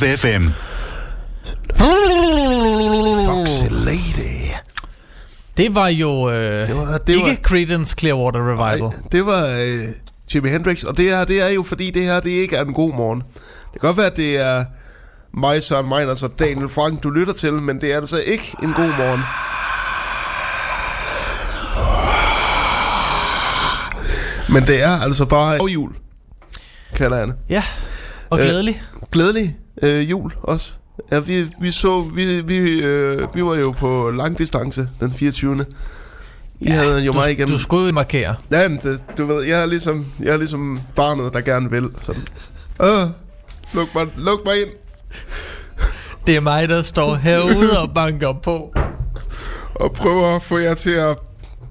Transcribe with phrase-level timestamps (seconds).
[0.00, 0.48] Vibe FM.
[3.28, 4.50] Foxy lady.
[5.56, 8.80] Det var jo øh, Det var- det ikke var- Creedence Clearwater Revival.
[8.80, 9.88] Nej, det var øh,
[10.34, 12.74] Jimi Hendrix, og det her, det er jo fordi, det her, det ikke er en
[12.74, 13.20] god morgen.
[13.72, 14.64] Det kan godt være, at det er
[15.34, 18.72] mig, Søren Meiners og Daniel Frank, du lytter til, men det er altså ikke en
[18.72, 19.20] god morgen.
[24.48, 25.92] Men det er altså bare jul,
[26.96, 27.36] kalder jeg det.
[27.48, 27.62] Ja,
[28.30, 28.44] og Øh,
[29.12, 29.56] glædelig.
[29.84, 30.74] Øh, jul også.
[31.12, 35.56] Ja, vi, vi så, vi, vi, øh, vi var jo på lang distance den 24.
[36.60, 37.52] I ja, havde jo du, mig igennem.
[37.52, 38.34] du skulle markere.
[38.50, 41.88] Ja, men det, du ved, jeg er ligesom, jeg er ligesom barnet, der gerne vil.
[42.02, 42.22] Sådan.
[42.82, 43.10] Øh,
[43.74, 44.68] luk, mig, luk mig ind.
[46.26, 48.74] Det er mig, der står herude og banker på.
[49.74, 51.18] Og prøver at få jer til at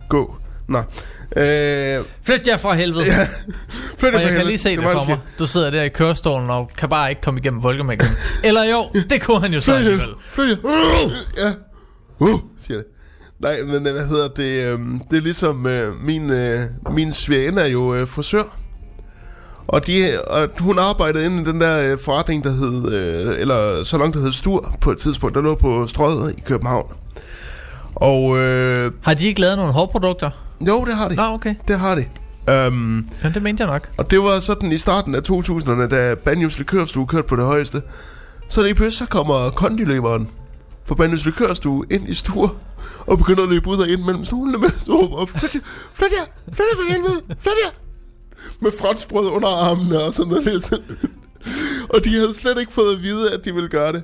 [0.09, 0.35] gå.
[0.67, 0.79] Nå.
[1.37, 3.05] Øh, Flyt jer fra helvede.
[3.05, 3.27] ja.
[3.99, 5.17] Flyt Og jeg kan lige se det var for det mig.
[5.39, 8.07] Du sidder der i kørestolen og kan bare ikke komme igennem Volkermækken.
[8.43, 10.09] Eller jo, det kunne han jo så alligevel.
[10.21, 11.09] Flyt jer.
[11.37, 11.51] Ja.
[12.19, 12.85] Uh, siger det.
[13.39, 14.43] Nej, men øh, hvad hedder det?
[14.43, 14.79] Øh,
[15.11, 16.59] det er ligesom øh, min, øh,
[16.91, 18.43] min svigerinde er jo øh, frisør.
[19.67, 23.83] Og, de, og hun arbejdede inde i den der øh, forretning, der hed, øh, eller
[23.83, 26.91] salon, der hed Stur på et tidspunkt, der lå på Strøget i København.
[27.95, 30.29] Og øh, Har de ikke lavet nogle hårprodukter?
[30.67, 31.15] Jo, det har de.
[31.15, 31.55] Nå, okay.
[31.67, 32.05] Det har de.
[32.67, 33.89] Um, Ja, det mente jeg nok.
[33.97, 37.81] og det var sådan i starten af 2000'erne, da Banjos Likørstue kørte på det højeste.
[38.49, 40.29] Så lige pludselig så kommer kondiløberen
[40.85, 42.49] fra Banjos Likørstue ind i stuer
[42.99, 45.59] og begynder at løbe ud og ind mellem stolene med så råber, flyt jer,
[45.93, 47.71] flyt jer, flyt jer for helvede, flyt jer.
[48.59, 50.73] Med franskbrød under armene og sådan noget.
[51.93, 54.03] og de havde slet ikke fået at vide, at de ville gøre det.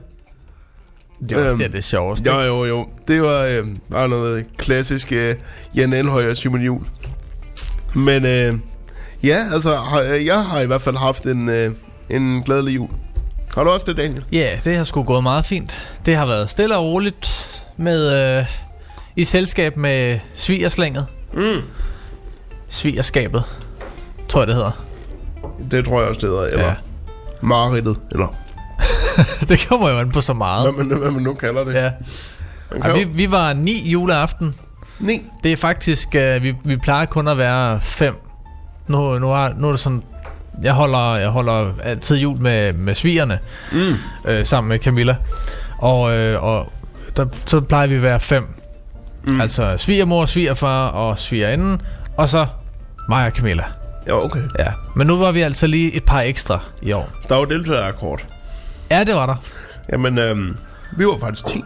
[1.29, 2.31] Det var også Øhm, det, det sjoveste.
[2.31, 2.87] Jo, jo, jo.
[3.07, 5.33] Det var øh, bare noget klassisk øh,
[5.75, 6.85] Jan Elhøj og Simon Jul.
[7.95, 8.55] Men øh,
[9.23, 11.71] ja, altså, har, jeg har i hvert fald haft en, øh,
[12.09, 12.89] en glædelig jul.
[13.55, 14.25] Har du også det, Daniel?
[14.31, 15.77] Ja, det har sgu gået meget fint.
[16.05, 17.45] Det har været stille og roligt
[17.77, 18.45] med øh,
[19.15, 21.05] i selskab med svigerslænget.
[21.33, 21.61] Mm.
[22.69, 23.43] Svigerskabet,
[24.29, 24.71] tror jeg det hedder.
[25.71, 26.45] Det tror jeg også, det hedder.
[26.45, 26.73] Eller Ja.
[27.41, 28.35] mareridtet, eller
[29.49, 30.73] det kommer jo an på så meget.
[30.73, 31.73] hvad man, hvad man nu kalder det.
[31.73, 31.91] Ja.
[32.81, 34.55] Ej, vi, vi var ni juleaften.
[34.99, 35.21] Ni.
[35.43, 38.15] Det er faktisk, øh, vi, vi plejer kun at være fem.
[38.87, 40.03] Nu, nu, er, nu er det sådan,
[40.63, 43.39] jeg holder, jeg holder altid jul med, med svigerne,
[43.71, 43.95] Mm.
[44.25, 45.15] øh, sammen med Camilla.
[45.77, 46.71] Og, øh, og
[47.17, 48.47] der, så plejer vi at være fem.
[49.27, 49.41] Mm.
[49.41, 51.81] Altså svigermor, svigerfar og svigerinden,
[52.17, 52.45] og så
[53.09, 53.63] mig og Camilla.
[54.07, 54.39] Ja, okay.
[54.59, 54.67] Ja.
[54.95, 57.09] Men nu var vi altså lige et par ekstra i år.
[57.29, 58.25] Der var deltagerakord.
[58.91, 59.35] Ja, det var der.
[59.91, 60.57] Jamen, øhm,
[60.97, 61.63] Vi var faktisk 10.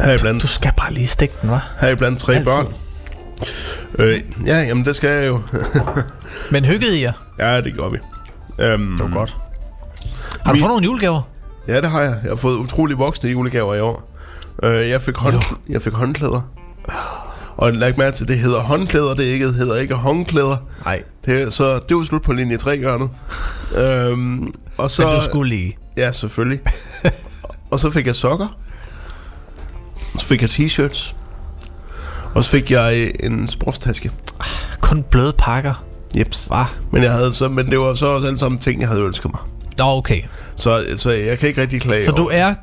[0.00, 1.58] Her blandt, Du skal bare lige stikke den, hva'?
[1.86, 2.44] her blandt tre Altid.
[2.46, 2.74] børn.
[3.98, 5.40] Øh, ja, jamen det skal jeg jo.
[6.52, 7.12] Men hyggede I jer?
[7.38, 7.98] ja, det gjorde vi.
[8.58, 9.36] Øhm, Det var godt.
[10.42, 11.22] Har du Vi- fået nogle julegaver?
[11.68, 12.14] Ja, det har jeg.
[12.22, 14.10] Jeg har fået utrolig voksne julegaver i år.
[14.62, 16.40] Øh, jeg, fik hånd, jeg fik håndklæder.
[17.60, 20.56] Og læg mærke til, det hedder håndklæder, det ikke, det hedder ikke håndklæder.
[20.84, 21.02] Nej.
[21.26, 23.10] Det, så det var slut på linje 3 hjørnet.
[23.76, 25.76] øhm, og så, Men du skulle lige.
[25.96, 26.60] Ja, selvfølgelig.
[27.70, 28.58] og så fik jeg sokker.
[30.18, 31.14] Så fik jeg t-shirts.
[32.34, 34.10] Og så fik jeg en sportstaske.
[34.80, 35.84] Kun bløde pakker.
[36.18, 36.44] Jeps.
[36.46, 36.64] Hva?
[36.92, 39.32] Men, jeg havde så, men det var så også alle sammen ting, jeg havde ønsket
[39.32, 39.40] mig.
[39.78, 40.20] Nå, okay.
[40.56, 42.32] Så, så jeg kan ikke rigtig klage Så du over.
[42.32, 42.54] er,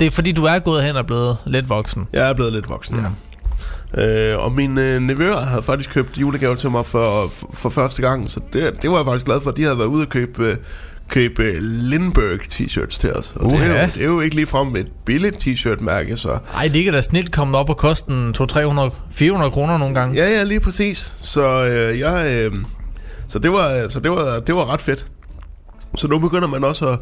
[0.00, 2.08] det er fordi, du er gået hen og blevet lidt voksen.
[2.12, 3.04] Jeg er blevet lidt voksen, ja.
[3.96, 8.02] Øh, og min øh, nevøer havde faktisk købt julegaver til mig for, for, for første
[8.02, 9.50] gang, så det, det var jeg faktisk glad for.
[9.50, 10.56] De havde været ude og købe, øh,
[11.08, 13.32] købe Lindbergh t-shirts til os.
[13.36, 13.82] Og det, er Uha.
[13.82, 16.38] jo, det er jo ikke ligefrem et billigt t-shirt-mærke, så...
[16.56, 20.16] Ej, det kan da snilt komme op og koste en 200-300, 400 kroner nogle gange.
[20.16, 21.12] Ja, ja, lige præcis.
[21.22, 22.26] Så øh, jeg...
[22.36, 22.52] Øh,
[23.28, 25.06] så det var, så det var, det var ret fedt.
[25.96, 26.98] Så nu begynder man også at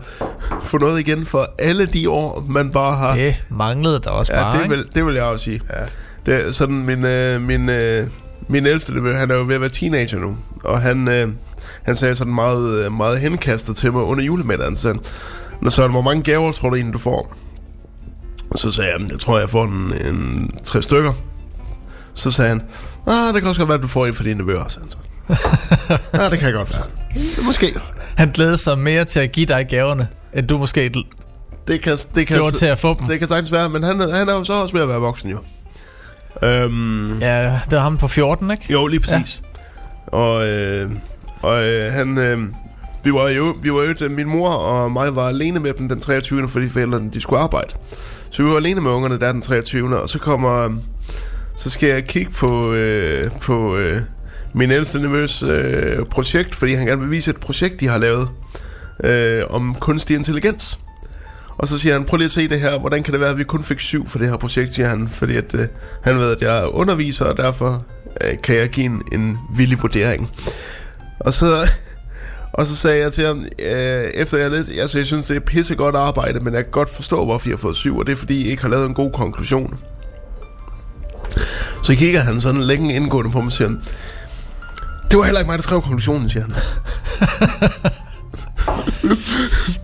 [0.62, 3.14] få noget igen for alle de år, man bare har...
[3.16, 5.60] Det manglede der også Ja, bare, det vil, det vil jeg også sige.
[5.70, 5.84] Ja.
[6.26, 8.06] Det, er sådan min, øh, min, øh,
[8.48, 11.28] min ældste, nevø, han er jo ved at være teenager nu, og han, øh,
[11.82, 14.98] han sagde sådan meget, øh, meget henkastet til mig under julemiddagen, så
[15.60, 17.36] Nå, Søren, hvor mange gaver tror du egentlig, du får?
[18.50, 21.12] Og så sagde jeg, jeg tror, jeg får en, en tre stykker.
[22.14, 22.62] Så sagde han,
[23.06, 24.80] ah, det kan også godt være, at du får en for dine nevøer, så.
[26.12, 26.84] ja, det kan godt være.
[27.46, 27.74] Måske.
[28.16, 30.94] Han glæder sig mere til at give dig gaverne, end du måske
[31.68, 33.06] Det kan, det kan, gjorde til at få dem.
[33.06, 35.30] det kan sagtens være, men han, han er jo så også ved at være voksen,
[35.30, 35.38] jo.
[36.42, 38.66] Øhm, Ja, det var ham på 14, ikke?
[38.72, 39.42] Jo, lige præcis.
[40.12, 40.18] Ja.
[40.18, 40.90] Og, øh,
[41.42, 42.18] og øh, han...
[42.18, 42.38] Øh,
[43.04, 45.88] vi var jo, vi var jo øh, min mor og mig var alene med dem
[45.88, 46.48] den 23.
[46.48, 47.68] fordi forældrene de skulle arbejde.
[48.30, 50.00] Så vi var alene med ungerne der den 23.
[50.02, 50.70] Og så kommer...
[51.56, 53.96] Så skal jeg kigge på, øh, på øh,
[54.54, 58.28] min ældste nevøs øh, projekt, fordi han gerne vil vise et projekt, de har lavet
[59.04, 60.78] øh, om kunstig intelligens.
[61.56, 63.38] Og så siger han, prøv lige at se det her, hvordan kan det være, at
[63.38, 65.66] vi kun fik syv for det her projekt, siger han, fordi at, øh,
[66.02, 67.84] han ved, at jeg er underviser, og derfor
[68.20, 70.30] øh, kan jeg give en, en villig vurdering.
[71.20, 71.46] Og så,
[72.58, 75.40] og så sagde jeg til ham, øh, efter jeg læste, altså jeg synes, det er
[75.40, 78.16] pissegodt arbejde, men jeg kan godt forstå, hvorfor I har fået syv, og det er,
[78.16, 79.78] fordi I ikke har lavet en god konklusion.
[81.82, 83.82] Så kigger han sådan længe indgående på mig og siger, han,
[85.10, 86.54] det var heller ikke mig, der skrev konklusionen, siger han.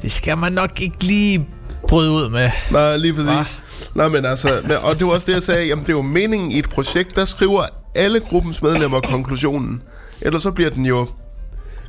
[0.03, 1.47] Det skal man nok ikke lige
[1.91, 2.51] bryde ud med.
[2.71, 3.57] Nej, lige præcis.
[3.95, 4.49] Nej, men altså,
[4.83, 7.17] og det var også det, jeg sagde, jamen det er jo meningen i et projekt,
[7.17, 7.63] der skriver
[7.95, 9.83] alle gruppens medlemmer konklusionen.
[10.21, 11.09] Ellers så bliver den jo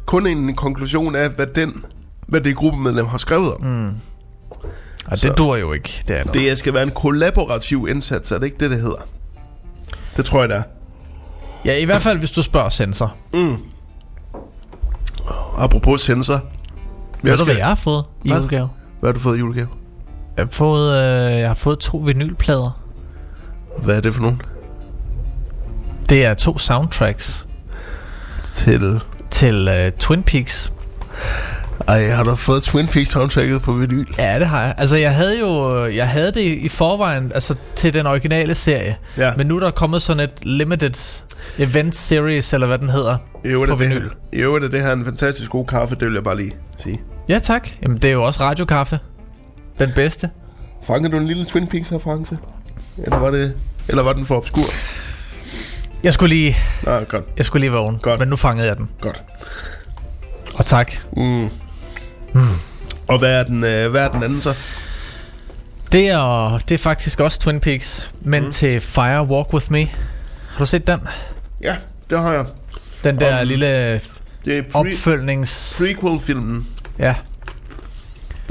[0.05, 1.85] kun en konklusion af, hvad den
[2.27, 3.61] hvad det gruppemedlem har skrevet om.
[3.65, 3.89] Mm.
[5.07, 6.33] Og det dur jo ikke, det er det.
[6.33, 9.07] Det skal være en kollaborativ indsats, er det ikke det, det hedder?
[10.17, 10.63] Det tror jeg, det er.
[11.65, 13.15] Ja, i hvert fald, hvis du spørger sensor.
[15.57, 16.41] Apropos sensor.
[17.23, 18.37] Ved du, skal- hvad jeg har fået i Hvad?
[18.39, 18.69] julegave?
[18.99, 19.67] Hvad har du fået i julegave?
[20.37, 22.81] Jeg har fået, øh, jeg har fået to vinylplader.
[23.83, 24.41] Hvad er det for nogen?
[26.09, 27.45] Det er to soundtracks
[28.43, 28.99] Til...
[29.29, 30.73] til øh, Twin Peaks.
[31.87, 34.05] Ej, har du fået Twin Peaks soundtracket på vinyl?
[34.17, 34.75] Ja, det har jeg.
[34.77, 38.95] Altså, jeg havde jo jeg havde det i forvejen altså, til den originale serie.
[39.17, 39.31] Ja.
[39.37, 41.23] Men nu er der kommet sådan et limited
[41.57, 43.17] event series, eller hvad den hedder.
[43.45, 44.01] Øvrigt på er det, vinyl.
[44.01, 47.01] her, øvrigt er det her en fantastisk god kaffe, det vil jeg bare lige sige.
[47.29, 47.69] Ja, tak.
[47.83, 48.99] Jamen, det er jo også radiokaffe.
[49.79, 50.29] Den bedste.
[50.83, 52.37] Fangede du en lille Twin Peaks reference?
[52.97, 53.53] Eller var det...
[53.89, 54.63] Eller var den for obskur?
[56.03, 57.25] Jeg skulle lige, Nej, godt.
[57.37, 58.19] jeg skulle lige vågne, Godt.
[58.19, 58.89] men nu fangede jeg den.
[59.01, 59.21] Godt.
[60.55, 60.91] Og tak.
[61.17, 61.49] Mm.
[63.07, 64.53] Og hvad er, den, øh, hvad er den anden så?
[65.91, 68.51] Det er, det er faktisk også Twin Peaks, men mm.
[68.51, 69.85] til Fire Walk With Me.
[69.85, 70.99] Har du set den?
[71.61, 71.75] Ja,
[72.09, 72.45] det har jeg.
[73.03, 73.93] Den der Om- lille
[74.45, 75.75] Det er pre- opfølgnings...
[75.77, 76.67] prequel-filmen,
[76.99, 77.15] Ja,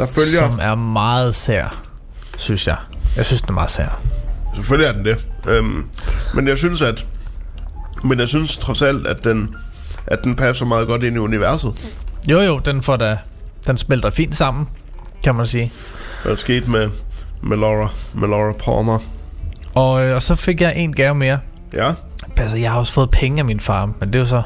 [0.01, 0.47] der følger...
[0.47, 1.83] som er meget sær,
[2.39, 2.77] synes jeg.
[3.17, 4.01] Jeg synes, den er meget sær.
[4.55, 5.27] Selvfølgelig er den det.
[5.49, 5.87] Øhm,
[6.35, 7.07] men jeg synes, at...
[8.05, 9.55] Men jeg synes trods alt, at den,
[10.07, 11.97] at den passer meget godt ind i universet.
[12.29, 13.19] Jo, jo, den får da...
[13.67, 14.69] Den smelter fint sammen,
[15.25, 15.73] kan man sige.
[16.23, 16.91] Hvad er sket med,
[17.43, 18.99] med, Laura, med Laura Palmer?
[19.75, 21.39] Og, øh, og så fik jeg en gave mere.
[21.73, 21.93] Ja,
[22.41, 24.43] Altså, jeg har også fået penge af min far, men det er jo så...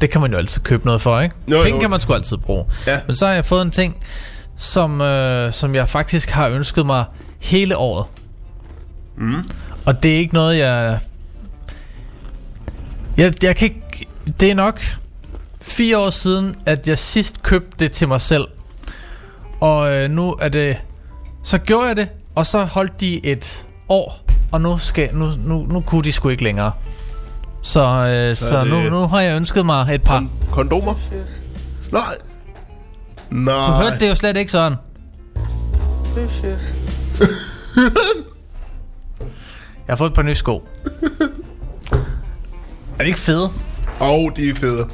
[0.00, 1.34] Det kan man jo altid købe noget for, ikke?
[1.48, 1.80] Jo, Penge jo.
[1.80, 2.64] kan man sgu altid bruge.
[2.86, 3.00] Ja.
[3.06, 3.96] Men så har jeg fået en ting,
[4.56, 7.04] som, øh, som jeg faktisk har ønsket mig
[7.38, 8.06] hele året.
[9.16, 9.34] Mm.
[9.86, 10.98] Og det er ikke noget, jeg...
[13.16, 14.06] Jeg, jeg kan ikke...
[14.40, 14.80] Det er nok
[15.60, 18.44] fire år siden, at jeg sidst købte det til mig selv.
[19.60, 20.76] Og øh, nu er det
[21.42, 24.20] Så gjorde jeg det, og så holdt de et år,
[24.52, 26.72] og nu, skal, nu, nu, nu kunne de sgu ikke længere.
[27.62, 30.26] Så, øh, så, det- nu, nu har jeg ønsket mig et par.
[30.50, 30.94] Kondomer?
[31.92, 32.00] Nej.
[33.30, 33.66] Nej.
[33.66, 34.76] Du hørte det jo slet ikke sådan.
[39.86, 40.68] Jeg har fået et par nye sko.
[42.92, 43.50] Er det ikke fede?
[44.00, 44.88] Åh, oh, de er fede.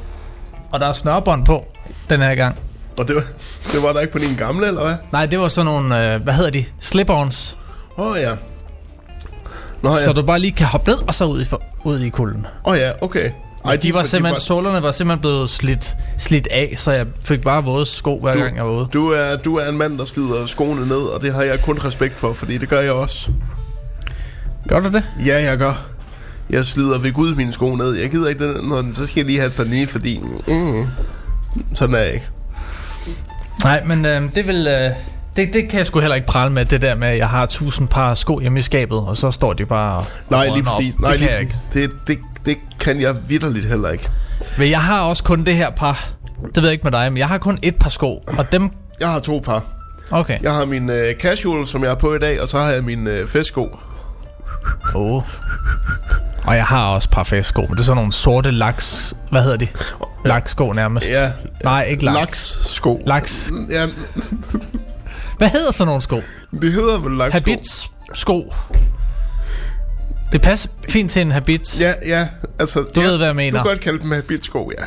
[0.71, 1.65] Og der er snørbånd på
[2.09, 2.59] den her gang.
[2.99, 3.23] Og det var,
[3.71, 4.95] det var der ikke på din gamle, eller hvad?
[5.11, 6.65] Nej, det var sådan nogle, øh, hvad hedder de?
[6.79, 7.55] Slip-ons.
[7.97, 8.31] Åh oh, ja.
[9.81, 9.95] Nå Ja.
[9.95, 10.03] ja.
[10.03, 12.45] Så du bare lige kan hoppe ned og så ud i, for, ud i kulden.
[12.65, 13.31] Åh oh, ja, okay.
[13.65, 17.41] Ej, De var for- simpelthen, sålerne var simpelthen blevet slidt, slidt af, så jeg fik
[17.41, 18.87] bare våde sko, hver Du- gang jeg var ude.
[18.93, 21.79] Du er, du er en mand, der slider skoene ned, og det har jeg kun
[21.85, 23.29] respekt for, fordi det gør jeg også.
[24.67, 25.03] Gør du det?
[25.25, 25.81] Ja, jeg gør.
[26.49, 27.93] Jeg slider ved Gud mine sko ned.
[27.93, 30.19] Jeg gider ikke den, når, så skal jeg lige have et par nye, fordi...
[30.47, 30.83] Mm,
[31.75, 32.27] sådan er jeg ikke.
[33.63, 34.67] Nej, men øh, det vil...
[34.67, 34.89] Øh,
[35.35, 37.45] det, det kan jeg sgu heller ikke prale med, det der med, at jeg har
[37.45, 40.63] tusind par sko hjemme i skabet, og så står de bare og Nej, lige op.
[40.63, 40.99] præcis.
[40.99, 41.55] Nej, det lige præcis.
[41.73, 44.09] Det, det, det kan jeg vidderligt heller ikke.
[44.57, 46.09] Men jeg har også kun det her par.
[46.45, 48.69] Det ved jeg ikke med dig, men jeg har kun et par sko, og dem...
[48.99, 49.63] Jeg har to par.
[50.11, 50.39] Okay.
[50.41, 52.83] Jeg har min øh, casual, som jeg er på i dag, og så har jeg
[52.83, 53.79] min øh, festsko.
[54.95, 55.23] Oh.
[56.45, 59.13] Og jeg har også et par festsko, men det er sådan nogle sorte laks...
[59.31, 59.67] Hvad hedder de?
[60.25, 61.09] Laksko nærmest.
[61.09, 61.31] Ja.
[61.63, 62.17] Nej, ikke laks.
[62.19, 63.03] Laks-sko.
[63.07, 63.51] Laks.
[63.69, 63.87] Ja,
[65.37, 66.21] Hvad hedder sådan nogle sko?
[66.61, 68.53] det hedder vel laks Habits sko.
[70.33, 71.81] Det passer fint til en habit.
[71.81, 72.27] Ja, ja,
[72.59, 72.85] altså...
[72.95, 73.57] Du ja, ved, hvad jeg mener.
[73.57, 74.83] Du kan godt kalde dem habitsko, ja.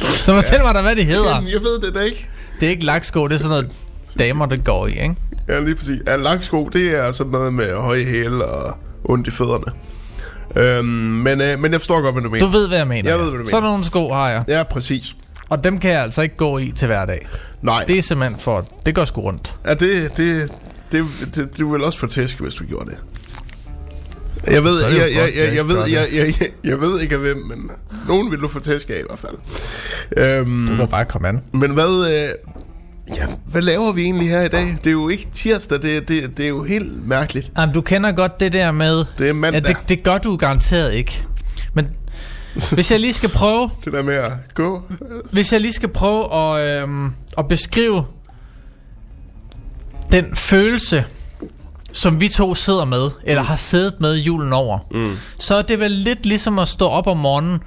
[0.00, 1.34] Så fortæl mig da, hvad de hedder.
[1.34, 2.28] Jamen, jeg ved det da ikke.
[2.60, 3.70] Det er ikke laksko, det er sådan noget
[4.18, 5.14] damer, der går i, ikke?
[5.48, 6.00] Ja, lige præcis.
[6.06, 9.72] Ja, laksko, det er sådan noget med høje hæle og ondt i fødderne.
[10.56, 12.46] Øhm, men, øh, men jeg forstår godt, hvad du mener.
[12.46, 13.10] Du ved, hvad jeg mener.
[13.10, 13.22] Jeg ja.
[13.22, 13.50] ved, hvad du mener.
[13.50, 14.44] Sådan nogle sko har jeg.
[14.48, 15.16] Ja, præcis.
[15.48, 17.28] Og dem kan jeg altså ikke gå i til hverdag.
[17.62, 18.68] Nej, Det er simpelthen for...
[18.86, 19.56] Det går sgu rundt.
[19.66, 20.52] ja, det, det,
[20.92, 22.98] det, det, du vil også få tæsk, hvis du gjorde det.
[24.46, 27.36] Jeg ved, jeg, jeg, jeg, jeg ved, jeg, jeg, jeg, jeg ved ikke af hvem,
[27.36, 27.70] men
[28.08, 29.32] nogen vil du få tæsk af i hvert fald.
[30.16, 31.42] Øhm, Du må bare komme an.
[31.52, 32.28] men hvad, øh,
[33.16, 34.66] ja, hvad laver vi egentlig her i dag?
[34.84, 37.52] Det er jo ikke tirsdag, det, det, det er jo helt mærkeligt.
[37.58, 39.04] Jamen, du kender godt det der med...
[39.18, 39.62] Det er mandag.
[39.62, 41.22] Ja, det, det gør du garanteret ikke.
[41.74, 41.86] Men
[42.72, 43.70] hvis jeg lige skal prøve...
[43.84, 44.82] Det der med at gå.
[45.32, 48.04] Hvis jeg lige skal prøve at, øhm, at beskrive
[50.12, 51.04] den følelse,
[51.92, 55.12] som vi to sidder med, eller har siddet med julen over, mm.
[55.38, 57.60] så er det vel lidt ligesom at stå op om morgenen,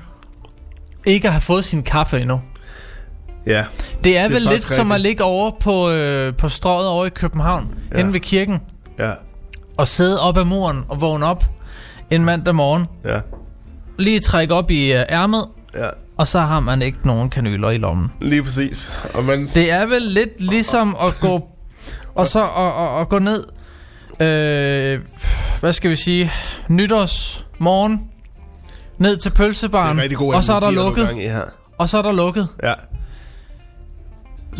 [1.05, 2.41] ikke at have fået sin kaffe endnu.
[3.47, 3.65] Ja,
[4.03, 5.07] Det er, er vel lidt faktisk som at rigtigt.
[5.09, 7.99] ligge over på, øh, på strøget over i København, ja.
[7.99, 8.59] Inde ved kirken,
[8.99, 9.11] ja,
[9.77, 11.43] og sidde op ad muren og vågne op
[12.11, 13.19] en mandag morgen, ja,
[13.99, 15.87] lige trække op i øh, ærmet, ja.
[16.17, 18.11] og så har man ikke nogen kanyler i lommen.
[18.21, 18.91] Lige præcis.
[19.13, 21.47] Og man, Det er vel lidt ligesom at gå
[22.15, 23.43] og så og, og, og gå ned.
[24.23, 24.99] Øh,
[25.59, 26.31] hvad skal vi sige?
[26.67, 28.01] Nytårsmorgen
[28.97, 31.41] ned til det pølsebaren, god og så er der lukket, gang i her.
[31.77, 32.47] og så er der lukket.
[32.63, 32.73] Ja,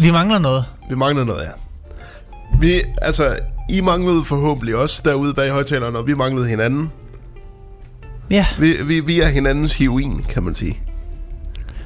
[0.02, 0.66] Vi mangler noget.
[0.90, 1.50] vi mangler noget, ja.
[2.60, 3.38] Vi, altså,
[3.70, 6.92] I manglede forhåbentlig også derude bag højtalerne, og vi manglede hinanden.
[8.32, 10.80] Ja, Vi, vi, vi er hinandens heroin, kan man sige.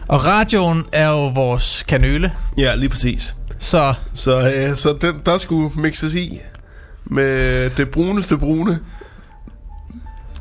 [0.07, 3.35] og radioen er jo vores kanyle, Ja, lige præcis.
[3.59, 6.39] så Så, øh, så den, der skulle mixes i
[7.09, 8.79] med det bruneste brune.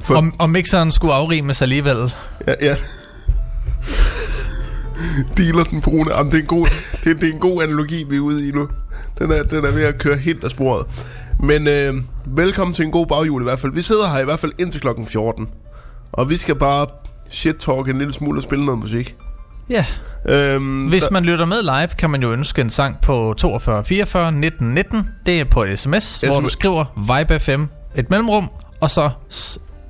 [0.00, 2.14] For, og, og mixeren skulle afrimes alligevel.
[2.46, 2.76] ja, ja.
[5.36, 6.16] Dealer den brune.
[6.16, 6.66] Jamen, det, er en god,
[7.04, 8.68] det, det er en god analogi, vi er ude i nu.
[9.18, 10.86] Den er, den er ved at køre helt af sporet.
[11.40, 11.94] Men øh,
[12.26, 13.72] velkommen til en god baghjul i hvert fald.
[13.72, 15.48] Vi sidder her i hvert fald indtil klokken 14.
[16.12, 16.86] Og vi skal bare
[17.30, 19.16] shit-talk en lille smule og spille noget musik.
[19.70, 19.84] Ja,
[20.28, 24.32] Øhm, hvis man lytter med live, kan man jo ønske en sang på 42 44
[24.32, 25.08] 19 19.
[25.26, 26.84] Det er på et sms, hvor du skriver
[27.18, 27.64] Vibe FM,
[27.96, 29.10] et mellemrum, og så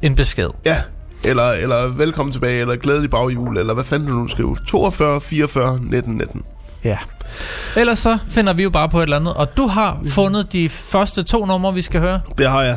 [0.03, 0.49] en besked.
[0.65, 0.77] Ja,
[1.25, 4.55] eller, eller velkommen tilbage, eller glædelig baghjul, eller hvad fanden du nu skriver.
[4.67, 6.43] 42, 44, 19, 19.
[6.85, 6.99] Ja.
[7.77, 9.35] Ellers så finder vi jo bare på et eller andet.
[9.35, 12.21] Og du har fundet de første to numre, vi skal høre.
[12.39, 12.77] Det har jeg.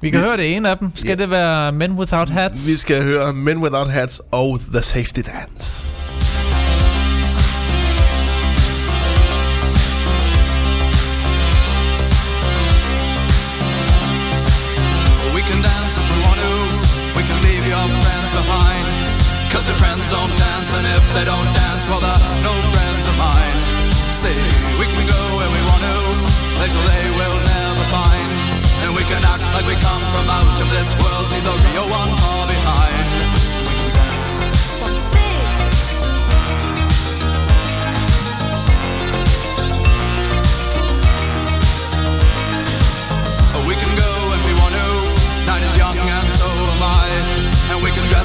[0.00, 0.92] Vi kan Vi- høre det ene af dem.
[0.96, 1.14] Skal Ja.
[1.14, 2.66] det være Men Without Hats?
[2.68, 5.94] Vi skal høre Men Without Hats og The Safety Dance.
[19.80, 23.58] Friends don't dance, and if they don't dance, well, they're no friends of mine.
[24.12, 24.36] See,
[24.76, 25.96] we can go where we want to,
[26.60, 28.28] place where they will never find.
[28.84, 31.88] And we can act like we come from out of this world, leave the real
[31.88, 32.39] one far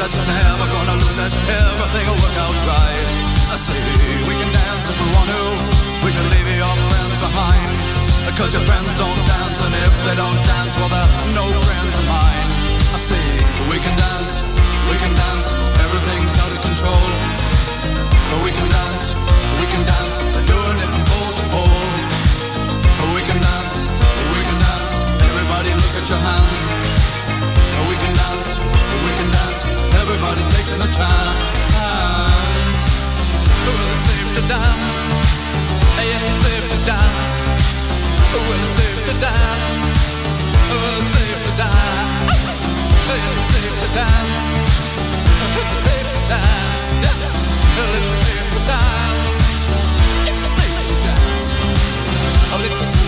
[0.00, 1.32] as we abuse it, never gonna lose it.
[1.32, 3.10] Everything will work out right.
[3.48, 3.80] I say
[4.28, 5.44] we can dance if we want to.
[6.04, 7.70] We can leave your friends behind.
[8.26, 12.04] Because your friends don't dance, and if they don't dance, well, they're no friends of
[12.10, 12.48] mine.
[12.92, 13.24] I say
[13.70, 14.58] we can dance,
[14.90, 15.48] we can dance.
[15.80, 17.06] Everything's out of control.
[18.28, 19.04] But we can dance,
[19.60, 20.14] we can dance.
[20.34, 21.84] We're doing it from pole to pole.
[23.16, 23.78] We can dance,
[24.34, 24.92] we can dance.
[25.24, 26.85] Everybody look at your hands.
[30.26, 31.54] Everybody's taking a chance.
[33.62, 34.98] Well, it's safe to dance.
[36.02, 37.30] Yes, it's safe to dance.
[38.34, 39.74] Well, it's safe to dance.
[40.66, 42.42] Well, it's safe to dance.
[43.06, 44.42] Yes, it's safe to dance.
[45.62, 46.84] It's safe to dance.
[47.76, 49.38] Well, it's safe to dance.
[50.26, 51.44] It's safe to dance.
[52.50, 53.05] Oh, it's a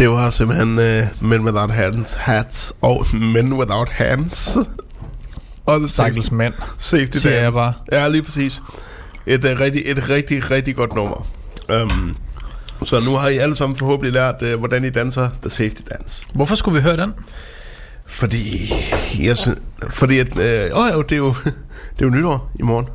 [0.00, 4.56] Det var simpelthen uh, Men Without Hands, Hats og Men Without Hands.
[5.66, 6.54] og The Stakkels mand.
[6.78, 7.44] Safety siger Dance.
[7.44, 7.72] jeg bare.
[7.92, 8.62] Ja, lige præcis.
[9.26, 11.26] Et, uh, rigtig, et rigtig, rigtig godt nummer.
[11.82, 12.16] Um,
[12.84, 16.22] så nu har I alle sammen forhåbentlig lært, uh, hvordan I danser The Safety Dance.
[16.34, 17.12] Hvorfor skulle vi høre den?
[18.06, 18.72] Fordi,
[19.20, 19.58] jeg synes,
[19.90, 21.34] fordi at, øh, åh, jo, det er jo,
[21.98, 22.88] det er jo nytår i morgen.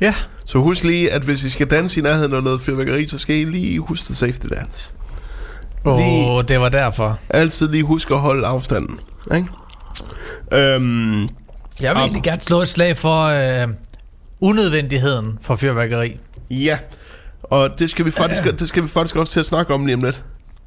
[0.00, 0.14] Ja,
[0.44, 3.36] Så husk lige, at hvis I skal danse i nærheden af noget fyrværkeri, så skal
[3.36, 4.92] I lige huske The Safety Dance.
[5.84, 7.18] Åh, oh, det var derfor.
[7.30, 9.00] Altid lige husk at holde afstanden.
[9.34, 9.48] Ikke?
[10.52, 11.28] Øhm, Jeg
[11.80, 13.68] vil egentlig gerne slå et slag for øh,
[14.40, 16.16] unødvendigheden for fyrværkeri.
[16.50, 16.78] ja,
[17.42, 19.96] og det skal, vi faktisk, det skal vi faktisk også til at snakke om lige
[19.96, 20.22] om lidt.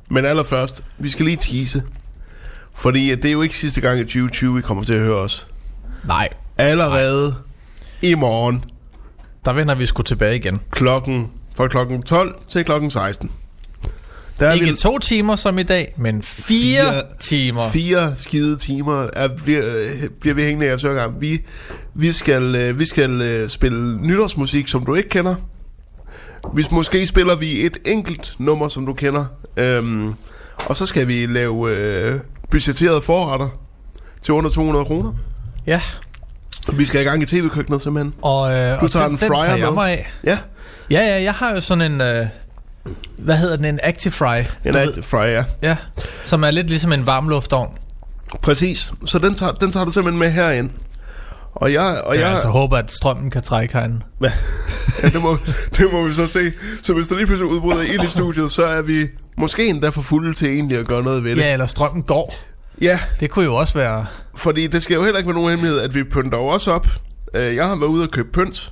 [0.10, 1.84] Men allerførst, vi skal lige tease.
[2.76, 5.16] Fordi at det er jo ikke sidste gang i 2020, vi kommer til at høre
[5.18, 5.48] os.
[6.04, 7.36] Nej, Allerede
[8.02, 8.64] i morgen
[9.46, 10.62] der vender vi sgu tilbage igen.
[10.72, 13.32] klokken, fra klokken 12 til klokken 16.
[14.40, 17.70] Der er Ikke vi to timer som i dag, men fire, Fire- timer.
[17.70, 21.22] fire skide timer er, bliver, øh, bliver vi hængende af at gang.
[21.22, 21.42] Vi,
[21.94, 25.36] vi skal, øh, vi skal øh, spille nytårsmusik, som du ikke kender.
[26.54, 29.26] Hvis måske spiller vi et enkelt nummer, som du kender.
[29.58, 30.14] Øhm,
[30.66, 32.20] og så skal vi lave øh,
[32.52, 33.50] budgetterede forretter
[34.22, 35.14] til under 200 kroner.
[35.68, 35.82] Ja,
[36.74, 38.14] Vi skal i gang i tv-køkkenet simpelthen.
[38.22, 39.74] og, øh, Du og tager den, en den fryer tager jeg med.
[39.74, 40.12] mig af.
[40.24, 40.38] Ja,
[40.90, 42.02] Ja, ja, jeg har jo sådan en...
[42.02, 42.26] Øh,
[43.18, 43.66] hvad hedder den?
[43.66, 44.38] En Actifry.
[44.40, 44.98] en du ved.
[44.98, 45.44] act fry, ja.
[45.62, 45.78] Ja,
[46.24, 47.78] som er lidt ligesom en varmluftovn.
[48.42, 48.94] Præcis.
[49.06, 50.72] Så den tager, den tager du simpelthen med herind.
[51.56, 54.02] Og jeg, og Jeg jeg, altså håber, at strømmen kan trække herinde.
[54.24, 54.32] Ja,
[55.10, 55.38] det, må,
[55.78, 56.52] det må vi så se.
[56.84, 60.02] Så hvis der lige pludselig udbryder ild i studiet, så er vi måske endda for
[60.02, 61.42] fulde til egentlig at gøre noget ved det.
[61.42, 62.34] Ja, eller strømmen går.
[62.82, 64.06] ja Det kunne jo også være...
[64.36, 66.88] fordi det skal jo heller ikke være nogen hemmelighed, at vi pynter jo også op.
[67.36, 68.72] Øh, Jeg har været ude og købe pynt,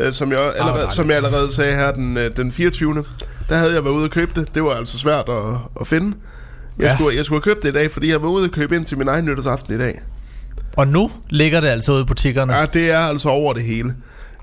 [0.00, 3.04] øh, som jeg, allerede, som jeg allerede sagde her den, øh, den 24.
[3.48, 4.54] Der havde jeg været ude og købe det.
[4.54, 6.16] Det var altså svært at, at finde.
[6.78, 6.94] Jeg, Ja.
[6.94, 8.84] skulle, jeg skulle have købt det i dag, fordi jeg var ude og købe ind
[8.86, 10.00] til min egen nytårsaften i dag.
[10.76, 12.54] Og nu ligger det altså ude i butikkerne.
[12.56, 13.94] Ja, det er altså over det hele.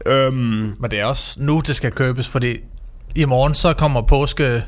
[0.06, 0.36] Øhm,
[0.80, 2.58] Men det er også nu, det skal købes, fordi
[3.16, 4.64] i morgen så kommer påske,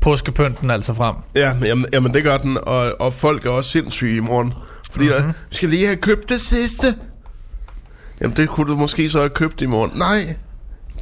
[0.00, 1.14] påskepynten altså frem.
[1.34, 4.54] Ja, men jamen, jamen det gør den, og, og folk er også sindssyge i morgen.
[4.92, 5.22] Fordi mm-hmm.
[5.24, 6.86] der, skal lige have købt det sidste.
[8.20, 9.90] Jamen det kunne du måske så have købt i morgen.
[9.98, 10.18] Nej,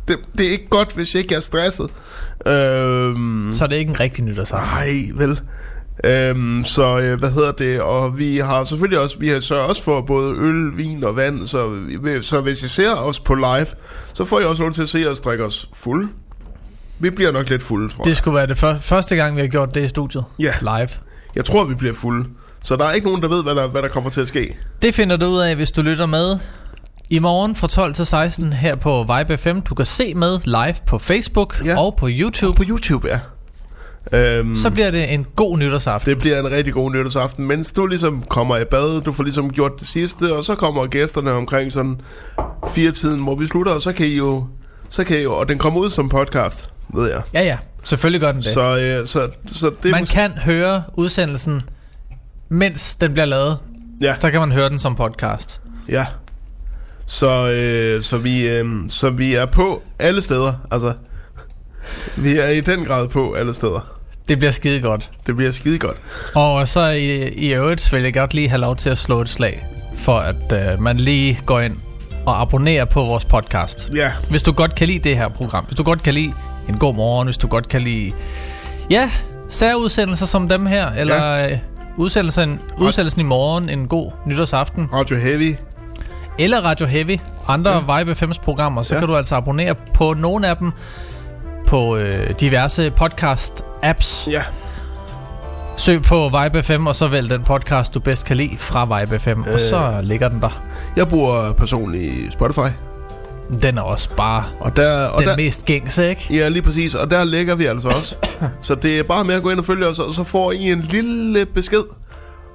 [0.08, 1.90] det, det er ikke godt, hvis ikke jeg er stresset.
[2.46, 4.68] Øhm, Så er det ikke en rigtig nytårsaften.
[4.74, 5.40] nej, vel.
[6.04, 9.82] Øhm, så øh, hvad hedder det Og vi har selvfølgelig også Vi har så også
[9.82, 11.78] for både øl, vin og vand Så,
[12.22, 13.66] så hvis I ser os på live
[14.14, 16.08] Så får I også lov til at se os drikke os fuld
[16.98, 18.10] Vi bliver nok lidt fulde tror jeg.
[18.10, 20.24] Det skulle være det før, første gang, vi har gjort det i studiet.
[20.38, 20.54] Ja.
[20.60, 20.88] Live.
[21.34, 22.28] Jeg tror vi bliver fulde
[22.62, 24.56] Så der er ikke nogen der ved hvad der, hvad der kommer til at ske
[24.82, 26.38] Det finder du ud af, hvis du lytter med
[27.10, 29.58] i morgen fra 12 til 16 her på Vibe FM.
[29.60, 31.78] Du kan se med live på Facebook Ja.
[31.80, 32.56] og på YouTube.
[32.56, 33.20] På YouTube, ja
[34.12, 36.10] Øhm, Så bliver det en god nytårsaften.
[36.10, 39.52] det bliver en rigtig god nytårsaften, mens du ligesom kommer i bad, du får ligesom
[39.52, 42.00] gjort det sidste, og så kommer gæsterne omkring sådan
[42.70, 44.46] fire tiden, hvor vi slutter, og så kan I jo,
[44.88, 47.22] så kan I jo, og den kommer ud som podcast, ved jeg.
[47.34, 47.58] Ja, ja.
[47.84, 48.52] Selvfølgelig gør den det.
[48.54, 51.62] Så, øh, så, så det man kan høre udsendelsen,
[52.48, 53.58] mens den bliver lavet.
[54.00, 55.60] ja, Der kan man høre den som podcast.
[55.88, 56.06] ja.
[57.06, 60.92] Så, øh, så, vi, øh, så vi er på alle steder, altså.
[62.16, 63.86] Vi er i den grad på alle steder.
[64.28, 65.10] Det bliver skide godt.
[65.26, 65.96] Det bliver skide godt.
[66.34, 69.28] Og så i, i øvrigt vil jeg godt lige have lov til at slå et
[69.28, 71.76] slag, for at øh, man lige går ind
[72.26, 73.90] og abonnerer på vores podcast.
[73.94, 76.32] Ja, Hvis du godt kan lide det her program, hvis du godt kan lide
[76.68, 78.12] en god morgen, hvis du godt kan lide,
[78.90, 79.10] ja,
[79.48, 81.58] særudsendelser som dem her, eller ja.
[81.96, 85.54] udsendelsen, udsendelsen i morgen, en god nytårsaften, Radio Heavy.
[86.38, 87.18] Eller Radio Heavy,
[87.48, 87.98] andre ja.
[87.98, 88.96] Vibe 5's programmer, så Ja.
[88.96, 89.00] ja.
[89.00, 90.72] kan du altså abonnere på nogle af dem
[91.66, 94.30] på øh, diverse podcast-apps.
[94.30, 94.42] Ja,
[95.76, 99.18] Søg på Vibe 5, og så vælg den podcast, du bedst kan lide fra Vibe
[99.18, 99.54] 5, øh.
[99.54, 100.62] og så ligger den der.
[100.96, 102.68] jeg bruger personligt Spotify.
[103.62, 106.26] Den er også bare Og der, og den der, mest gængse, ikke?
[106.30, 106.94] Ja, lige præcis.
[106.94, 108.16] Og der ligger vi altså også.
[108.60, 110.72] så det er bare med at gå ind og følge os, og så får I
[110.72, 111.82] en lille besked,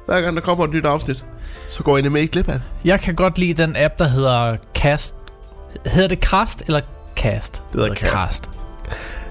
[0.08, 1.26] hver gang der kommer et nyt afsnit.
[1.70, 2.64] Så går I nemlig ikke glip af det.
[2.86, 5.16] Jeg kan godt lide den app, der hedder Cast.
[5.86, 6.82] Hedder det Cast eller
[7.16, 7.62] Cast?
[7.74, 8.50] Det hedder Cast.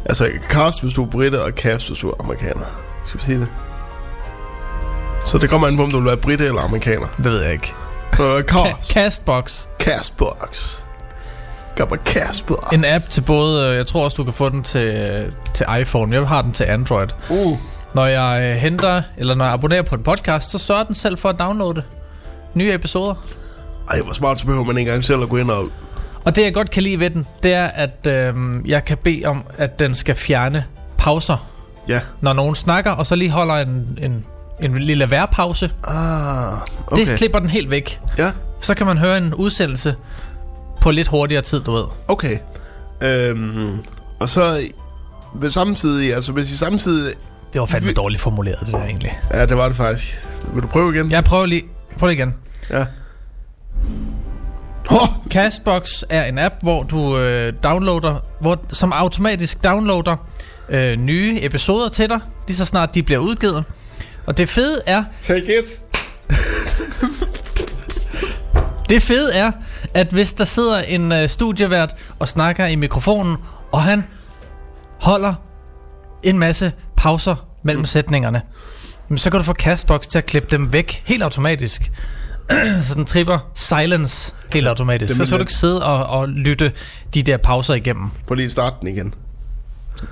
[0.05, 2.65] Altså, cast, hvis du er britte, og cast, hvis du er amerikaner.
[3.07, 3.53] Skal vi sige det?
[5.27, 7.07] Så det kommer an på, om du vil være britte eller amerikaner.
[7.17, 7.75] Det ved jeg ikke.
[8.13, 8.93] Ca- cast.
[8.93, 9.67] Castbox.
[9.79, 10.81] Castbox.
[11.77, 12.73] Gør bare Castbox.
[12.73, 15.25] En app til både, øh, jeg tror også, du kan få den til,
[15.55, 16.17] til iPhone.
[16.17, 17.09] Jeg har den til Android.
[17.31, 17.59] Uh.
[17.95, 21.19] Når jeg øh, henter, eller når jeg abonnerer på en podcast, så sørger den selv
[21.19, 21.83] for at downloade
[22.55, 23.15] nye episoder.
[23.91, 25.69] Ej, hvor smart, så behøver man ikke engang selv at gå ind og...
[26.25, 28.35] Og det jeg godt kan lide ved den, det er, at øh,
[28.71, 30.65] jeg kan bede om, at den skal fjerne
[30.99, 31.49] pauser,
[31.89, 32.01] Ja.
[32.21, 34.25] når nogen snakker, og så lige holder en, en,
[34.63, 35.71] en lille værpause.
[35.85, 36.53] Ah,
[36.87, 37.07] Okay.
[37.07, 38.01] Det klipper den helt væk.
[38.19, 38.31] Ja,
[38.61, 39.95] Så kan man høre en udsendelse
[40.81, 41.85] på lidt hurtigere tid, du ved.
[42.09, 42.39] okay.
[43.01, 43.79] Øhm,
[44.21, 44.69] og så
[45.35, 47.15] ved samtidig, altså hvis I samtidig...
[47.53, 49.19] Det var fandme Vi- dårligt formuleret, det der egentlig.
[49.33, 50.27] Ja, det var det faktisk.
[50.55, 51.11] Vil du prøve igen?
[51.11, 51.63] Jeg prøver lige,
[51.99, 52.35] prøv lige igen.
[52.71, 52.87] Ja.
[54.91, 60.17] Oh, Castbox er en app, hvor du øh, downloader, hvor, som automatisk downloader
[60.69, 63.65] øh, nye episoder til dig, lige så snart de bliver udgivet.
[64.27, 65.83] Og det fede er, take it.
[68.89, 69.53] det fede er,
[69.95, 73.37] at hvis der sidder en øh, studievært og snakker i mikrofonen,
[73.73, 74.05] og han
[75.01, 75.35] holder
[76.23, 77.87] en masse pauser mellem mm.
[77.87, 78.43] sætningerne,
[79.11, 81.93] jamen, så kan du få Castbox til at klippe dem væk helt automatisk.
[82.89, 85.09] så den tripper silence helt automatisk.
[85.09, 86.73] det Så skal du ikke sidde og, og lytte
[87.15, 88.11] de der pauser igennem.
[88.27, 89.15] Prøv lige at starte den igen.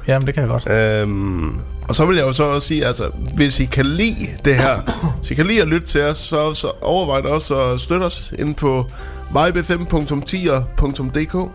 [0.06, 0.70] Jamen, det kan jeg godt.
[0.70, 4.56] Øhm, og så vil jeg jo så også sige, altså, hvis I kan lide det
[4.56, 4.74] her,
[5.18, 8.04] hvis I kan lide at lytte til os, så, så overvej da også at støtte
[8.04, 8.86] os ind på
[9.30, 11.50] vibe5.10.dk,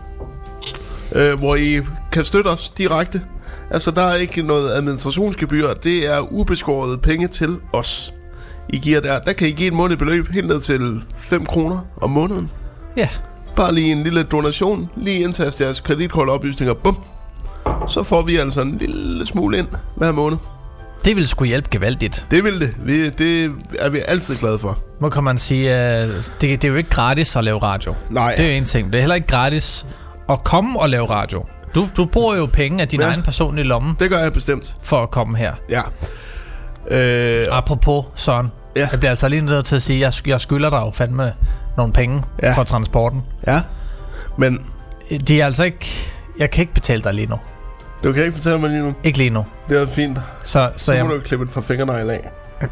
[1.12, 1.80] øh, hvor I
[2.12, 3.22] kan støtte os direkte.
[3.72, 8.14] Altså, der er ikke noget administrationsgebyr, det er ubeskåret penge til os.
[8.68, 11.78] I giver der, der kan I give et månedligt beløb helt ned til 5 kroner
[12.02, 12.50] om måneden.
[12.96, 13.08] Ja,
[13.56, 16.98] Bare lige en lille donation, lige indtast jeres kreditkortoplysninger, bum.
[17.88, 20.38] Så får vi altså en lille smule ind hver måned.
[21.04, 22.26] det vil sgu hjælpe gevaldigt.
[22.30, 22.76] Det vil det.
[22.84, 24.78] Vi, det er vi altid glade for.
[24.98, 26.08] Hvor kan man sige, at
[26.40, 27.94] det, det er jo ikke gratis at lave radio.
[28.10, 28.86] Nej, Det er jo en ting.
[28.92, 29.86] Det er heller ikke gratis
[30.28, 31.44] at komme og lave radio.
[31.74, 33.06] Du, du bruger jo penge af din Ja.
[33.06, 34.76] egen personlige lomme det gør jeg bestemt.
[34.82, 35.52] for at komme her.
[35.68, 35.80] Ja.
[36.90, 38.52] Øh, Apropos, Søren.
[38.76, 38.88] Ja.
[38.90, 41.32] Jeg bliver altså lige nødt til at sige, at jeg, jeg skylder dig jo fandme
[41.76, 42.52] nogle penge Ja.
[42.56, 43.22] for transporten.
[43.46, 43.60] ja.
[44.36, 44.66] Men
[45.28, 45.86] De er altså ikke...
[46.38, 47.36] Jeg kan ikke betale dig lige nu.
[48.04, 48.94] du kan ikke fortælle mig lige nu.
[49.04, 49.46] Ikke lige nu.
[49.68, 50.18] Det er fint.
[50.42, 51.06] Så, så Så jeg...
[51.06, 52.30] må du klippe et par fingernegle af.
[52.60, 52.66] er.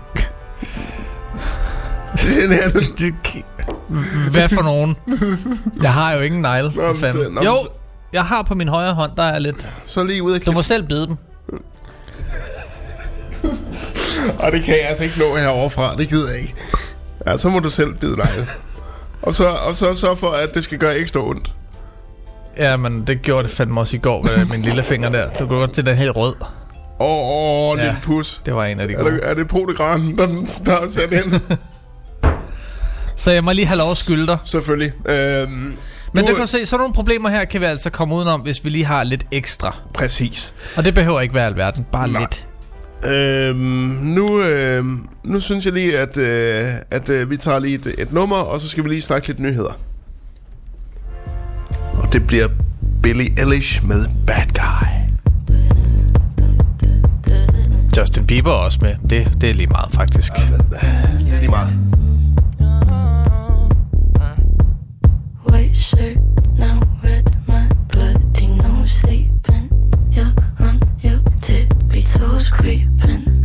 [4.32, 4.96] Hvad for nogen?
[5.82, 6.72] Jeg har jo ingen negle.
[6.76, 6.82] Nå,
[7.30, 7.58] men Jo,
[8.12, 9.66] jeg har på min højre hånd, der er lidt...
[9.86, 11.16] Så lige ud af Du må selv bide dem.
[14.38, 15.96] Og det kan jeg altså ikke nå herovre fra.
[15.96, 16.54] Det gider jeg ikke.
[17.26, 18.46] Ja, så må du selv bide negle.
[19.22, 21.52] og så, og så så for, at det skal gøre ekstra ondt.
[22.56, 25.30] Ja, men det gjorde det fandme også i går med min lille finger der.
[25.38, 26.34] Du kunne godt til den helt rød.
[26.40, 26.46] Åh,
[27.08, 27.84] oh, oh, Ja.
[27.84, 28.42] lille pus.
[28.46, 29.14] Det var en af de Er gode.
[29.14, 30.26] det, er det potegranen, der,
[30.66, 31.40] der er sat ind?
[33.16, 34.38] Så jeg må lige have lov at skylde dig.
[34.44, 34.92] Selvfølgelig.
[35.08, 35.76] Øhm,
[36.12, 38.70] Men du kan se, sådan nogle problemer her kan vi altså komme udenom, hvis vi
[38.70, 39.76] lige har lidt ekstra.
[39.94, 40.54] Præcis.
[40.76, 42.20] Og det behøver ikke være alverden, bare Nej.
[42.20, 42.46] lidt.
[43.14, 43.56] Øhm,
[44.02, 48.12] nu, øhm, nu synes jeg lige, at, øh, at øh, vi tager lige et, et
[48.12, 49.72] nummer, og så skal vi lige snakke lidt nyheder.
[51.92, 52.48] Og det bliver
[53.02, 54.86] Billie Eilish med Bad Guy.
[57.98, 58.94] Justin Bieber er også med.
[59.10, 60.32] Det, det er lige meget, faktisk.
[60.32, 60.42] Det
[60.80, 61.99] er lige meget.
[72.40, 73.39] Was creeping.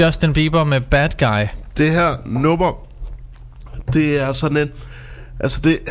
[0.00, 1.46] Justin Bieber med Bad Guy.
[1.76, 2.86] Det her nummer,
[3.92, 4.70] det er sådan en...
[5.40, 5.78] Altså det...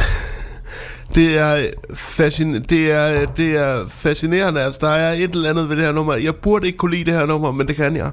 [1.16, 5.76] Det er, fascin, det, er, det er fascinerende, altså der er et eller andet ved
[5.76, 8.12] det her nummer Jeg burde ikke kunne lide det her nummer, men det kan jeg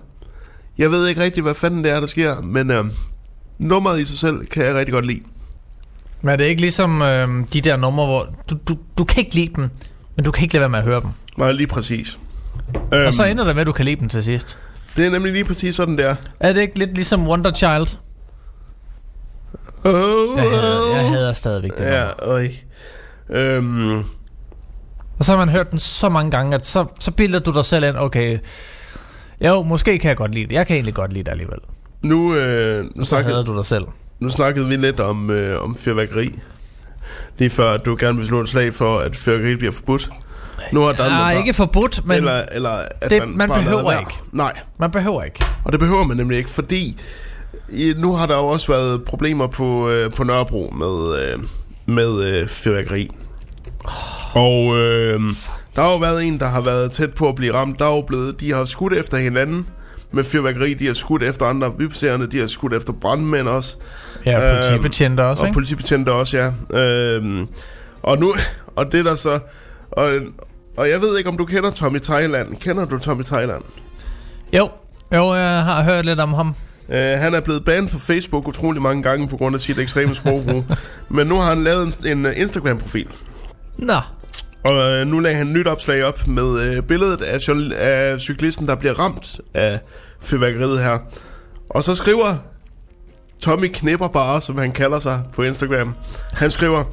[0.78, 2.84] Jeg ved ikke rigtig, hvad fanden det er, der sker Men øh,
[3.58, 5.20] nummeret i sig selv kan jeg rigtig godt lide
[6.22, 9.34] Men er det ikke ligesom øh, de der numre, hvor du, du, du kan ikke
[9.34, 9.70] lide dem,
[10.16, 11.10] men du kan ikke lade være med at høre dem.
[11.36, 12.18] Nej, lige præcis
[12.92, 14.58] Og så Øhm, ender det med, at du kan lide dem til sidst.
[14.96, 17.98] Det er nemlig lige præcis sådan, der Er det ikke lidt ligesom Wonder Child?
[19.84, 22.48] oh, Jeg hader, jeg hader stadigvæk det Ja, øj
[23.30, 23.98] øhm,
[25.18, 27.64] Og så har man hørt den så mange gange, at så, så bilder du dig
[27.64, 28.38] selv ind, okay,
[29.40, 30.52] jo, måske kan jeg godt lide det.
[30.52, 31.58] Jeg kan egentlig godt lide det alligevel.
[32.02, 33.84] nu, øh, nu, snakkede, du dig selv.
[34.20, 36.38] nu snakkede vi lidt om, øh, om fyrværkeri
[37.38, 40.10] Lige før, du gerne vil slå et slag for, at fyrværkeri bliver forbudt
[40.72, 44.12] Nu Danmark Nej, bare- ikke forbudt, men eller, eller at det- man, man behøver ikke.
[44.32, 45.44] Nej, man behøver ikke.
[45.64, 47.00] og det behøver man nemlig ikke, fordi
[47.96, 51.38] nu har der jo også været problemer på, øh, på Nørrebro med, øh,
[51.86, 53.10] med øh, fyrværkeri.
[54.34, 55.20] Og øh,
[55.76, 57.78] der har jo været en, der har været tæt på at blive ramt.
[57.78, 59.66] Der er jo blevet, de har skudt efter hinanden
[60.12, 60.74] med fyrværkeri.
[60.74, 62.26] De har skudt efter andre vipserende.
[62.26, 63.76] De har skudt efter brandmænd også.
[64.26, 65.54] Ja, Øhm, politibetjente også, Og ikke?
[65.54, 66.38] politibetjente også,
[66.72, 66.78] ja.
[66.80, 67.48] Øhm,
[68.02, 68.34] og nu,
[68.76, 69.38] og det der så...
[69.96, 70.20] Og,
[70.76, 72.56] og jeg ved ikke, om du kender Tommy Thailand.
[72.56, 73.62] Kender du Tommy Thailand?
[74.52, 74.70] Jo,
[75.14, 76.54] jo, jeg har hørt lidt om ham.
[76.88, 80.14] Uh, han er blevet banet fra Facebook utrolig mange gange på grund af sit ekstreme
[80.14, 80.64] sprogbrug.
[81.16, 83.08] Men nu har han lavet en, en uh, Instagram-profil.
[83.78, 84.00] Nå,
[84.64, 87.38] Og uh, nu lagde han nyt opslag op med uh, billedet af,
[87.76, 89.80] af cyklisten, der bliver ramt af
[90.20, 90.98] fyrværkeriet her.
[91.70, 92.26] Og så skriver
[93.40, 95.94] Tommy Knipper bare, som han kalder sig på Instagram.
[96.32, 96.84] Han skriver,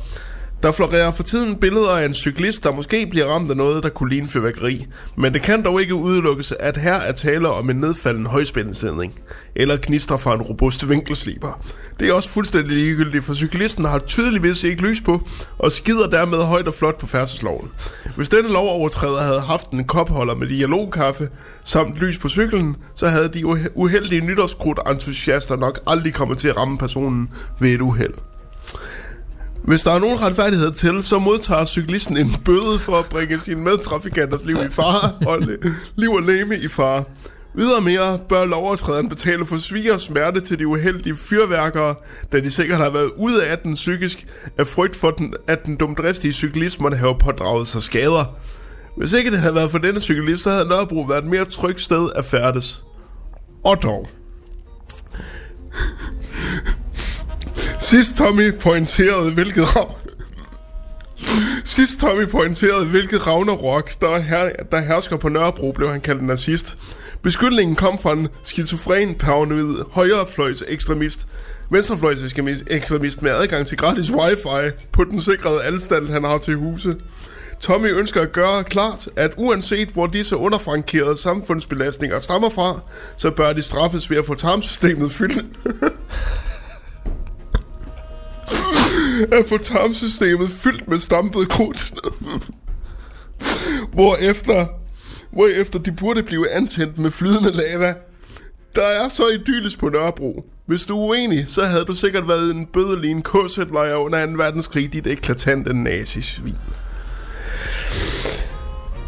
[0.64, 3.90] der florerer for tiden billeder af en cyklist, der måske bliver ramt af noget, der
[3.90, 4.88] kunne ligne fyrværkeri.
[5.18, 9.20] Men det kan dog ikke udelukkes, at her er tale om en nedfaldende højspændingsledning.
[9.56, 11.62] Eller knister fra en robust vinkelsliber.
[12.00, 15.28] Det er også fuldstændig ligegyldigt, for cyklisten har tydeligvis ikke lys på,
[15.60, 17.72] og skider dermed højt og flot på færdselsloven.
[18.16, 21.30] Hvis denne lovovertræder havde haft en kopholder med dialogkaffe
[21.64, 23.46] samt lys på cyklen, så havde de
[23.76, 28.14] uheldige nytårskrudt entusiaster nok aldrig kommet til at ramme personen ved et uheld.
[29.64, 33.62] Hvis der er nogen retfærdighed til, så modtager cyklisten en bøde for at bringe sine
[33.62, 35.58] medtrafikanters liv i fare og le-
[35.96, 37.04] liv og leme i fare.
[37.56, 41.96] Videre mere bør lovovertræderen betale for svig og smerte til de uheldige fyrværkere,
[42.32, 45.76] da de sikkert har været ude af den psykisk af frygt for, den, at den
[45.78, 48.36] dumdristige cyklist måtte have pådraget sig skader.
[48.98, 51.82] Hvis ikke det havde været for denne cyklist, så havde Nørrebro været et mere trygt
[51.82, 52.84] sted at færdes.
[53.64, 54.08] Og dog.
[57.92, 59.96] Sidst Tommy pointerede, hvilket rav...
[61.64, 66.78] Sidst Tommy pointerede, hvilket Ragnarok, der, her, der hersker på Nørrebro, blev han kaldt nazist.
[67.22, 71.28] Beskyldningen kom fra en skizofren, paranoid, højrefløjs ekstremist,
[71.72, 76.56] venstrefløjs ekstremist, ekstremist med adgang til gratis wifi på den sikrede anstalt, han har til
[76.56, 76.96] huse.
[77.60, 82.80] Tommy ønsker at gøre klart, at uanset hvor disse underfrankerede samfundsbelastninger stammer fra,
[83.18, 85.46] så bør de straffes ved at få tarmsystemet fyldt
[89.32, 91.94] at få tarmsystemet fyldt med stampet krudt.
[93.94, 94.66] hvorefter,
[95.32, 97.94] hvorefter de burde blive antændt med flydende lava.
[98.76, 100.46] Der er så idyllisk på Nørrebro.
[100.66, 104.32] Hvis du er uenig, så havde du sikkert været en bødelig en KZ-lejr under 2.
[104.32, 106.58] verdenskrig, dit eklatante nazisvin.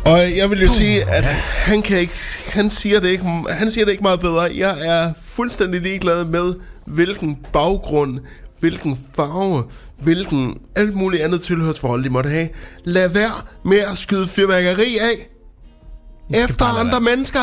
[0.06, 2.16] Og jeg vil jo sige, at han, kan ikke,
[2.48, 4.42] han, siger det ikke, han siger det ikke meget bedre.
[4.56, 6.54] Jeg er fuldstændig ligeglad med,
[6.86, 8.20] hvilken baggrund,
[8.60, 9.64] hvilken farve,
[10.02, 12.50] hvilken alt muligt andet tilhørsforhold de måtte have.
[12.84, 13.32] Lad være
[13.66, 15.30] med at skyde fyrværkeri af
[16.44, 17.40] efter andre mennesker.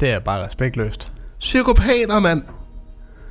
[0.00, 1.08] Det er bare respektløst.
[1.40, 2.42] Psykopater, mand.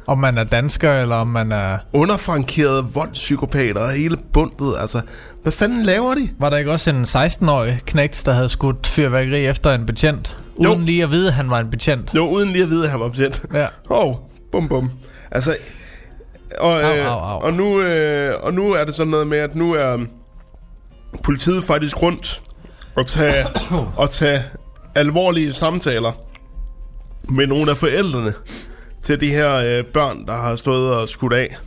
[0.08, 1.78] Om man er dansker, eller om man er...
[1.93, 4.76] Underfrankerede voldspsykopater og hele bundet.
[4.80, 5.02] Altså,
[5.43, 6.30] hvad fanden laver de?
[6.39, 10.38] Var der ikke også en 16-årig knægt, der havde skudt fyrværkeri efter en betjent?
[10.56, 10.86] Uden Jo.
[10.86, 12.13] lige at vide, at han var en betjent.
[12.15, 13.41] Jo, uden lige at vide, at han var betjent.
[13.54, 13.67] Ja.
[13.89, 14.15] Åh, oh,
[14.52, 14.91] bum bum.
[15.32, 15.56] Altså,
[16.59, 17.39] og, Au, øh, au, au.
[17.39, 20.09] og, nu, øh, og nu er det sådan noget med, at nu er um,
[21.23, 22.41] politiet faktisk rundt
[22.95, 23.45] og tage,
[23.97, 24.43] og tage
[24.95, 26.11] alvorlige samtaler
[27.29, 28.33] med nogle af forældrene
[29.03, 31.57] til de her øh, børn, der har stået og skudt af.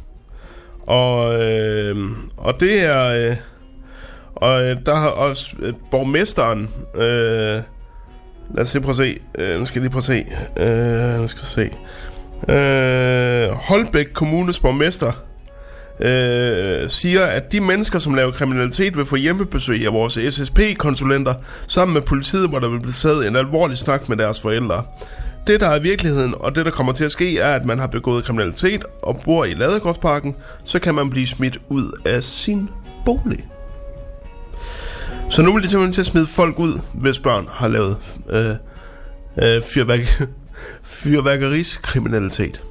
[0.87, 1.97] Og, øh,
[2.37, 3.29] og det er...
[3.31, 3.37] Øh,
[4.37, 6.71] og øh, der har også øh, borgmesteren...
[6.95, 7.63] Øh,
[8.55, 9.19] lad os se, prøve at se.
[9.39, 10.27] Øh, nu skal jeg lige prøve at se.
[10.57, 11.77] Øh, nu skal jeg se.
[12.49, 15.13] Øh, Holbæk Kommunes borgmester
[16.01, 21.35] øh, siger, at de mennesker, som laver kriminalitet, vil få hjemmebesøg af vores SSP-konsulenter,
[21.69, 24.85] sammen med politiet, hvor der vil blive taget en alvorlig snak med deres forældre.
[25.47, 27.87] Det, der er virkeligheden, og det, der kommer til at ske, er, at man har
[27.87, 32.69] begået kriminalitet og bor i Ladegårdsparken, så kan man blive smidt ud af sin
[33.05, 33.47] bolig.
[35.31, 37.99] Så nu vil de simpelthen til at smide folk ud, hvis børn har lavet
[38.31, 38.51] øh,
[39.43, 40.29] øh, fyrværk
[40.83, 42.63] fyrværkeriskriminalitet.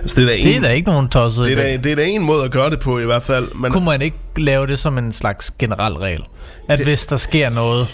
[0.00, 1.96] Altså, det er da Det er da ikke nogen tosset det er da, det er
[1.96, 3.54] da en måde at gøre det på i hvert fald.
[3.54, 6.24] Men, Kunne man ikke lave det som en slags generel regel?
[6.68, 6.86] At det...
[6.86, 7.88] hvis der sker noget,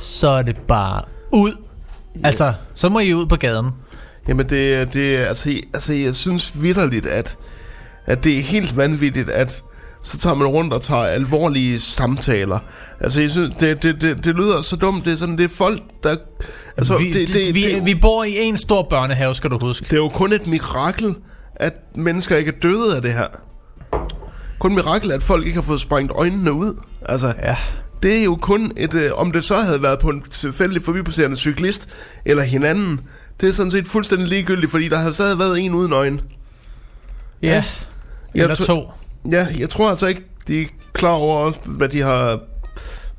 [0.00, 1.52] så er det bare ud.
[2.24, 3.70] Altså, så må I ud på gaden.
[4.28, 7.36] Jamen det, det altså, altså jeg synes vidderligt, at,
[8.06, 9.62] at det er helt vanvittigt, at
[10.02, 12.58] så tager man rundt og tager alvorlige samtaler.
[13.00, 15.04] Altså jeg synes, det, det, det, det lyder så dumt.
[15.04, 16.16] Det er sådan, det er folk, der...
[16.76, 19.58] Altså, vi, det, det, vi, det, det, vi bor i en stor børnehave, skal du
[19.58, 19.84] huske.
[19.84, 21.14] det er jo kun et mirakel,
[21.56, 23.26] at mennesker ikke er døde af det her.
[24.58, 26.80] Kun et mirakel, at folk ikke har fået sprængt øjnene ud.
[27.08, 27.56] Altså, Ja.
[28.02, 28.94] det er jo kun et...
[28.94, 31.88] Øh, om det så havde været på en tilfældig forbipasserende cyklist
[32.24, 33.00] eller hinanden,
[33.40, 36.18] det er sådan set fuldstændig ligegyldigt, fordi der havde stadig været en uden øjne.
[37.42, 37.64] Ja.
[38.34, 38.92] Jeg Eller to.
[39.30, 42.38] Ja, jeg tror altså ikke, de er klar over, også, hvad de har,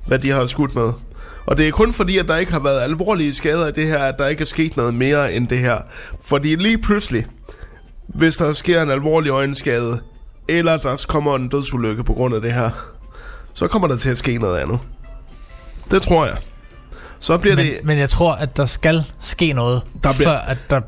[0.08, 0.90] hvad de har skudt med.
[1.46, 3.98] Og det er kun fordi, at der ikke har været alvorlige skader i det her,
[3.98, 5.78] at der ikke er sket noget mere end det her.
[6.24, 7.26] Fordi lige pludselig,
[8.08, 10.00] hvis der sker en alvorlig øjenskade,
[10.48, 12.70] eller der kommer en dødsulykke på grund af det her,
[13.54, 14.80] så kommer der til at ske noget andet.
[15.92, 16.38] Det tror jeg.
[17.20, 17.80] Så bliver Men, det...
[17.84, 20.82] men jeg tror, at der skal ske noget, Der bliver- før at der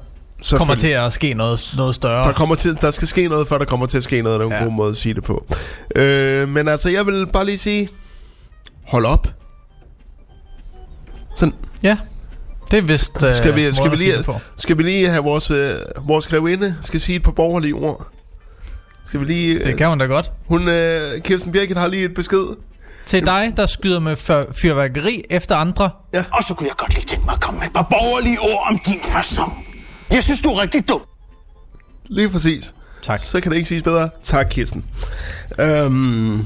[0.52, 2.28] kommer til at ske noget, noget større.
[2.28, 4.40] Der, kommer til, der skal ske noget, før der kommer til at ske noget.
[4.40, 4.58] Det er en Ja.
[4.58, 4.64] ja.
[4.64, 5.46] god måde at sige det på.
[5.96, 7.90] Øh, men altså, jeg vil bare lige sige,
[8.88, 9.28] hold op.
[11.38, 11.98] Sådan, Ja,
[12.72, 14.14] det er vist øh, skal, vi, skal, vi lige,
[14.58, 15.72] skal vi lige have vores, øh,
[16.08, 18.08] vores grevinde, skal sige et par borgerlige ord.
[19.06, 19.64] Skal vi lige...
[19.64, 20.32] Det kan hun da godt.
[20.48, 22.56] Hun, øh, Kirsten Birgit har lige et besked.
[23.06, 25.90] Til dig, der skyder med fyr- fyrværkeri efter andre.
[26.32, 28.68] Og så kunne jeg godt lige tænke mig at komme med et par borgerlige ord
[28.70, 29.68] om din fasong.
[30.12, 31.02] Jeg synes, du er rigtig dum.
[32.06, 32.76] Lige præcis.
[33.04, 33.20] Tak.
[33.24, 34.10] Så kan det ikke siges bedre.
[34.24, 34.86] Tak, Kirsten.
[35.60, 36.46] Øhm,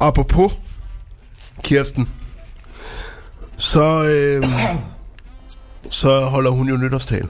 [0.00, 0.52] apropos
[1.64, 2.08] Kirsten,
[3.56, 4.50] så, øhm,
[5.90, 7.28] så holder hun jo nytårstal.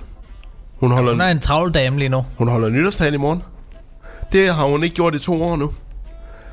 [0.77, 2.25] Hun holder, Hun er en travl dame lige nu.
[2.37, 3.43] hun holder nytårstal i morgen.
[4.33, 5.73] Det har hun ikke gjort i to år nu.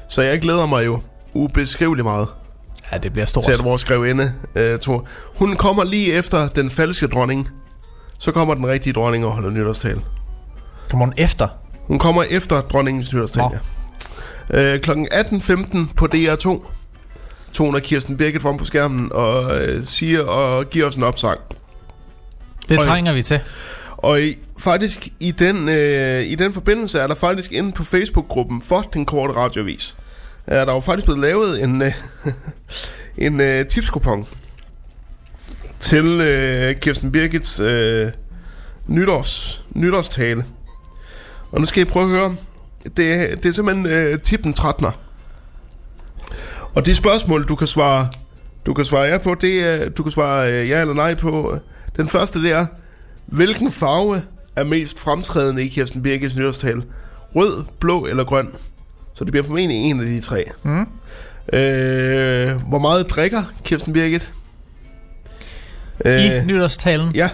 [0.09, 1.01] Så jeg glæder mig jo
[1.33, 2.27] ubeskriveligt meget
[2.91, 3.43] Ja, det bliver stort.
[3.43, 5.05] til, at vores grevinde øh, tror.
[5.35, 7.49] Hun kommer lige efter den falske dronning.
[8.20, 10.01] Så kommer den rigtige dronning og holder nytårstal.
[10.89, 11.47] Kommer hun efter?
[11.88, 13.43] Hun kommer efter dronningens nytårsdag.
[13.43, 13.57] Nå.
[14.49, 14.74] Ja.
[14.74, 16.66] Øh, klokken 18.15 på DR2
[17.53, 21.39] toner Kirsten Birgit frem på skærmen og øh, siger og giver os en opsang.
[22.70, 22.86] Det Oj.
[22.86, 23.39] trænger vi til.
[23.97, 28.61] Og i, faktisk i den, øh, i den forbindelse er der faktisk inde på Facebook-gruppen
[28.61, 29.97] for den korte radiovis,
[30.47, 31.91] er der jo faktisk blevet lavet en, øh,
[33.28, 34.28] en øh, tipskupon
[35.84, 38.07] til øh, Kirsten Birgits øh,
[38.88, 40.45] nytårs, nytårstale.
[41.51, 42.36] Og nu skal I prøve at høre.
[42.97, 44.91] Det, er- det er simpelthen øh, tippen 13'er.
[46.73, 48.07] Og de spørgsmål, du kan svare,
[48.65, 51.57] du kan svare ja på, det er, du kan svare øh, ja eller nej på.
[51.97, 52.65] Den første, det er,
[53.25, 54.21] hvilken farve
[54.55, 56.84] er mest fremtrædende i Kirsten Birgits nytårstale?
[57.36, 58.49] Rød, blå eller grøn?
[59.13, 60.45] Så det bliver formentlig en af de tre.
[60.63, 60.79] Mm.
[61.59, 64.31] Øh, hvor meget drikker Kirsten Birgit?
[66.05, 67.15] I nytårstalen.
[67.15, 67.29] Ja.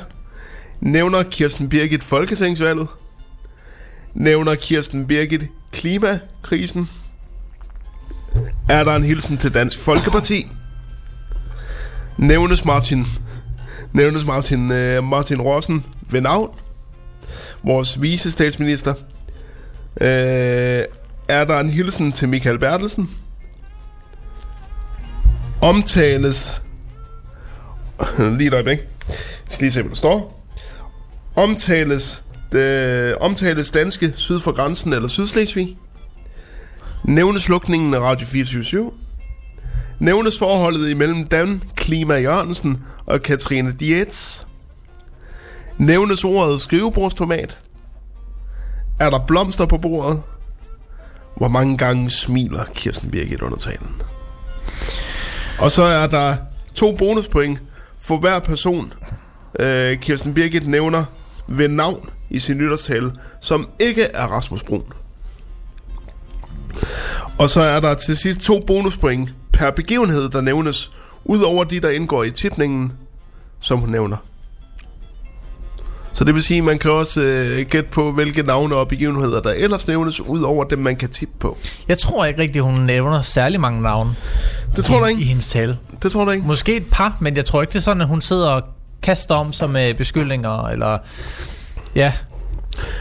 [0.81, 2.87] Nævner Kirsten Birgit Folketingsvalget?
[4.13, 6.89] Nævner Kirsten Birgit klimakrisen?
[8.69, 10.47] Er der en hilsen til Dansk Folkeparti?
[12.17, 13.05] Nævnes Martin
[13.93, 16.55] Nævnes Martin, øh, Martin Rossen ved navn?
[17.63, 18.93] Vores vice statsminister?
[20.01, 20.83] Øh,
[21.27, 23.09] er der en hilsen til Michael Bertelsen?
[25.61, 26.61] Omtales
[28.37, 28.77] Lige et øjeblik.
[28.77, 29.17] Jeg
[29.49, 30.45] skal lige se, hvad der står.
[31.35, 35.77] Omtales, øh, omtales danske syd for grænsen eller Sydslesvig.
[37.03, 38.91] Nævnes lukningen af Radio 24
[39.99, 44.43] Nævnes forholdet imellem Dan Klima Jørgensen og Katrine Dietz.
[45.77, 47.59] Nævnes ordet skrivebordstomat.
[48.99, 50.21] Er der blomster på bordet?
[51.37, 54.01] Hvor mange gange smiler Kirsten Birgit under talen?
[55.59, 56.35] Og så er der
[56.75, 57.61] to bonuspoint
[58.09, 58.93] for hver person,
[59.59, 61.03] øh, Kirsten Birgit nævner
[61.47, 64.83] ved navn i sin nytårstale, som ikke er Rasmus Brun.
[67.37, 70.91] Og så er der til sidst to bonuspoint per begivenhed, der nævnes,
[71.25, 72.93] ud over de, der indgår i tipningen,
[73.59, 74.17] som hun nævner.
[76.13, 79.41] Så det vil sige, at man kan også øh, gætte på, hvilke navne og begivenheder,
[79.41, 81.57] der ellers nævnes, ud over dem, man kan tippe på.
[81.87, 84.11] Jeg tror ikke rigtig, hun nævner særlig mange navne
[84.75, 85.23] Det tror du i, i ikke?
[85.23, 85.77] hendes tale.
[86.03, 86.47] Det tror du ikke?
[86.47, 88.63] Måske et par, men jeg tror ikke, det er sådan, at hun sidder og
[89.03, 90.97] kaster om sig med beskyldninger, eller...
[91.95, 92.13] Ja,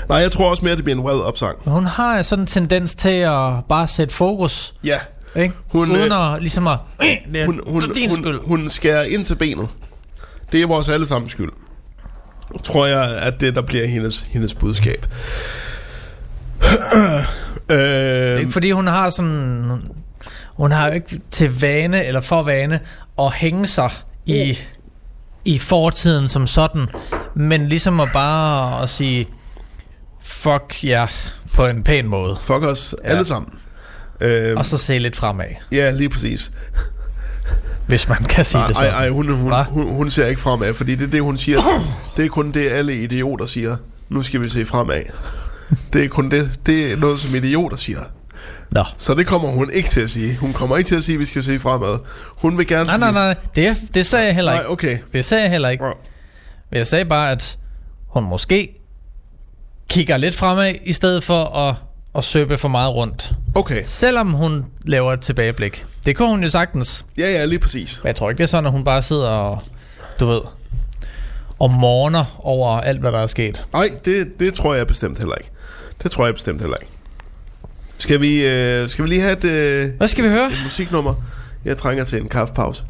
[0.09, 1.59] Nej, jeg tror også mere, det bliver en vred opsang.
[1.65, 4.99] hun har sådan en tendens til at bare sætte fokus, Ja,
[5.37, 5.55] ikke?
[5.73, 6.79] Hun, Uden at ligesom at...
[7.03, 8.41] Øh, det er hun, hun, det er din skyld.
[8.41, 9.69] hun, hun skærer ind til benet.
[10.53, 11.51] Det er vores allesammens skyld.
[12.65, 15.07] Tror jeg, at det der bliver hendes, hendes budskab.
[17.69, 19.71] Det er øh, ikke fordi hun har sådan...
[20.59, 22.81] Hun har jo ikke til vane, eller for vane,
[23.19, 23.91] at hænge sig
[24.27, 24.59] i,
[25.45, 26.87] i fortiden som sådan.
[27.35, 29.27] Men ligesom at bare at sige,
[30.23, 31.07] fuck ja,
[31.55, 32.37] på en pæn måde.
[32.41, 33.09] fuck os Ja.
[33.09, 33.53] alle sammen.
[34.21, 36.53] Øh, Og så se lidt fremad, ja, lige præcis.
[37.87, 38.93] hvis man kan sige Ej, det sådan.
[38.93, 39.63] ej hun, hun, Hva?
[39.63, 41.61] hun, hun ser ikke fremad, fordi det er det, hun siger.
[42.17, 43.77] Det er kun det, alle idioter siger.
[44.09, 45.03] Nu skal vi se fremad.
[45.93, 46.61] Det er kun det.
[46.67, 48.01] Det er noget, som idioter siger.
[48.71, 48.85] Nå.
[48.99, 50.37] Så det kommer hun ikke til at sige.
[50.37, 51.99] Hun kommer ikke til at sige, at vi skal se fremad.
[52.27, 52.87] Hun vil gerne...
[52.87, 54.71] Nej, nej, nej, det, det sagde jeg heller Nej, ikke.
[54.71, 54.99] okay.
[55.13, 55.85] Det sagde jeg heller ikke.
[55.85, 55.91] Ja.
[56.73, 57.59] Jeg sagde bare, at
[58.07, 58.75] hun måske
[59.89, 61.75] kigger lidt fremad, i stedet for at,
[62.15, 63.33] at søbe for meget rundt.
[63.55, 63.83] Okay.
[63.87, 65.85] Selvom hun laver et tilbageblik.
[66.07, 67.05] Det kunne hun jo sagtens.
[67.19, 68.01] Ja, ja, lige præcis.
[68.03, 69.59] Men jeg tror ikke, det er sådan, at hun bare sidder og,
[70.21, 70.41] du ved,
[71.59, 73.65] og morner over alt, hvad der er sket.
[73.73, 75.51] Nej, det, det tror jeg bestemt heller ikke.
[76.03, 76.93] Det tror jeg bestemt heller ikke.
[77.99, 80.47] Skal vi, øh, skal vi lige have et, øh, Hvad skal vi høre?
[80.47, 81.15] et musiknummer?
[81.65, 82.83] Jeg trænger til en kaffepause.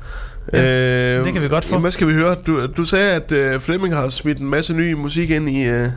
[0.52, 1.70] Ja, øh, det kan vi godt få.
[1.70, 2.36] Jamen, hvad skal vi høre?
[2.46, 5.64] Du, du sagde, at øh, Flemming har smidt en masse ny musik ind i...
[5.64, 5.88] Øh,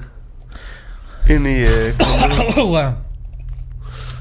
[1.30, 1.59] ind i...
[1.62, 1.68] Øh,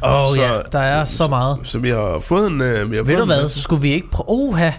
[0.03, 1.59] Åh, Så- ja, der er så meget.
[1.65, 2.61] så vi har fået en...
[2.61, 4.25] Øh, vi har Ved fået du hvad, så skulle vi ikke prøve...
[4.29, 4.71] Oha,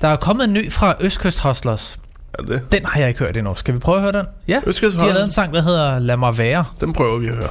[0.00, 1.98] der er kommet en ny fra Østkyst Hustlers.
[2.38, 2.62] Er det?
[2.72, 3.54] Den har jeg ikke hørt endnu.
[3.54, 4.26] Skal vi prøve at høre den?
[4.48, 6.64] Ja, Østkyst de har lavet en sang, der hedder Lad mig være.
[6.80, 7.48] Den prøver vi at høre.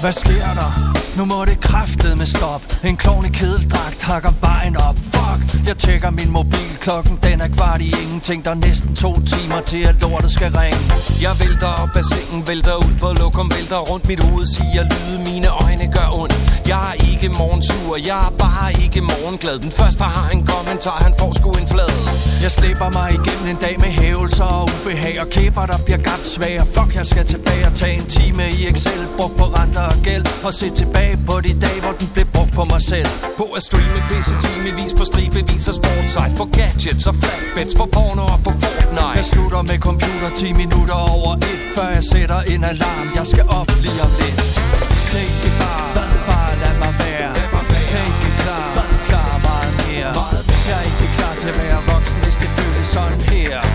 [0.00, 0.87] Hvad sker der?
[1.18, 2.62] Nu må det kræftet med stop.
[2.84, 4.96] En klovn i kedeldragt hakker vejen op.
[4.96, 6.70] Fuck, jeg tjekker min mobil.
[6.80, 8.44] Klokken den er kvart i ingenting.
[8.44, 10.80] Der er næsten to timer til at lortet skal ringe.
[11.22, 15.18] Jeg vælter op af sengen Vælter ud på lokum Vælter rundt mit hoved Siger lyde
[15.30, 16.34] mine øjne gør ondt.
[16.68, 19.58] Jeg er ikke morgensur Jeg er bare ikke morgenglad.
[19.58, 22.00] Den første har en kommentar Han får sgu en flade
[22.44, 26.26] Jeg slipper mig igennem en dag med hævelser og ubehag Og kæber der bliver gabt
[26.34, 29.98] svære Fuck, jeg skal tilbage og tage en time i Excel Brugt på renter og
[30.04, 33.10] gæld Og se tilbage på de dage, hvor den blev brugt på mig selv.
[33.38, 38.24] På at streame pisse timevis på stribevis og sportsites På gadgets og flatbeds, på porno
[38.34, 39.16] og på Fortnite.
[39.18, 43.44] Jeg slutter med computer 10 minutter over et Før jeg sætter en alarm, jeg skal
[43.58, 44.38] op lige om lidt.
[45.10, 45.88] Kan ikke bare,
[46.30, 47.30] bare lad mig være.
[47.90, 48.68] Kan ikke klar,
[49.08, 50.12] klar meget mere.
[50.68, 53.67] Jeg er ikke klar til at være voksen, hvis det føles sådan her.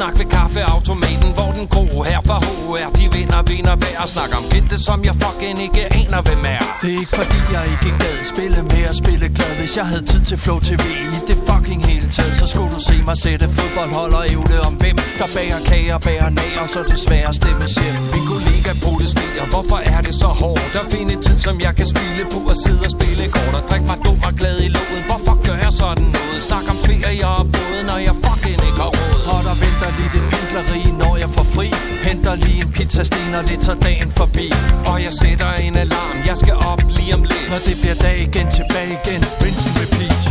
[0.00, 4.36] Snak ved kaffeautomaten Hvor den gro her fra HR De vinder, vinder hver og snakker
[4.40, 6.64] om kendte Som jeg fucking ikke aner hvem er.
[6.82, 10.22] Det er ikke fordi jeg ikke gad spille mere spille glad Hvis jeg havde tid
[10.30, 10.84] til Flow TV
[11.16, 14.74] i det fucking hele taget Så skulle du se mig sætte fodboldhold og ævle om
[14.82, 20.00] hvem Der bager kager, bager nager Så desværre stemmes hjem Min kollega protesterer, hvorfor er
[20.06, 23.24] det så hårdt Der finde tid som jeg kan spille på At sidde og spille
[23.36, 25.02] kort og drikke mig dum og glad i låget?
[25.10, 26.38] Hvorfor gør jeg sådan noget?
[26.48, 29.19] Snak om ferie og både når jeg fucking ikke har råd.
[29.50, 31.68] Og der venter lige det pindleri, når jeg får fri.
[32.08, 34.46] Henter lige en pizzasten og lidt tager dagen forbi.
[34.90, 37.46] Og jeg sætter en alarm, jeg skal op lige om lidt.
[37.52, 40.22] Når det bliver dag igen, tilbage igen, rinse and repeat.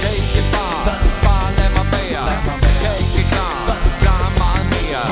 [0.00, 0.82] Kan ikke bare,
[1.26, 2.24] bare lad mig være.
[2.82, 5.02] Kan ikke klare, klare meget mere.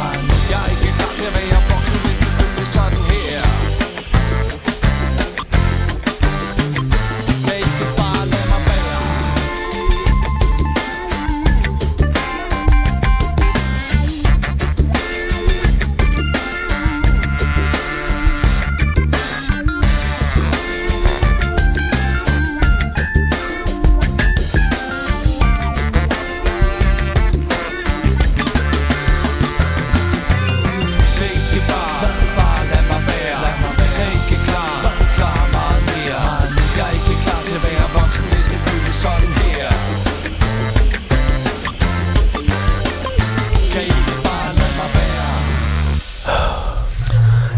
[0.52, 3.01] Jeg er ikke klar til at være voksen, hvis det føles sådan.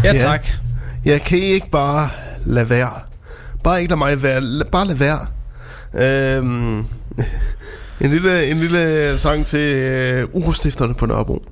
[0.05, 0.19] Ja, Ja.
[0.27, 0.47] tak.
[1.05, 2.09] Ja, kan I ikke bare
[2.45, 2.89] lade være?
[3.63, 4.41] Bare ikke lade mig være.
[4.41, 5.19] La- bare lade være.
[6.37, 6.77] Øhm,
[8.01, 11.43] en, lille, en lille sang til øh, urostifterne på Nørrebro.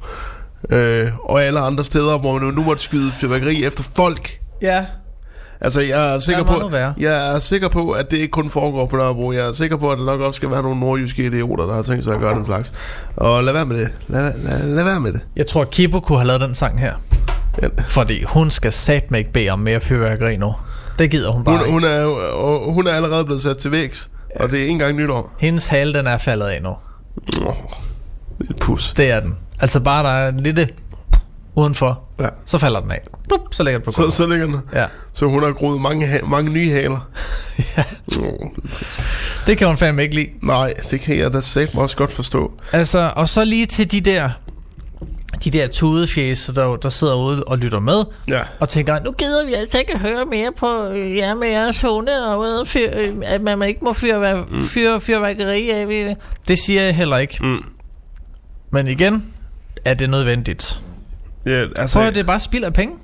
[0.69, 4.39] Øh, og alle andre steder, hvor man nu måtte skyde fyrværkeri efter folk.
[4.61, 4.85] Ja.
[5.61, 8.95] Altså, jeg er sikker på, jeg er sikker på, at det ikke kun foregår på
[8.97, 9.31] Nørrebro.
[9.31, 11.81] Jeg er sikker på, at der nok også skal være nogle nordjyske idioter, der har
[11.81, 12.73] tænkt sig at gøre den slags.
[13.15, 13.89] Og lad være med det.
[14.07, 15.21] Lad, lad, lad være med det.
[15.35, 16.93] Jeg tror, Kibo kunne have lavet den sang her.
[17.61, 17.67] Ja.
[17.87, 20.53] Fordi hun skal satme ikke bede om mere fyrværkeri nu.
[20.99, 21.71] Det gider hun bare Hun, ikke.
[21.73, 24.09] hun, er, jo- hun er allerede blevet sat til vægs.
[24.35, 25.33] Og det er ikke engang nytår.
[25.39, 26.69] Hendes hale, den er faldet af nu.
[27.41, 27.53] Åh,
[28.49, 28.93] Et pus.
[28.93, 29.37] Det er den.
[29.59, 30.69] Altså bare der er en lille
[31.55, 32.27] udenfor, Ja.
[32.45, 33.01] så falder den af.
[33.27, 34.59] Blup, så ligger den på Så, så ligger den.
[34.73, 34.85] Ja.
[35.13, 37.07] Så hun har groet mange, ha- mange nye haler.
[37.77, 37.83] ja.
[38.19, 38.47] Oh,
[39.47, 40.29] Det kan hun fandme ikke lide.
[40.41, 42.51] nej, det kan jeg da sagt også godt forstå.
[42.71, 44.29] Altså, og så lige til de der
[45.43, 48.41] de der tudefjæs, der, der sidder ude og lytter med, Ja.
[48.59, 51.81] og tænker, nu gider vi altså ikke at høre mere på øh, jer med jeres
[51.81, 52.89] hunde, og hvad, fyr,
[53.25, 54.61] at man ikke må fyre Mm.
[54.63, 55.87] fyr, fyrværkeri af.
[55.87, 56.17] det.
[56.47, 57.37] Det siger jeg heller ikke.
[57.41, 57.63] Mm.
[58.71, 59.25] Men igen,
[59.85, 60.79] er det nødvendigt.
[61.45, 62.95] Ja, altså, Prøv at det er bare spild af penge.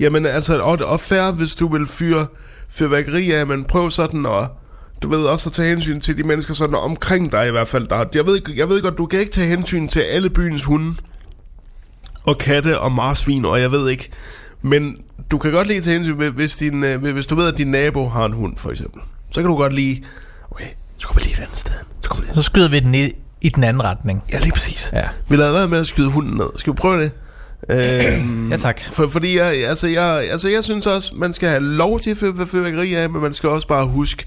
[0.00, 2.26] Jamen altså, og, og fair, hvis du vil fyre
[2.68, 4.48] fyrværkeri af, men prøv sådan at,
[5.02, 7.88] du ved også at tage hensyn til de mennesker sådan omkring dig i hvert fald.
[7.88, 10.64] Der, jeg, ved, ikke- jeg ved godt, du kan ikke tage hensyn til alle byens
[10.64, 10.94] hunde,
[12.26, 14.10] og katte og marsvin, og jeg ved ikke.
[14.62, 14.96] Men
[15.30, 18.08] du kan godt lige tage hensyn, hvis, din, øh, hvis du ved, at din nabo
[18.08, 19.00] har en hund, for eksempel.
[19.30, 20.04] Så kan du godt lige,
[20.50, 20.66] okay,
[20.98, 21.72] så går vi lige et andet sted.
[22.00, 22.34] Så lige.
[22.34, 23.10] Så skyder vi den i,
[23.40, 24.22] i den anden retning.
[24.32, 24.90] Ja, lige præcis.
[24.92, 25.04] Ja.
[25.28, 26.50] Vi lader være med at skyde hunden ned.
[26.56, 27.12] Skal vi prøve det?
[27.70, 28.80] Øhm, Ja, tak.
[28.92, 32.16] For, fordi jeg, altså, jeg, altså, jeg synes også, man skal have lov til at
[32.16, 34.24] fyre fyrværkeri af, men man skal også bare huske,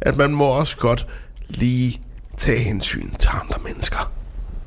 [0.00, 1.06] at man må også godt
[1.48, 2.00] lige
[2.36, 4.12] tage hensyn til andre mennesker.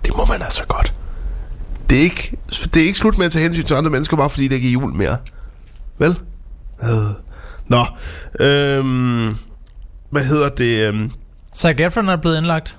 [0.05, 0.93] Det må man altså godt.
[1.90, 2.38] Det er ikke,
[2.74, 4.68] det er ikke slut med at tage hensyn til andre mennesker, bare fordi det ikke
[4.68, 5.18] er jul mere.
[5.98, 6.20] Vel?
[6.84, 6.90] Øh.
[7.68, 7.86] Nå.
[8.40, 9.36] Øhm,
[10.10, 10.88] hvad hedder det?
[10.88, 11.12] Øhm,
[11.56, 12.78] Zac Efron er blevet indlagt.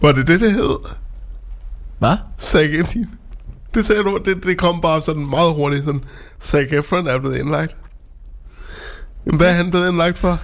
[0.00, 0.76] Var det det, det hed?
[1.98, 2.16] Hvad?
[2.40, 3.06] Zac Efron.
[3.74, 5.84] Det sagde du, det, det kom bare sådan meget hurtigt.
[5.84, 6.04] Sådan,
[6.40, 7.76] Zac Efron er blevet indlagt.
[9.26, 10.38] Jamen, hvad er han blevet indlagt for?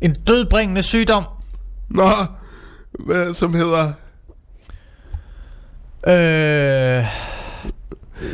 [0.00, 1.24] En dødbringende sygdom.
[1.90, 2.04] Nå,
[3.32, 3.92] som hedder...
[6.06, 7.04] Øh,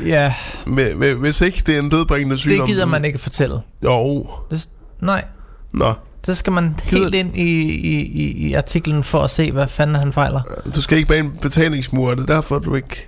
[0.07, 0.35] ja,
[0.67, 2.59] Med, med, hvis ikke det er en dødbringende sygdom...
[2.59, 3.61] det gider man ikke fortælle.
[3.85, 4.29] Jo.
[4.51, 4.69] Det,
[5.01, 5.25] nej,
[5.73, 5.93] Nå,
[6.25, 9.97] så skal man helt ind i, i, i, i artiklen for at se, hvad fanden
[9.97, 10.41] han fejler.
[10.75, 13.07] du skal ikke bag en betalingsmur, er det derfor, du ikke...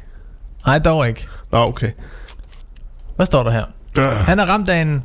[0.67, 1.27] Nej, dog ikke.
[1.53, 1.91] Nå, okay.
[3.17, 3.65] Hvad står der her?
[3.99, 5.03] Øh, Han er ramt af en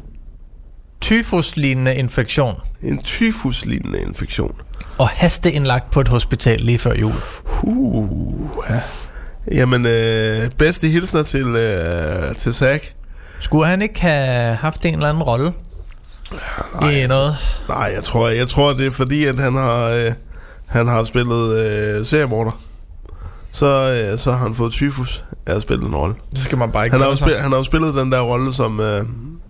[1.02, 4.56] tyfuslignende infektion en tyfuslignende infektion.
[4.98, 7.14] og hasteindlagt på et hospital lige før jul.
[7.64, 8.82] Uh, ja.
[9.52, 12.82] Jamen, øh, bedste hilsner til, øh, til Zac.
[13.40, 15.54] Skulle han ikke have haft en eller anden rolle
[16.82, 17.36] i noget?
[17.70, 20.12] Nej, jeg tror, jeg tror det er fordi, at han har, øh,
[20.68, 22.52] han har spillet øh, seriemorder.
[23.52, 26.16] Så, øh, så har han fået tyfus af at spille en rolle.
[26.32, 28.54] Det skal man bare ikke Han har, spillet, han har jo spillet den der rolle
[28.54, 28.80] som...
[28.80, 29.04] Øh,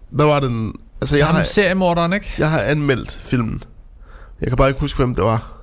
[0.09, 0.73] hvad var den?
[1.01, 2.33] Altså, jeg Jeg har seriemorderen, ikke?
[2.37, 3.63] jeg har anmeldt filmen.
[4.41, 5.53] Jeg kan bare ikke huske, hvem det var.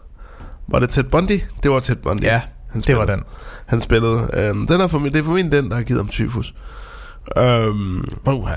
[0.69, 1.41] Var det Ted Bundy?
[1.63, 2.23] Det var Ted Bundy.
[2.23, 2.41] Ja,
[2.73, 3.23] han det var den.
[3.67, 4.31] Han spillede.
[4.33, 6.55] Øhm, den er for, det er formentlig den, der har givet ham tyfus.
[7.39, 8.55] Øhm, Uha.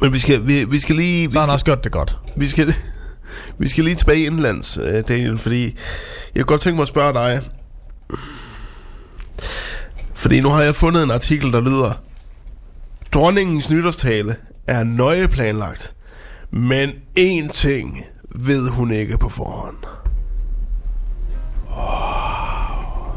[0.00, 1.26] men vi skal, vi, vi skal lige...
[1.26, 2.16] Vi Så har han skal, også gjort det godt.
[2.36, 2.74] vi skal,
[3.58, 5.74] vi skal lige tilbage indlands, øh, Daniel, fordi jeg
[6.34, 7.40] kunne godt tænke mig at spørge dig.
[10.14, 11.92] Fordi nu har jeg fundet en artikel, der lyder
[13.14, 14.36] Dronningens nytårstale
[14.68, 15.94] er nøje planlagt,
[16.50, 18.04] men én ting
[18.34, 19.76] ved hun ikke på forhånd.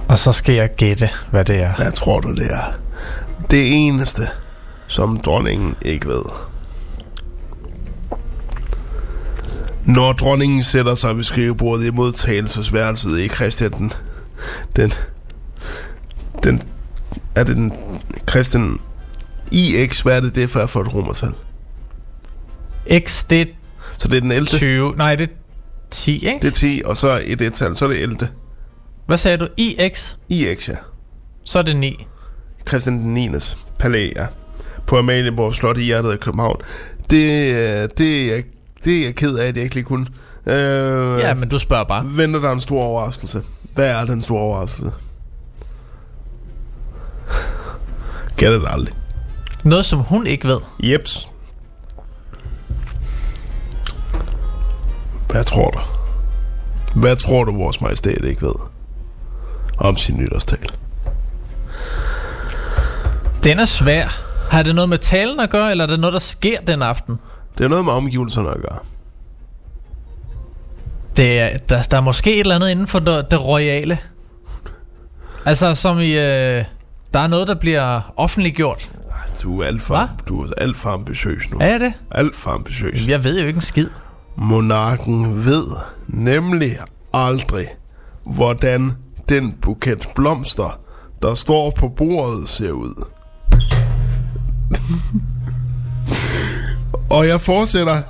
[0.09, 1.75] Og så skal jeg gætte, hvad det er.
[1.75, 2.73] Hvad tror du, det er?
[3.51, 4.21] Det eneste,
[4.87, 6.23] som dronningen ikke ved.
[9.85, 13.91] Når dronningen sætter sig ved skrivebordet i modtagelsesværelset i Christian den...
[14.75, 14.91] Den...
[16.43, 16.61] Den...
[17.35, 17.73] Er det den...
[18.29, 18.79] Christian...
[19.51, 21.33] IX, hvad er det, det er for, for et romertal?
[23.07, 23.45] X, det er
[23.97, 24.45] Så det er den 11.
[24.47, 24.93] 20.
[24.97, 25.33] Nej, det er
[25.91, 26.39] 10, ikke?
[26.41, 28.17] Det er 10, og så et et-tal, så er det 11.
[29.05, 29.47] Hvad sagde du?
[29.57, 30.75] IX, IX, ja.
[31.43, 32.05] så er det 9.
[32.67, 33.29] Christian den 9.
[33.79, 34.25] palæ, ja.
[34.87, 36.61] På Amalienborg Slot i hjertet af København.
[37.09, 38.43] Det, øh, det, er, jeg-
[38.83, 40.05] det er jeg ked af, at jeg ikke lige kunne.
[40.45, 42.03] Øh, Ja, men du spørger bare.
[42.05, 43.43] Venter der en stor overraskelse?
[43.75, 44.91] Hvad er den store overraskelse?
[48.37, 48.93] Gætter det aldrig.
[49.63, 50.59] Noget, som hun ikke ved.
[50.83, 51.27] Jeps.
[55.29, 55.79] Hvad tror du?
[56.99, 58.53] Hvad tror du, vores majestæt ikke ved?
[59.77, 60.71] Om sin nytårstal.
[63.43, 64.07] Den er svær.
[64.49, 67.19] Har det noget med talen at gøre, eller er det noget, der sker den aften?
[67.57, 68.79] Det er noget med omgivelserne at gøre.
[71.17, 73.97] Det er, der, der er måske et eller andet inden for det, det royale.
[75.45, 76.11] Altså, som i...
[76.11, 76.65] Øh,
[77.13, 78.89] der er noget, der bliver offentliggjort.
[79.43, 80.07] Du er alt for, Hva?
[80.27, 81.57] du er alt for ambitiøs nu.
[81.61, 81.93] Er jeg det?
[82.11, 83.07] Alt for ambitiøs.
[83.07, 83.87] Jeg ved jo ikke en skid.
[84.37, 85.65] Monarken ved
[86.07, 86.77] nemlig
[87.13, 87.67] aldrig,
[88.25, 88.91] hvordan
[89.29, 90.79] den buket blomster,
[91.21, 93.05] der står på bordet, ser ud.
[97.17, 98.01] og jeg fortsætter.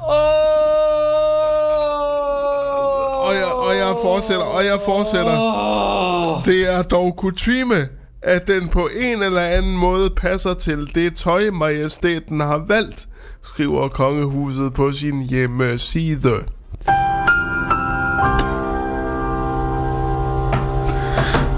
[3.22, 6.42] Og jeg, og jeg fortsætter, og jeg fortsætter.
[6.46, 7.88] Det er dog kutyme,
[8.24, 13.08] at den på en eller anden måde passer til det tøj, majestæten har valgt,
[13.44, 16.44] skriver kongehuset på sin hjemmeside.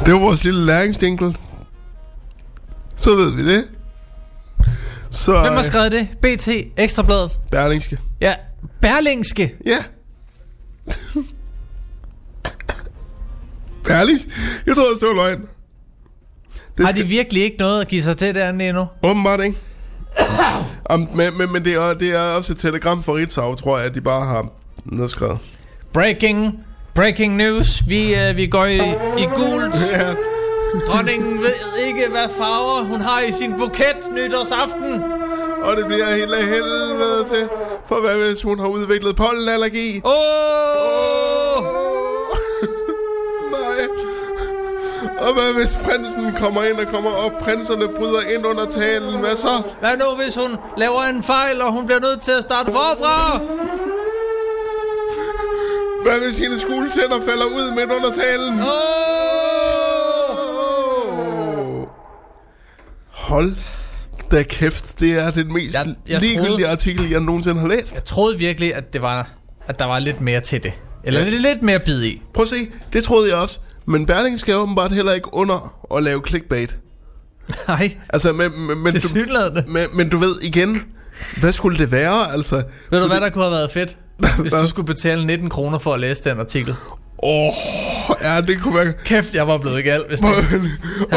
[0.06, 1.38] Det var vores lille læringsdinkel.
[2.96, 3.68] Så ved vi det.
[5.12, 6.08] Så Hvem har øh, skrevet det?
[6.22, 6.48] BT,
[6.78, 7.38] Ekstrabladet.
[7.52, 7.98] Berlingske.
[8.22, 8.34] Ja,
[8.82, 9.56] Berlingske.
[9.66, 9.78] Ja.
[13.84, 14.32] Berlingske.
[14.66, 15.48] Jeg troede, det var løgn.
[16.78, 18.88] Det Har de virkelig ikke noget at give sig til derinde endnu?
[19.04, 19.58] Åbenbart ikke.
[20.94, 23.86] um, men, men, men det, er, det er også et telegram fra Ritzau, tror jeg,
[23.86, 24.46] at de bare har
[24.86, 25.38] nedskrevet.
[25.94, 26.60] Breaking,
[26.96, 27.84] breaking news.
[27.88, 28.78] Vi, øh, vi går i,
[29.18, 29.76] i gult.
[29.92, 30.14] Ja.
[30.88, 35.04] Dronningen ved ikke, hvad farver hun har i sin buket nytårsaften.
[35.64, 37.50] Og det bliver helt af helvede til.
[37.88, 40.02] For hvad hvis hun har udviklet pollenallergi?
[40.06, 40.12] Åh!
[40.12, 41.24] Oh!
[41.24, 41.33] Nej.
[45.28, 47.32] Og hvad hvis prinsen kommer ind og kommer op?
[47.40, 49.20] Prinserne bryder ind under talen.
[49.20, 49.48] Hvad så?
[49.80, 53.38] Hvad nu, hvis hun laver en fejl, og hun bliver nødt til at starte forfra?
[56.04, 58.60] Hvad hvis hendes guldtænder falder ud midt under talen?
[58.60, 58.68] Åh!
[61.80, 61.88] Åh.
[63.12, 63.56] Hold
[64.32, 67.94] da kæft, det er den mest Jeg- jeg ligegyldige troede- artikel, jeg nogensinde har læst.
[67.94, 69.30] Jeg troede virkelig, at, det var,
[69.68, 70.74] at der var lidt mere til det.
[71.04, 72.22] Eller lidt, lidt mere bid i.
[72.34, 72.56] Prøv at se,
[72.94, 73.60] det troede jeg også.
[73.86, 76.78] Men Berlingske er åbenbart heller ikke under at lave clickbait.
[77.68, 79.08] Nej, Altså, men, men, men, du,
[79.68, 80.82] men, men du ved igen,
[81.40, 82.32] hvad skulle det være?
[82.32, 83.98] Altså, Ved du hvad, der kunne have været fedt?
[84.40, 86.76] Hvis du skulle betale 19 kroner for at læse den artikel.
[87.24, 87.52] åh,
[88.22, 88.94] ja, det kunne være...
[89.06, 90.36] Kæft, jeg var blevet gal, hvis det og,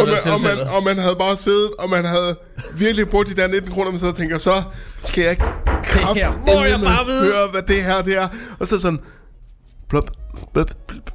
[0.04, 2.36] man, og, man, og man havde bare siddet, og man havde
[2.74, 4.62] virkelig brugt de der 19 kroner, man og tænker, så
[4.98, 5.36] skal jeg
[5.82, 7.32] kraft her må jeg bare vide.
[7.32, 8.28] høre, hvad det her det er.
[8.58, 8.98] Og så sådan,
[9.88, 10.10] blop,
[10.54, 11.10] blop, blop,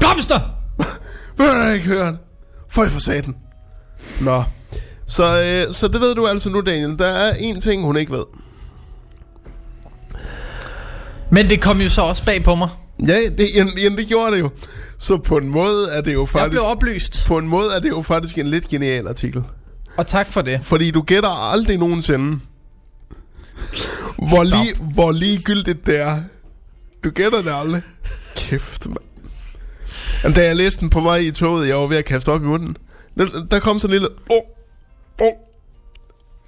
[0.00, 0.40] Blomster!
[1.38, 2.18] vil jeg ikke høre det?
[2.68, 3.36] Føj for satan.
[4.20, 4.42] Nå,
[5.06, 6.98] så, øh, så det ved du altså nu, Daniel.
[6.98, 8.24] Der er en ting, hun ikke ved.
[11.30, 12.68] Men det kom jo så også bag på mig.
[13.08, 14.50] Ja, det, jamen, jamen, det gjorde det jo.
[14.98, 16.50] Så på en måde er det jo Jeg faktisk...
[16.50, 19.42] blev oplyst, På en måde er det jo faktisk en lidt genial artikel.
[19.96, 20.60] og tak for det.
[20.64, 22.38] Fordi du gætter aldrig nogensinde,
[24.16, 26.18] hvor, lige, hvor ligegyldigt det er.
[27.04, 27.82] Du gætter det aldrig.
[28.36, 28.98] Kæft, mand.
[30.22, 32.42] Jamen, da jeg læste den på vej i toget, jeg var ved at kaste op
[32.42, 32.76] i munden.
[33.50, 34.08] Der, kom sådan en lille...
[34.30, 34.36] Oh,
[35.20, 35.32] oh.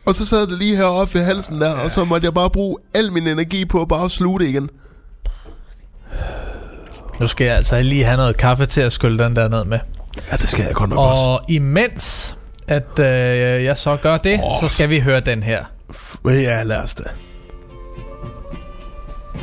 [0.07, 2.77] Og så sad det lige heroppe ved halsen der, og så måtte jeg bare bruge
[2.95, 4.71] al min energi på at bare sluge det igen.
[7.21, 9.79] Nu skal jeg altså lige have noget kaffe til at skylle den der ned med.
[10.31, 11.23] Ja, det skal jeg godt nok også.
[11.23, 12.37] Og imens
[12.69, 14.61] at øh, jeg så gør det, Åh.
[14.61, 15.65] så skal vi høre den her.
[16.25, 17.05] Ja, lad os da.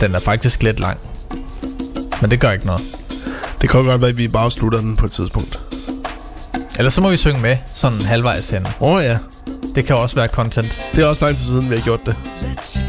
[0.01, 0.99] Den er faktisk lidt lang.
[2.21, 2.81] Men det gør ikke noget.
[3.65, 5.59] Det kan godt være, at vi bare slutter den på et tidspunkt.
[6.77, 8.65] Ellers så må vi synge med, sådan halvvejs hen.
[8.81, 9.17] Åh oh, ja,
[9.75, 10.85] Det kan også være content.
[10.95, 12.15] det er også lang tid siden, vi har gjort det.
[12.41, 12.84] let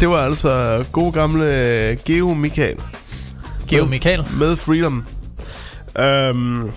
[0.00, 1.44] det var altså god gamle
[2.04, 2.76] Geo Michael.
[3.68, 4.24] Geo Michael.
[4.38, 5.06] Med Freedom.
[5.98, 6.70] Øhm,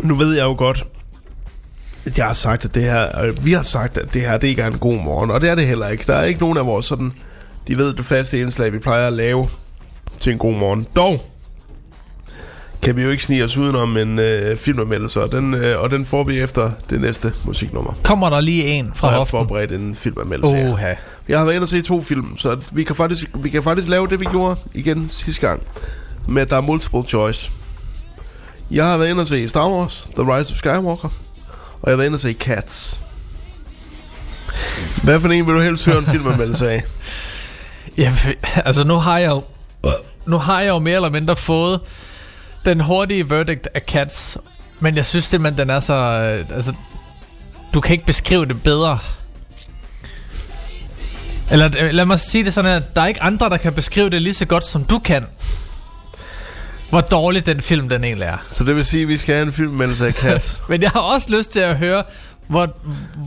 [0.00, 0.86] nu ved jeg jo godt,
[2.06, 4.46] at jeg har sagt, at det her, øh, vi har sagt, at det her, det
[4.48, 6.04] ikke er en god morgen, og det er det heller ikke.
[6.06, 7.12] Der er ikke nogen af vores sådan,
[7.68, 9.48] de ved det faste indslag, vi plejer at lave
[10.20, 10.86] til en god morgen.
[10.96, 11.31] Dog
[12.82, 16.06] kan vi jo ikke snige os udenom en øh, filmanmeldelse, og den, øh, og den
[16.06, 17.92] får vi efter det næste musiknummer.
[18.04, 19.38] Kommer der lige en fra Og jeg har hoften?
[19.38, 20.56] forberedt en filmanmeldelse.
[20.56, 20.68] ja.
[20.70, 20.94] Oha.
[21.28, 23.88] Jeg har været inde og se to film, så vi kan faktisk, vi kan faktisk
[23.88, 25.62] lave det, vi gjorde igen sidste gang.
[26.28, 27.50] Med at der er multiple choice.
[28.70, 31.08] Jeg har været inde og se Star Wars, The Rise of Skywalker.
[31.82, 33.00] Og jeg har været inde og se Cats.
[35.02, 36.82] Hvad for en vil du helst høre en filmanmeldelse af?
[37.98, 38.12] Ja,
[38.64, 39.42] altså nu har jeg jo
[40.26, 41.80] nu har jeg jo mere eller mindre fået
[42.64, 44.38] den hurtige verdict af Cats,
[44.80, 46.74] men jeg synes simpelthen den er så øh, altså
[47.74, 48.98] du kan ikke beskrive det bedre.
[51.50, 54.10] Eller øh, lad mig sige det sådan her, der er ikke andre der kan beskrive
[54.10, 55.26] det lige så godt som du kan.
[56.90, 58.46] Hvor dårlig den film den egentlig er.
[58.50, 60.62] Så det vil sige, at vi skal have en filmanmeldelse af Cats.
[60.68, 62.02] Men jeg har også lyst til at høre
[62.48, 62.76] hvor,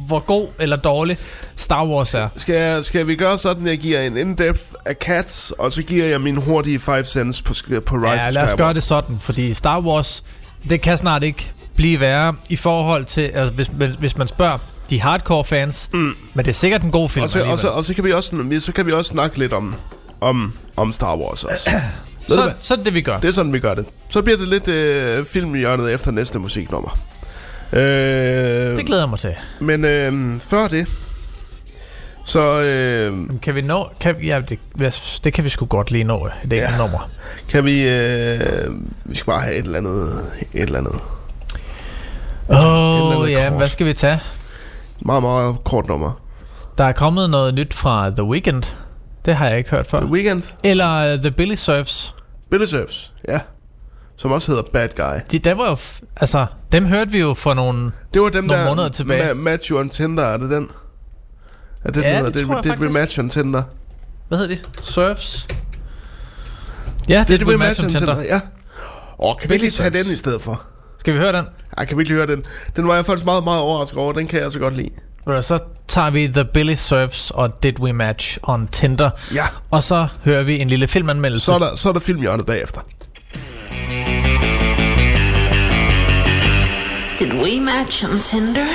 [0.08, 1.18] hvor god eller dårlig
[1.56, 2.30] Star Wars er.
[2.36, 6.06] Skal, skal vi gøre sådan, at jeg giver en in-depth af Cats, og så giver
[6.06, 7.54] jeg min hurtige 5 cents på,
[7.86, 10.24] på Rise Ja, lad os gøre det sådan, fordi Star Wars,
[10.70, 14.58] det kan snart ikke blive værre i forhold til, altså hvis, hvis man spørger
[14.90, 16.16] de hardcore fans, mm.
[16.34, 18.12] men det er sikkert en god film Og så, og, så, og så, kan vi
[18.12, 19.76] også, så kan vi også snakke lidt om,
[20.22, 21.70] om, om Star Wars også.
[22.28, 23.18] Så, så er det det, vi gør.
[23.18, 23.86] Det er sådan, vi gør det.
[24.10, 26.98] Så bliver det lidt øh, filmhjørnet efter næste musiknummer.
[27.76, 29.36] Øh, Det glæder jeg mig til.
[29.60, 30.88] men øh, før det,
[32.26, 33.90] så øh, Kan vi nå...
[34.00, 34.60] Kan, ja, det,
[35.24, 36.78] det kan vi sgu godt lige nå, det er Ja.
[36.78, 37.10] nummer.
[37.50, 37.90] kan vi...
[37.90, 38.40] Øh,
[39.06, 40.10] vi skal bare have et eller andet...
[40.54, 40.96] Et eller andet.
[42.50, 43.58] Åh, oh, ja, kort.
[43.58, 44.20] hvad skal vi tage?
[45.00, 46.12] Meget, meget kort nummer.
[46.78, 48.64] Der er kommet noget nyt fra The Weeknd.
[49.26, 50.00] Det har jeg ikke hørt før.
[50.00, 50.44] The Weekend.
[50.64, 52.16] Eller uh, The Billy Surfs.
[52.52, 53.12] Billy Surfs.
[53.28, 53.40] Ja.
[54.18, 55.20] Som også hedder Bad Guy.
[55.32, 55.78] De, dem var jo...
[56.16, 57.92] Altså, dem hørte vi jo for nogle...
[58.14, 58.70] Det var dem Nogle der...
[58.70, 59.32] måneder tilbage.
[59.32, 60.70] Ma- Match You on Tinder, er det den?
[61.84, 62.32] Er det, Ja, den hedder?
[62.32, 62.96] det tror jeg det, det er faktisk.
[62.98, 63.64] Rematch on Tinder.
[64.28, 64.62] Hvad hedder de?
[64.82, 65.48] Surfs?
[67.10, 68.14] Ja, det, Det er er Rematch on Tinder.
[68.16, 68.40] Tinder, ja.
[69.20, 70.62] Åh, kan vi lige tage den i stedet for?
[71.00, 71.46] Skal vi høre den?
[71.78, 72.44] Ej, kan vi lige høre den?
[72.76, 74.14] Den var jeg faktisk meget, meget overrasket over.
[74.14, 74.90] Den kan jeg så godt lide.
[75.42, 79.10] Så tager vi The Billy Surfs og Did We Match on Tinder.
[79.34, 79.46] Ja.
[79.72, 81.46] Og så hører vi en lille filmanmeldelse.
[81.46, 82.82] Så er der, så er der filmhjørnet bagefter.
[87.18, 88.68] Did we match on Tinder?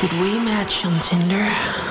[0.00, 1.89] Did we match on Tinder?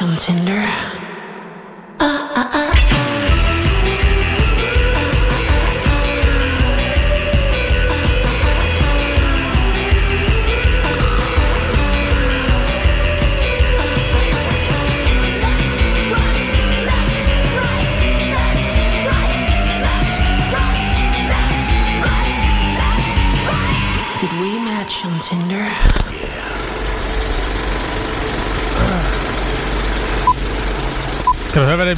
[0.00, 0.31] We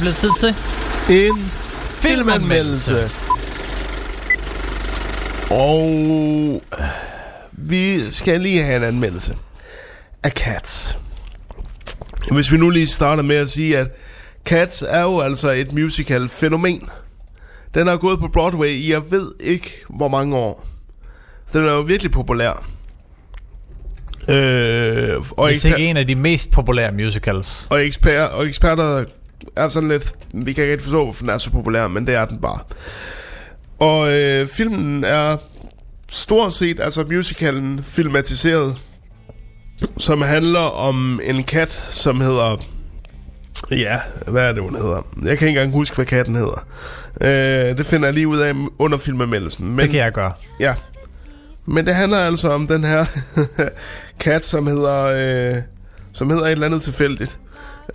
[0.05, 0.55] blevet tid til?
[1.27, 1.39] En
[1.79, 3.09] filmanmeldelse.
[5.51, 6.61] Og
[7.51, 9.37] vi skal lige have en anmeldelse
[10.23, 10.97] af Cats.
[12.31, 13.87] Hvis vi nu lige starter med at sige, at
[14.45, 16.89] Cats er jo altså et musical fænomen.
[17.73, 20.65] Den har gået på Broadway i jeg ved ikke hvor mange år.
[21.45, 22.65] Så den er jo virkelig populær.
[24.29, 27.67] Øh, og, Hvis ikke en af de mest populære musicals.
[27.69, 29.03] og, eksper, og eksperter
[29.55, 30.13] er sådan lidt...
[30.33, 32.59] Vi kan ikke forstå, hvorfor den er så populær, men det er den bare.
[33.79, 35.37] Og øh, filmen er
[36.11, 38.77] stort set, altså musicalen, filmatiseret,
[39.97, 42.57] som handler om en kat, som hedder...
[43.71, 45.01] Ja, hvad er det, hun hedder?
[45.23, 46.67] Jeg kan ikke engang huske, hvad katten hedder.
[47.21, 49.67] Øh, det finder jeg lige ud af under filmanmeldelsen.
[49.69, 50.31] Men, Det kan jeg gøre.
[50.59, 50.73] Ja.
[51.67, 53.05] Men det handler altså om den her
[54.19, 55.03] kat, som hedder,
[55.55, 55.61] øh,
[56.13, 57.39] som hedder et eller andet tilfældigt.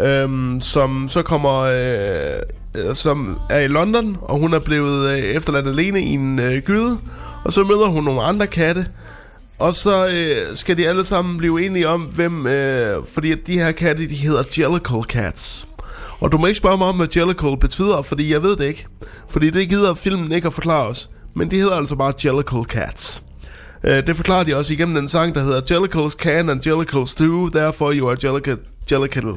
[0.03, 5.19] Øhm, som så kommer, øh, øh, som er i London, og hun er blevet øh,
[5.19, 6.99] efterladt alene i en øh, gyde.
[7.45, 8.87] Og så møder hun nogle andre katte,
[9.59, 12.47] og så øh, skal de alle sammen blive enige om, hvem...
[12.47, 15.69] Øh, fordi at de her katte, de hedder Jellicle Cats.
[16.21, 18.87] Og du må ikke spørge mig om, hvad Jellicle betyder, fordi jeg ved det ikke.
[19.29, 21.11] Fordi det gider filmen ikke at forklare os.
[21.37, 23.23] Men de hedder altså bare Jellicle Cats.
[23.85, 27.49] Øh, det forklarer de også igennem den sang, der hedder Jellicles can and Jellicles do,
[27.49, 28.57] therefore you are Jellicle...
[28.93, 29.35] Jellicle...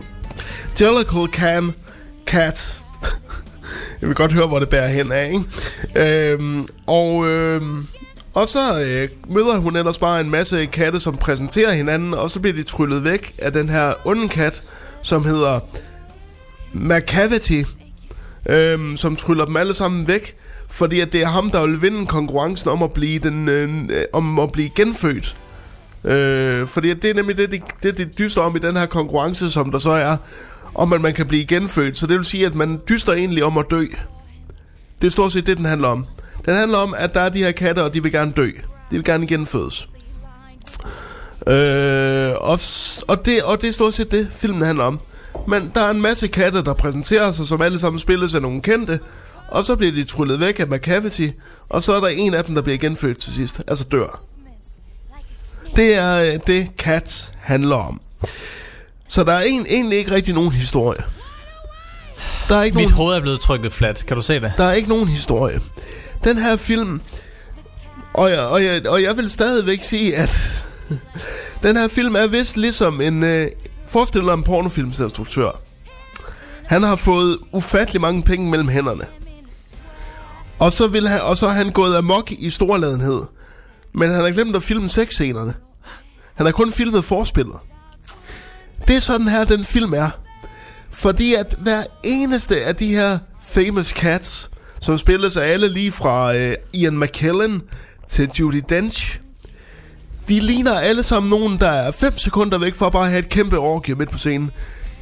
[0.81, 1.73] Jellicle can
[2.25, 2.81] cat.
[4.01, 6.31] Jeg vil godt høre, hvor det bærer hen af, ikke?
[6.31, 7.87] Øhm, og, øhm,
[8.33, 12.39] og så øh, møder hun ellers bare en masse katte, som præsenterer hinanden, og så
[12.39, 14.63] bliver de tryllet væk af den her onde kat,
[15.01, 15.59] som hedder
[16.73, 17.61] Macavity,
[18.49, 20.35] øhm, som tryller dem alle sammen væk,
[20.69, 24.39] fordi at det er ham, der vil vinde konkurrencen om at blive, den, øh, om
[24.39, 25.35] at blive genfødt.
[26.05, 29.51] Øh, fordi det er nemlig det, det, det, det dyster om i den her konkurrence,
[29.51, 30.17] som der så er,
[30.75, 31.97] om at man kan blive genfødt.
[31.97, 33.85] Så det vil sige, at man dyster egentlig om at dø.
[35.01, 36.05] Det er stort set det, den handler om.
[36.45, 38.47] Den handler om, at der er de her katte, og de vil gerne dø.
[38.91, 39.89] De vil gerne genfødes.
[41.47, 42.59] Øh, og,
[43.07, 44.99] og, det, og det er stort set det, filmen handler om.
[45.47, 48.61] Men der er en masse katte, der præsenterer sig, som alle sammen spilles af nogle
[48.61, 48.99] kendte.
[49.47, 51.27] Og så bliver de tryllet væk af Macavity.
[51.69, 53.61] Og så er der en af dem, der bliver genfødt til sidst.
[53.67, 54.32] Altså dør.
[55.75, 58.01] Det er øh, det, Cats handler om.
[59.07, 61.03] Så der er en, egentlig ikke rigtig nogen historie.
[62.49, 64.05] Der er ikke Mit nogen, hoved er blevet trykket fladt.
[64.05, 64.53] Kan du se det?
[64.57, 65.59] der er ikke nogen historie.
[66.23, 67.01] Den her film...
[68.13, 70.63] Og jeg, og jeg, og jeg vil stadigvæk sige, at...
[71.63, 73.23] den her film er vist ligesom en...
[73.23, 73.51] Øh,
[73.87, 75.59] forestil dig en pornofilmsinstruktør.
[76.65, 79.05] Han har fået ufattelig mange penge mellem hænderne.
[80.59, 83.21] Og så, vil han, og så er han gået amok i storladenhed.
[83.93, 85.53] Men han har glemt at filme sexscenerne.
[86.35, 87.55] Han har kun filmet forspillet.
[88.87, 90.09] Det er sådan her, den film er.
[90.91, 93.19] Fordi at hver eneste af de her
[93.49, 94.49] famous cats,
[94.81, 97.61] som spilles af alle lige fra øh, Ian McKellen
[98.07, 99.19] til Judy Dench,
[100.29, 103.29] de ligner alle sammen nogen, der er 5 sekunder væk fra bare at have et
[103.29, 104.51] kæmpe orgie midt på scenen.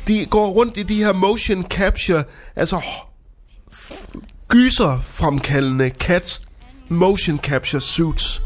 [0.07, 2.23] De går rundt i de her motion capture,
[2.55, 2.81] altså
[3.73, 6.41] f- gyser fremkaldende cats
[6.89, 8.41] motion capture suits.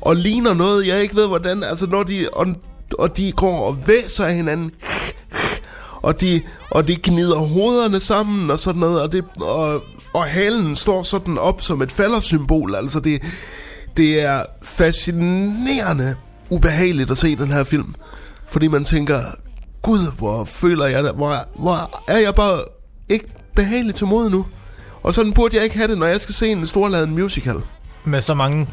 [0.00, 2.46] Og ligner noget, jeg ikke ved hvordan, altså når de, og,
[2.98, 4.70] og de går og væser af hinanden,
[6.02, 9.82] og de, og de gnider hovederne sammen og sådan noget, og, det, og,
[10.14, 12.74] og halen står sådan op som et faldersymbol.
[12.74, 13.22] Altså det,
[13.96, 16.14] det er fascinerende
[16.50, 17.94] ubehageligt at se den her film.
[18.46, 19.22] Fordi man tænker,
[19.82, 22.64] gud, hvor føler jeg det, hvor, hvor er jeg bare
[23.08, 23.26] ikke
[23.56, 24.46] behagelig til mod nu.
[25.02, 27.56] Og sådan burde jeg ikke have det, når jeg skal se en storladen musical.
[28.04, 28.68] Med så mange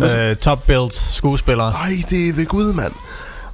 [0.00, 1.72] Øh, top-built skuespillere.
[1.72, 2.92] Ej, det er ved Gud, mand.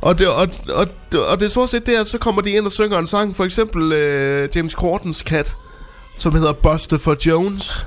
[0.01, 0.87] Og det, og, og,
[1.29, 3.37] og det er stort set det, at så kommer de ind og synger en sang.
[3.37, 5.57] For eksempel øh, James Cordens kat,
[6.17, 7.87] som hedder Buster for Jones.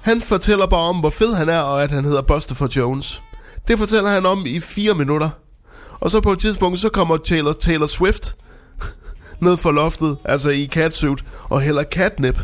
[0.00, 3.22] Han fortæller bare om, hvor fed han er, og at han hedder Buster for Jones.
[3.68, 5.30] Det fortæller han om i fire minutter.
[6.00, 8.36] Og så på et tidspunkt, så kommer Taylor, Taylor Swift
[9.40, 12.40] ned for loftet, altså i catsuit, og hælder catnip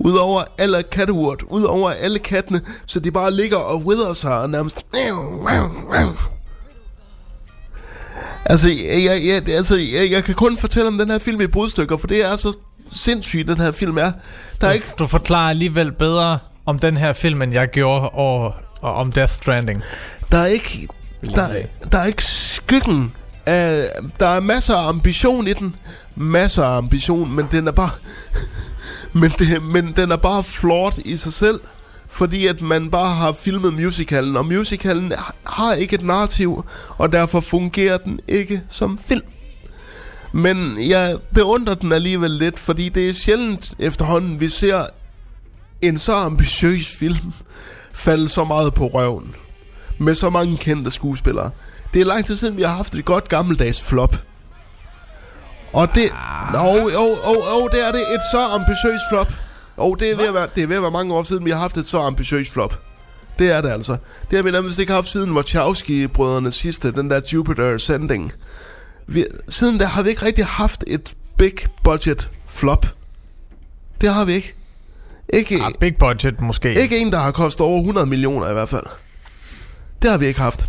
[0.00, 4.38] ud over alle catwood, ud over alle kattene, så de bare ligger og wither sig
[4.38, 4.84] og nærmest...
[8.44, 11.96] Altså, jeg, jeg, altså jeg, jeg kan kun fortælle om den her film i brudstykker,
[11.96, 12.56] for det er så
[12.92, 14.12] sindssygt, den her film er.
[14.60, 14.90] Der er ikke...
[14.98, 19.32] Du forklarer alligevel bedre om den her film, end jeg gjorde og, og om Death
[19.32, 19.82] Stranding.
[20.32, 20.88] Der er ikke...
[21.34, 21.48] Der,
[21.92, 23.14] der er ikke skyggen
[23.46, 23.88] af...
[24.20, 25.76] Der er masser af ambition i den.
[26.16, 27.90] Masser af ambition, men den er bare...
[29.12, 31.60] Men, det, men den er bare flot i sig selv.
[32.12, 35.12] fordi at man bare har filmet musicalen, og musicalen
[35.46, 39.22] har ikke et narrativ, og derfor fungerer den ikke som film.
[40.32, 44.84] Men jeg beundrer den alligevel lidt, fordi det er sjældent efterhånden, vi ser
[45.82, 47.32] en så ambitiøs film
[47.92, 49.34] falde så meget på røven.
[49.98, 51.50] Med så mange kendte skuespillere.
[51.94, 54.16] Det er lang tid siden, vi har haft et godt gammeldags flop.
[55.72, 56.10] Og det...
[56.12, 56.52] Ah.
[56.52, 56.88] Nå, jo,
[57.26, 58.00] jo, jo, det er det.
[58.00, 59.32] Et så ambitiøst flop.
[59.76, 61.50] Og det er, ved at være, det er ved at være mange år siden, vi
[61.50, 62.80] har haft et så ambitiøst flop.
[63.38, 63.96] Det er det altså.
[64.30, 68.32] Det har vi nærmest ikke haft siden Wachowski-brødrene sidste, den der Jupiter Sending.
[69.06, 71.52] Vi, siden der har vi ikke rigtig haft et big
[71.84, 72.86] budget flop.
[74.00, 74.54] Det har vi ikke.
[75.32, 76.82] Ikke, Ah, big budget måske.
[76.82, 78.86] ikke en, der har kostet over 100 millioner i hvert fald.
[80.02, 80.68] Det har vi ikke haft.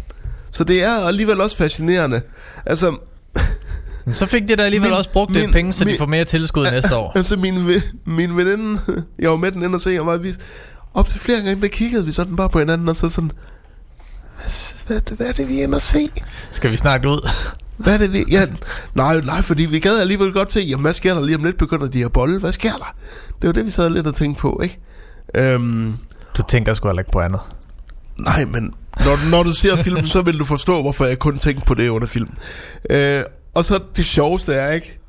[0.51, 2.21] Så det er alligevel også fascinerende.
[2.65, 2.97] Altså,
[4.13, 6.05] Så fik de da alligevel Min- også brugt lidt min- penge, så de min- får
[6.05, 7.11] mere tilskud næste år.
[7.17, 7.67] altså min,
[8.05, 8.79] min veninde,
[9.19, 10.33] jeg var med den ind og se, og var vi,
[10.93, 13.31] op til flere gange, der kiggede vi sådan bare på hinanden, og så sådan,
[14.87, 16.09] hvad, hvad, er det, vi er inde og se?
[16.51, 17.29] Skal vi snakke ud?
[17.77, 18.25] Hvad er det, vi...
[18.31, 18.45] Ja,
[18.93, 21.57] nej, nej, fordi vi gad alligevel godt se, jamen, hvad sker der lige om lidt,
[21.57, 22.39] begynder de her bolle?
[22.39, 22.95] Hvad sker der?
[23.41, 24.79] Det var det, vi sad lidt og tænkte på, ikke?
[25.35, 25.93] Øhm,
[26.37, 27.39] Du tænker sgu heller ikke på andet.
[28.17, 31.65] nej, men når, når du ser filmen, så vil du forstå, hvorfor jeg kun tænkte
[31.65, 32.33] på det under filmen.
[32.89, 33.23] Øh,
[33.53, 34.99] og så det sjoveste er, ikke?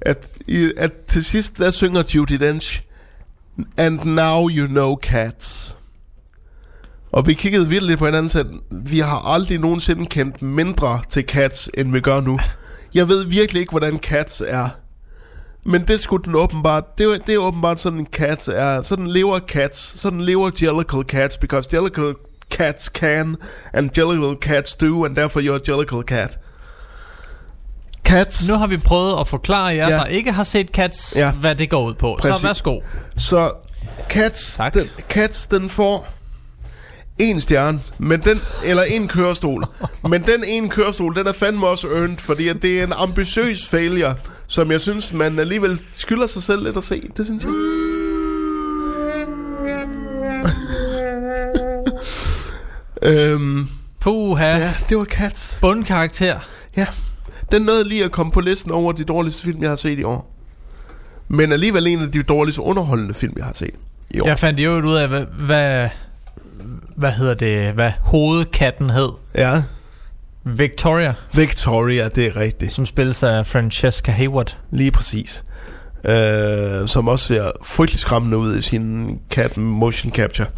[0.00, 2.82] At, i, at til sidst, der synger Judy Dench,
[3.76, 5.76] And now you know cats.
[7.12, 11.24] Og vi kiggede virkelig på hinanden og sagde, vi har aldrig nogensinde kendt mindre til
[11.24, 12.38] Cats, end vi gør nu.
[12.94, 14.68] Jeg ved virkelig ikke, hvordan Cats er.
[15.64, 18.82] Men det skulle den åbenbart, det er, det er åbenbart sådan en Cats er.
[18.82, 22.14] Sådan lever Cats, sådan lever Jellicle Cats, because Jellicle
[22.50, 23.36] Cats can,
[23.72, 26.38] and Jellicle Cats do, and therefore you're a Jellicle Cat.
[28.10, 28.48] Cats.
[28.48, 29.96] Nu har vi prøvet at forklare jer, Ja.
[29.96, 31.32] der ikke har set Cats, Ja.
[31.32, 32.18] hvad det går ud på.
[32.20, 32.40] Præcis.
[32.40, 32.80] Så værsgo.
[33.16, 33.52] Så
[34.08, 34.74] Cats, Tak.
[34.74, 36.08] den, Cats, den får
[37.18, 39.64] en stjerne, men den, eller en kørestol.
[40.08, 43.68] men den ene kørestol, den er fandme også earned, fordi at det er en ambitiøs
[43.68, 44.14] failure,
[44.46, 47.02] som jeg synes, man alligevel skylder sig selv lidt at se.
[47.16, 47.52] Det synes jeg.
[53.02, 53.68] øhm,
[54.00, 54.72] Puha, ja.
[54.88, 55.58] det var Cats.
[55.60, 56.38] bundkarakter.
[56.76, 56.86] Ja,
[57.52, 60.02] den nåede lige at komme på listen over de dårligste film, jeg har set i
[60.02, 60.34] år.
[61.28, 63.74] Men alligevel en af de dårligste underholdende film, jeg har set
[64.10, 64.26] i år.
[64.26, 65.88] Jeg fandt jo ud af, hvad, hvad,
[66.96, 69.08] hvad hedder det, hvad hovedkatten hed.
[69.34, 69.62] ja.
[70.44, 72.72] Victoria, Victoria, det er rigtigt.
[72.72, 74.56] som spilles af Francesca Hayward.
[74.70, 75.44] Lige præcis.
[76.04, 80.48] Øh, som også ser frygtelig skræmmende ud i sin cat motion capture.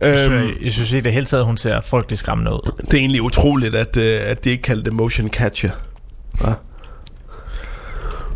[0.00, 2.72] Jeg Øhm, synes, jeg synes i det hele taget, hun ser frygtelig skræmmende ud.
[2.80, 5.72] det er egentlig utroligt, at, øh, at de ikke kaldte det motion capture.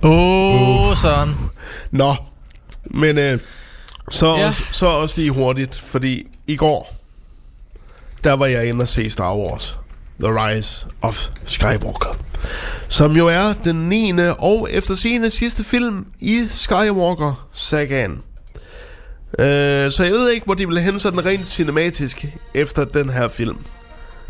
[0.02, 1.34] Åh, oh, sådan.
[1.90, 2.14] Nå,
[2.84, 3.40] men øh,
[4.10, 4.46] så, Ja.
[4.46, 6.96] også, så også lige hurtigt, fordi i går,
[8.24, 9.78] der var jeg inde og se Star Wars.
[10.22, 12.16] The Rise of Skywalker.
[12.88, 14.12] Som jo er den 9.
[14.38, 18.22] og efter sine sidste film i Skywalker-sagaen.
[19.38, 23.28] Øh, så jeg ved ikke, hvor de vil hen sådan rent cinematisk efter den her
[23.28, 23.58] film.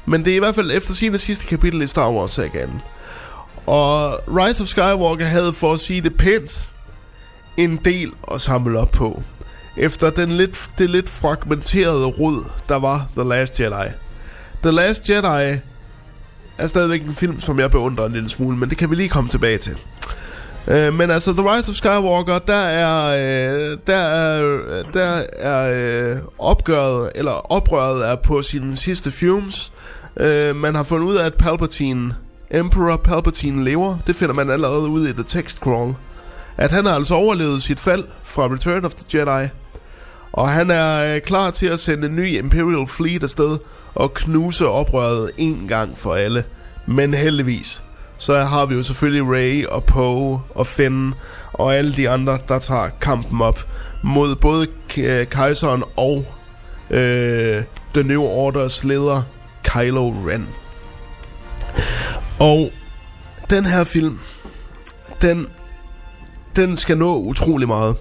[0.07, 2.83] Men det er i hvert fald efter sine sidste kapitel i Star Wars-sagaen.
[3.69, 6.69] Og Rise of Skywalker havde, for at sige det pænt,
[7.57, 9.23] en del at samle op på.
[9.77, 13.89] Efter den lidt, det lidt fragmenterede rod, der var The Last Jedi.
[14.63, 15.59] The Last Jedi
[16.59, 19.09] er stadigvæk en film, som jeg beundrer en lille smule, men det kan vi lige
[19.09, 19.77] komme tilbage til.
[20.67, 23.07] Øh, men altså, The Rise of Skywalker, der er,
[23.71, 25.71] øh, der er, øh, der er
[26.13, 29.73] øh, opgøret, eller oprøret er på sine sidste fumes.
[30.17, 32.15] Øh, man har fundet ud af, at Palpatine,
[32.51, 33.99] Emperor Palpatine lever.
[34.07, 35.95] Det finder man allerede ud i The Text Crawl.
[36.57, 39.49] At han har altså overlevet sit fald fra Return of the Jedi.
[40.33, 43.59] Og han er øh, klar til at sende en ny Imperial Fleet afsted
[43.95, 46.45] og knuse oprøret en gang for alle.
[46.87, 47.85] Men heldigvis,
[48.19, 51.15] så har vi jo selvfølgelig Rey og Poe og Finn
[51.53, 53.67] og alle de andre, der tager kampen op
[54.03, 54.67] mod både
[54.99, 56.27] øh, kejseren og
[56.91, 57.63] øh,
[57.95, 59.23] The New Orders leder
[59.65, 60.49] Kylo Ren.
[62.41, 62.71] Og
[63.51, 64.19] den her film,
[65.23, 65.47] den,
[66.57, 67.97] den skal nå utrolig meget.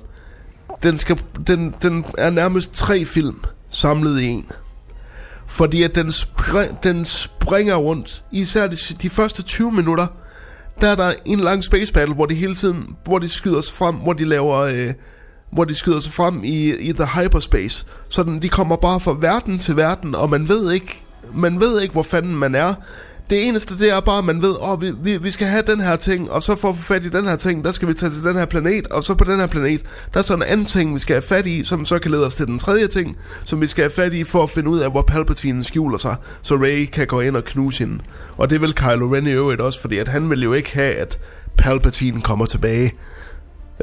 [0.83, 4.51] Den, skal, den, den er nærmest tre film samlet i en.
[5.47, 8.23] Fordi at den, spring, den springer rundt.
[8.31, 10.07] Især de, de første 20 minutter,
[10.81, 13.75] der er der en lang space battle, hvor de hele tiden, hvor de skyder sig
[13.75, 14.93] frem, hvor de laver, øh,
[15.51, 17.85] hvor de skyder sig frem i, i the hyperspace.
[18.09, 21.03] Så den, de kommer bare fra verden til verden, og man ved ikke,
[21.33, 22.73] man ved ikke, hvor fanden man er
[23.29, 25.79] det eneste, det er bare, at man ved, åh, vi, vi, vi skal have den
[25.79, 27.93] her ting, og så for at få fat i den her ting, der skal vi
[27.93, 29.81] tage til den her planet, og så på den her planet,
[30.13, 32.25] der er så en anden ting, vi skal have fat i, som så kan lede
[32.25, 34.79] os til den tredje ting, som vi skal have fat i for at finde ud
[34.79, 38.03] af, hvor Palpatine skjuler sig, så Rey kan gå ind og knuse hende.
[38.37, 40.95] Og det vil Kylo Ren i øvrigt også, fordi at han vil jo ikke have,
[40.95, 41.19] at
[41.57, 42.93] Palpatine kommer tilbage.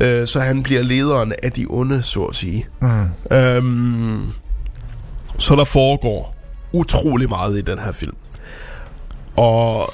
[0.00, 2.66] Øh, så han bliver lederen af de onde, så at sige.
[2.82, 3.36] Mm.
[3.36, 4.22] Øhm,
[5.38, 6.36] så der foregår
[6.72, 8.16] utrolig meget i den her film.
[9.36, 9.90] Og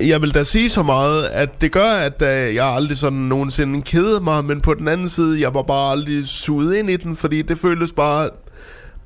[0.00, 3.82] jeg vil da sige så meget, at det gør, at uh, jeg aldrig sådan nogensinde
[3.82, 7.16] kede mig, men på den anden side, jeg var bare aldrig suget ind i den,
[7.16, 8.30] fordi det føltes bare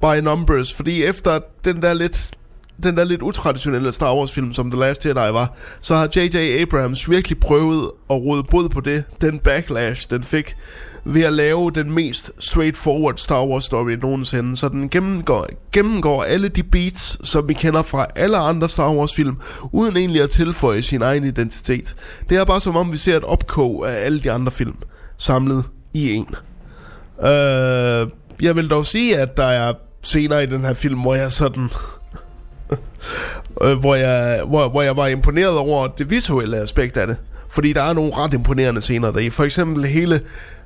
[0.01, 2.31] by numbers, fordi efter den der lidt
[2.83, 6.61] den der lidt utraditionelle Star Wars film, som The Last Jedi var, så har J.J.
[6.61, 10.57] Abrams virkelig prøvet at råde bod på det, den backlash, den fik,
[11.05, 14.57] ved at lave den mest straightforward Star Wars story nogensinde.
[14.57, 19.15] Så den gennemgår, gennemgår alle de beats, som vi kender fra alle andre Star Wars
[19.15, 19.37] film,
[19.73, 21.97] uden egentlig at tilføje sin egen identitet.
[22.29, 24.77] Det er bare som om, vi ser et opkog af alle de andre film,
[25.19, 25.65] samlet
[25.95, 26.35] i en.
[27.21, 28.09] Øh,
[28.43, 31.69] jeg vil dog sige, at der er senere i den her film, hvor jeg sådan...
[33.63, 37.17] øh, hvor, jeg, hvor, hvor jeg var imponeret over det visuelle aspekt af det.
[37.49, 39.31] Fordi der er nogle ret imponerende scener der i.
[39.31, 40.21] For eksempel hele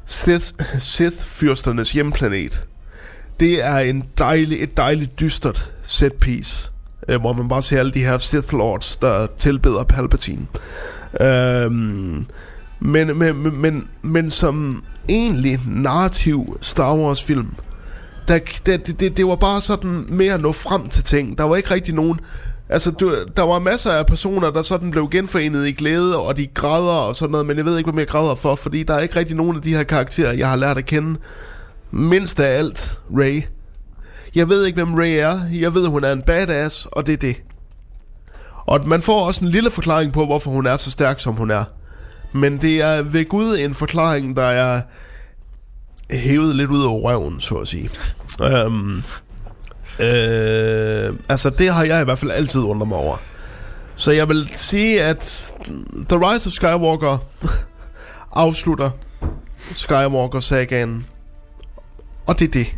[0.06, 2.64] Sith, Sith-fyrsternes hjemplanet.
[3.40, 6.70] Det er en dejlig, et dejligt dystert set piece,
[7.08, 10.46] øh, hvor man bare ser alle de her Sith Lords, der tilbeder Palpatine.
[11.20, 12.26] Øhm,
[12.80, 17.54] men, men, men, men, men som egentlig narrativ Star Wars film,
[18.28, 21.38] der, det, det, det var bare sådan mere at nå frem til ting.
[21.38, 22.20] Der var ikke rigtig nogen...
[22.68, 26.46] Altså, du, der var masser af personer, der sådan blev genforenet i glæde, og de
[26.46, 29.00] græder og sådan noget, men jeg ved ikke, hvad jeg græder for, fordi der er
[29.00, 31.18] ikke rigtig nogen af de her karakterer, jeg har lært at kende.
[31.90, 33.42] Mindst af alt, Ray.
[34.34, 35.40] Jeg ved ikke, hvem Ray er.
[35.52, 37.36] Jeg ved, hun er en badass, og det er det.
[38.66, 41.50] Og man får også en lille forklaring på, hvorfor hun er så stærk, som hun
[41.50, 41.64] er.
[42.32, 44.80] Men det er ved Gud en forklaring, der er
[46.10, 47.90] hævet lidt ud af røven, så at sige.
[48.66, 49.02] Um,
[50.00, 53.16] øh, altså, det har jeg i hvert fald altid undret mig over.
[53.96, 55.52] Så jeg vil sige, at
[56.08, 57.18] The Rise of Skywalker
[58.32, 58.90] afslutter
[59.72, 61.06] Skywalker-sagaen.
[62.26, 62.76] Og det er det.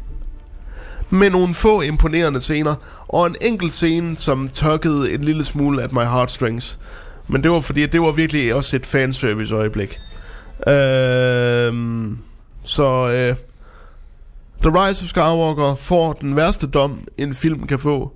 [1.10, 2.74] Med nogle få imponerende scener,
[3.08, 6.78] og en enkelt scene, som tørkede en lille smule at my heartstrings.
[7.28, 10.00] Men det var fordi, det var virkelig også et fanservice øjeblik.
[10.68, 11.72] Øh,
[12.64, 13.36] så øh,
[14.62, 18.12] The Rise of Skywalker får den værste dom, en film kan få.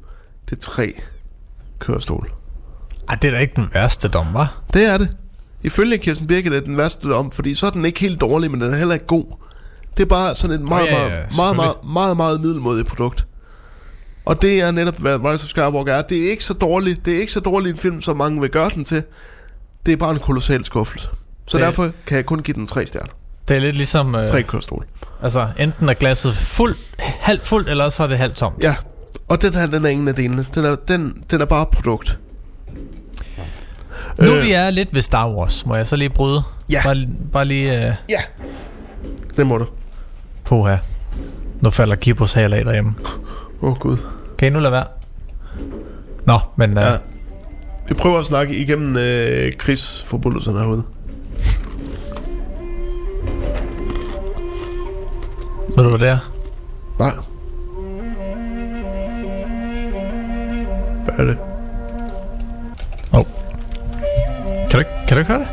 [0.51, 0.94] Det er tre
[1.78, 2.32] kørestol.
[3.09, 4.60] Ej, det er da ikke den værste dom, var?
[4.74, 5.10] Det er det.
[5.62, 8.51] Ifølge Kirsten Birgit er det den værste dom, fordi så er den ikke helt dårlig,
[8.51, 9.24] men den er heller ikke god.
[9.97, 12.89] Det er bare sådan et meget, ja, ja, meget, meget, meget, meget, meget, meget middelmodigt
[12.89, 13.27] produkt.
[14.24, 16.02] Og det er netop, hvad Rise of Skywalker er.
[16.02, 17.05] Det er ikke så dårligt.
[17.06, 19.02] Det er ikke så dårlig en film, som mange vil gøre den til.
[19.86, 21.09] Det er bare en kolossal skuffelse.
[21.47, 23.12] Så Det- derfor kan jeg kun give den tre stjerner.
[23.48, 24.14] Det er lidt ligesom...
[24.14, 24.86] Øh, Tre kørestol.
[25.23, 28.62] Altså, enten er glasset fuldt, halvt fuldt, eller så er det halvt tomt.
[28.62, 28.74] Ja,
[29.28, 30.47] og den her, den er ingen af delene.
[30.55, 32.19] Den er, den, den er bare produkt.
[34.19, 34.43] Nu Øh.
[34.44, 36.43] vi er lidt ved Star Wars, må jeg så lige bryde?
[36.70, 36.81] Ja.
[36.85, 38.20] Bare, bare lige øh, Ja.
[39.36, 39.59] Det må
[40.49, 40.65] du.
[40.66, 40.78] her.
[41.61, 42.94] Nu falder Kibos hal af derhjemme.
[43.62, 43.97] Åh oh, gud.
[44.39, 44.85] Kan I nu lade være?
[46.27, 46.70] Nå, men...
[46.70, 46.89] Øh, Ja.
[47.89, 50.82] Vi prøver at snakke igennem øh, krigsforbrydelserne herude.
[55.77, 56.19] Ved du, hvad det er?
[56.99, 57.11] Nej.
[61.05, 61.39] Hvad er det?
[63.12, 63.24] Oh.
[64.70, 65.49] Kan du, kan du ikke høre det?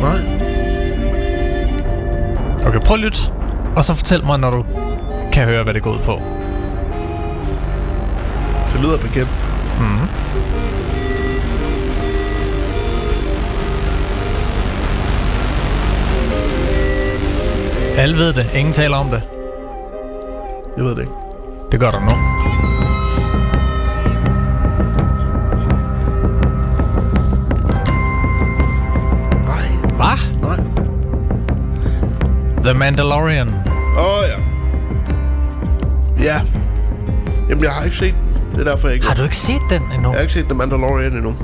[0.00, 0.18] Nej.
[2.66, 3.18] Okay, prøv at lytte.
[3.76, 4.64] Og så fortæl mig, når du
[5.32, 6.22] kan høre, hvad det går ud på.
[8.72, 9.46] Det lyder bekendt.
[9.80, 10.08] Mm.
[17.96, 18.50] Alle ved det.
[18.54, 19.22] Ingen taler om det.
[20.76, 21.12] Jeg ved det ikke.
[21.72, 22.12] Det gør du nu.
[29.96, 30.40] Hvad?
[30.42, 30.58] Nej.
[32.62, 33.48] The Mandalorian.
[33.48, 34.38] Åh oh, ja.
[36.24, 36.40] Ja.
[37.48, 38.50] Jamen, jeg har ikke set den.
[38.52, 39.06] Det er derfor, jeg ikke...
[39.06, 40.08] Har du ikke set den endnu?
[40.08, 41.34] Jeg har ikke set The Mandalorian endnu.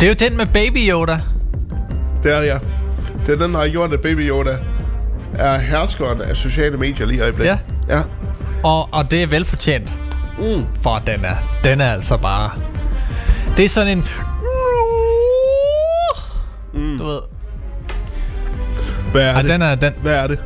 [0.00, 1.20] Det er jo den med Baby Yoda.
[2.22, 2.58] Det er det, ja.
[3.26, 4.56] Det er den, der har gjort, at Baby Yoda
[5.34, 7.58] er herskeren af sociale medier lige i øjeblikket.
[7.88, 7.96] Ja.
[7.96, 8.02] Ja.
[8.62, 9.94] Og, og det er velfortjent.
[10.38, 10.64] Mm.
[10.82, 12.50] For den er, den er altså bare...
[13.56, 14.04] Det er sådan en...
[16.74, 16.98] Mm.
[16.98, 17.20] Du ved...
[19.12, 19.50] Hvad er Ej, det?
[19.50, 19.74] den er...
[19.74, 20.38] Den, Hvad er det?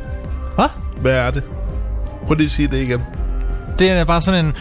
[0.55, 0.67] Hvad?
[1.01, 1.43] Hvad er det?
[2.27, 3.03] Prøv lige at sige det igen.
[3.79, 4.53] Det er bare sådan en...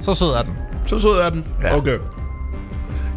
[0.00, 0.56] Så sød er den.
[0.86, 1.46] Så sød er den.
[1.62, 1.76] Ja.
[1.76, 1.98] Okay.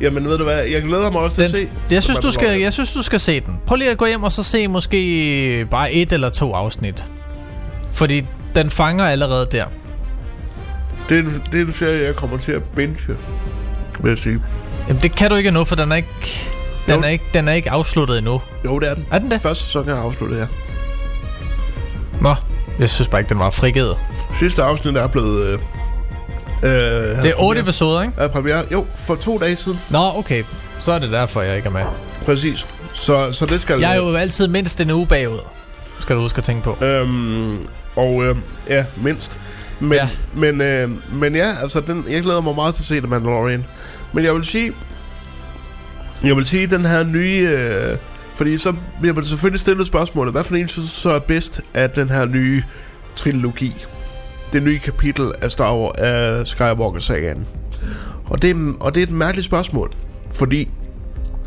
[0.01, 1.67] Jamen ved du hvad, jeg glæder mig også til den at se.
[1.95, 3.59] jeg, synes, du skal, jeg synes, du skal se den.
[3.65, 7.05] Prøv lige at gå hjem og så se måske bare et eller to afsnit.
[7.93, 8.25] Fordi
[8.55, 9.65] den fanger allerede der.
[11.09, 12.99] Det er, en, det er en serie, jeg kommer til at binge,
[13.99, 14.41] vil jeg sige.
[14.87, 16.47] Jamen, det kan du ikke endnu, for den er ikke,
[16.87, 17.01] den Jo.
[17.01, 18.41] er ikke, den er ikke afsluttet endnu.
[18.65, 19.05] Jo, det er den.
[19.11, 19.41] Er den det?
[19.41, 20.47] Første sæson er afsluttet her.
[22.21, 22.35] Nå,
[22.79, 23.97] jeg synes bare ikke, den var frigivet.
[24.39, 25.47] Sidste afsnit er blevet...
[25.47, 25.59] Øh,
[26.63, 26.69] øh,
[27.23, 28.13] Det er otte episoder, ikke?
[28.17, 28.65] Er premiere.
[28.71, 29.79] Jo, for to dage siden.
[29.89, 30.43] Nå, okay.
[30.79, 31.81] Så er det derfor, jeg ikke er med.
[32.25, 32.67] Præcis.
[32.93, 33.79] Så, så det skal...
[33.79, 35.39] Jeg er jo altid mindst en uge bagud.
[35.99, 36.77] Skal du huske at tænke på.
[36.85, 37.57] Øhm,
[37.95, 38.35] og øh,
[38.69, 39.39] ja, mindst.
[39.79, 39.95] Men, ja.
[39.95, 40.09] Ja.
[40.35, 43.65] men, øh, men ja, altså, den, jeg glæder mig meget til at se The Mandalorian.
[44.13, 44.73] Men jeg vil sige,
[46.23, 47.49] jeg vil sige, den her nye...
[47.51, 47.97] Øh,
[48.35, 51.89] fordi så bliver man selvfølgelig stillet spørgsmålet, hvad for en synes så er bedst af
[51.89, 52.63] den her nye
[53.15, 53.85] trilogi?
[54.53, 57.47] Det nye kapitel af Star Wars, af Skywalker-sagaen.
[58.25, 59.93] Og det, er, og det er et mærkeligt spørgsmål,
[60.33, 60.69] fordi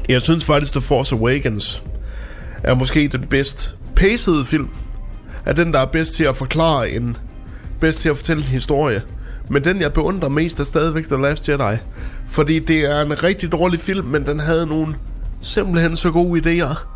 [0.08, 1.82] jeg synes faktisk, The Force Awakens
[2.62, 4.68] er måske den bedst pacede film.
[5.44, 7.16] Er den, der er bedst til at forklare en...
[7.80, 9.02] Bedst til at fortælle en historie.
[9.50, 11.76] Men den, jeg beundrer mest, er stadigvæk The Last Jedi.
[12.28, 14.96] Fordi det er en rigtig dårlig film, men den havde nogle
[15.40, 16.86] simpelthen så gode idéer,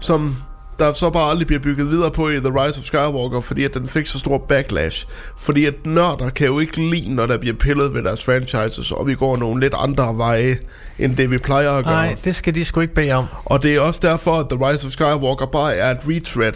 [0.00, 0.36] som
[0.80, 3.74] der så bare aldrig bliver bygget videre på i The Rise of Skywalker, fordi at
[3.74, 5.06] den fik så stor backlash.
[5.38, 9.06] Fordi at nørder kan jo ikke lide, når der bliver pillet ved deres franchises, og
[9.06, 10.56] vi går nogle lidt andre veje,
[10.98, 11.94] end det vi plejer at gøre.
[11.94, 13.26] Nej, det skal de sgu ikke bede om.
[13.44, 16.52] Og det er også derfor, at The Rise of Skywalker bare er et retread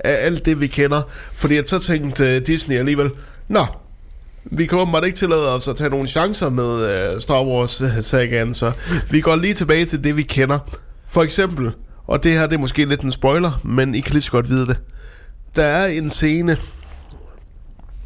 [0.00, 1.02] af alt det, vi kender.
[1.34, 3.10] Fordi at så tænkte uh, Disney alligevel,
[3.48, 3.66] Nå,
[4.44, 8.72] vi kan åbenbart ikke tillade os at tage nogle chancer med uh, Star Wars-sagaen, så
[9.10, 10.58] vi går lige tilbage til det, vi kender.
[11.08, 11.72] For eksempel,
[12.06, 14.48] og det her det er måske lidt en spoiler, men I kan lige så godt
[14.48, 14.78] vide det.
[15.56, 16.56] Der er en scene,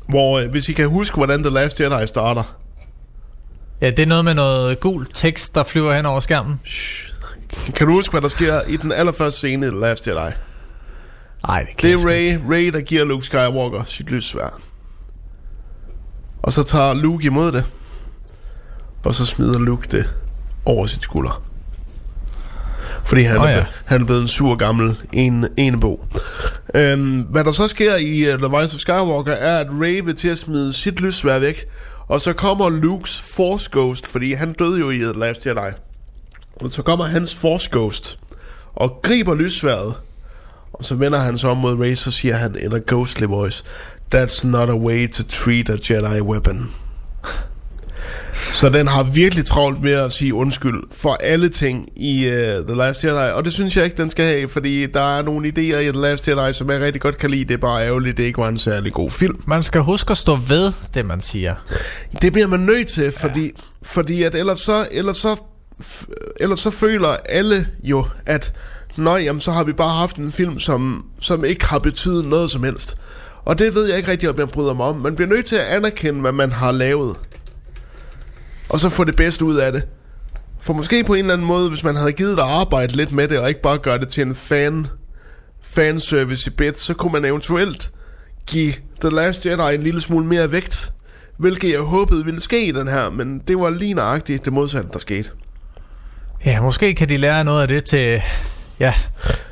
[0.08, 2.56] hvor, uh, hvis I kan huske, hvordan The Last Jedi starter,
[3.80, 6.60] Ja, det er noget med noget gul tekst, der flyver hen over skærmen.
[7.74, 10.30] kan du huske, hvad der sker i den allerførste scene i The Last Jedi?
[11.46, 12.08] Nej, det kan Det er.
[12.08, 14.60] Ray, Ray, der giver Luke Skywalker sit lyssværd.
[16.42, 17.64] Og så tager Luke imod det.
[19.04, 20.10] Og så smider Luke det
[20.64, 21.42] over sit skulder.
[23.10, 23.58] Fordi han, oh, ja.
[23.58, 26.04] er, han er blevet en sur gammel en, enebo.
[26.74, 30.14] Øhm, hvad der så sker i uh, The Rise of Skywalker, er, at Ray vil
[30.14, 31.64] til at smide sit lyssværd væk.
[32.08, 35.74] Og så kommer Lukes Force Ghost, fordi han døde jo i The Last Jedi.
[36.56, 38.18] Og så kommer hans Force Ghost
[38.74, 39.94] og griber lyssværdet.
[40.72, 43.64] Og så vender han sig om mod Ray, så siger han in a ghostly voice,
[44.14, 46.70] That's not a way to treat a Jedi weapon.
[48.52, 52.32] Så den har virkelig travlt med at sige undskyld for alle ting i uh,
[52.66, 53.32] The Last Jedi.
[53.34, 56.00] Og det synes jeg ikke, den skal have, fordi der er nogle idéer i The
[56.00, 57.44] Last Jedi, som jeg rigtig godt kan lide.
[57.44, 59.42] Det er bare ærgerligt, det ikke var en særlig god film.
[59.46, 61.54] Man skal huske at stå ved det, man siger.
[62.22, 63.50] Det bliver man nødt til, fordi, ja.
[63.82, 65.36] fordi at ellers så, ellers, så,
[66.40, 68.52] ellers så føler alle jo, at
[68.96, 72.50] Nå, jamen, så har vi bare haft en film, som, som ikke har betydet noget
[72.50, 72.96] som helst.
[73.44, 74.96] Og det ved jeg ikke rigtig, om jeg bryder mig om.
[74.96, 77.16] Man bliver nødt til at anerkende, hvad man har lavet.
[78.70, 79.86] Og så få det bedste ud af det.
[80.60, 83.28] For måske på en eller anden måde, hvis man havde givet dig arbejde lidt med
[83.28, 84.86] det, og ikke bare gøre det til en fan,
[85.62, 87.90] fanservice i bit, så kunne man eventuelt
[88.46, 90.92] give The Last Jedi en lille smule mere vægt.
[91.36, 94.88] Hvilket jeg håbede ville ske i den her, men det var lige nøjagtigt det modsatte,
[94.92, 95.30] der skete.
[96.44, 98.22] Ja, måske kan de lære noget af det til
[98.80, 98.94] ja,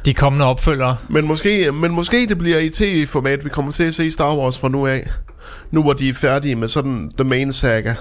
[0.04, 0.96] de kommende opfølgere.
[1.08, 4.58] Men måske, men måske det bliver i tv-format, vi kommer til at se Star Wars
[4.58, 5.10] fra nu af.
[5.70, 7.94] Nu hvor de er færdige med sådan The Main Saga.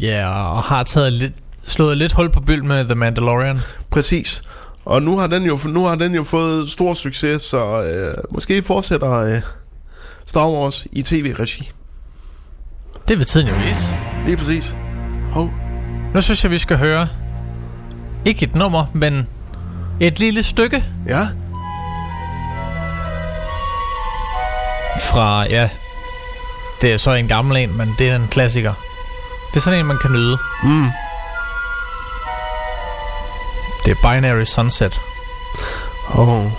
[0.00, 1.32] Ja, og har taget lidt,
[1.66, 3.60] slået lidt hul på byld med The Mandalorian.
[3.90, 4.42] Præcis.
[4.84, 8.62] Og nu har den jo, nu har den jo fået stor succes, så øh, måske
[8.62, 9.40] fortsætter øh,
[10.26, 11.70] Star Wars i tv-regi.
[13.08, 13.88] Det vil tiden jo vise.
[14.26, 14.76] Lige præcis.
[15.32, 15.50] Hov.
[16.14, 17.08] Nu synes jeg, vi skal høre
[18.24, 19.28] ikke et nummer, men
[20.00, 21.20] et lille stykke Ja.
[25.00, 25.68] fra, ja,
[26.82, 28.72] det er så en gammel en, men det er en klassiker.
[29.54, 30.38] Det er sådan en, man kan nyde.
[30.62, 30.90] Mm.
[33.84, 35.00] Det er Binary Sunset.
[36.08, 36.50] Oh.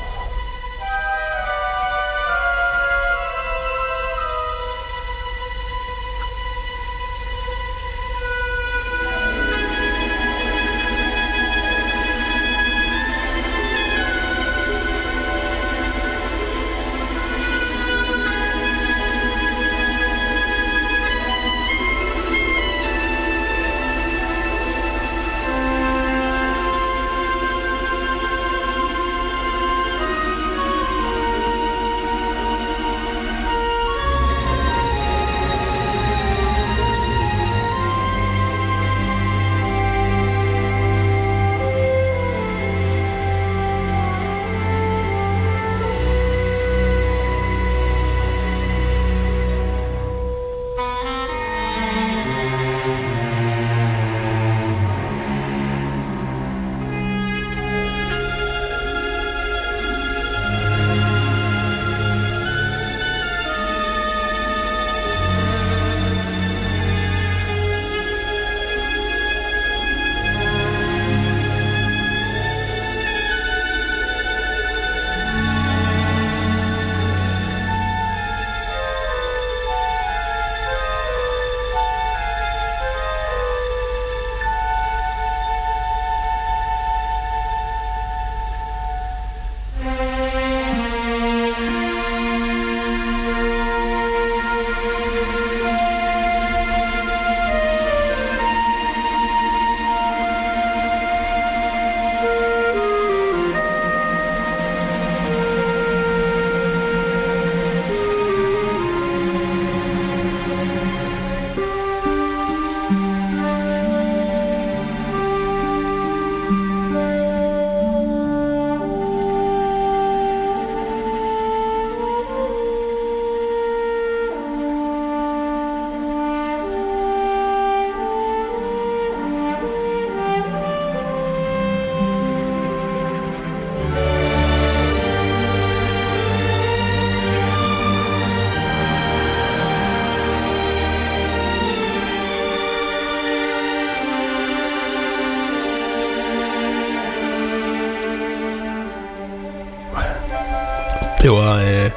[151.36, 151.56] Var
[151.86, 151.91] øh,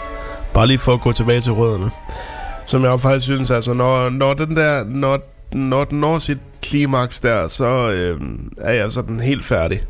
[0.54, 1.90] bare lige for at gå tilbage til rødderne.
[2.66, 5.18] Som jeg faktisk synes, altså når, når den der, når,
[5.52, 8.20] når den når sit klimaks der, så øh,
[8.58, 9.82] er jeg sådan helt færdig.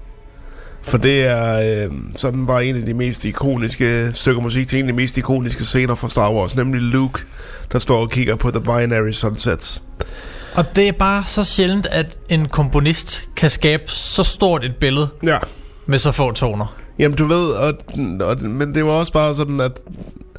[0.82, 4.84] For det er øh, sådan bare en af de mest ikoniske stykker musik til en
[4.84, 7.22] af de mest ikoniske scener fra Star Wars, nemlig Luke,
[7.72, 9.82] der står og kigger på The Binary Sunsets.
[10.54, 15.08] Og det er bare så sjældent, at en komponist kan skabe så stort et billede
[15.26, 15.38] Ja.
[15.86, 16.76] med så få toner.
[16.98, 17.74] Jamen du ved, og,
[18.20, 19.72] og, men det var også bare sådan, at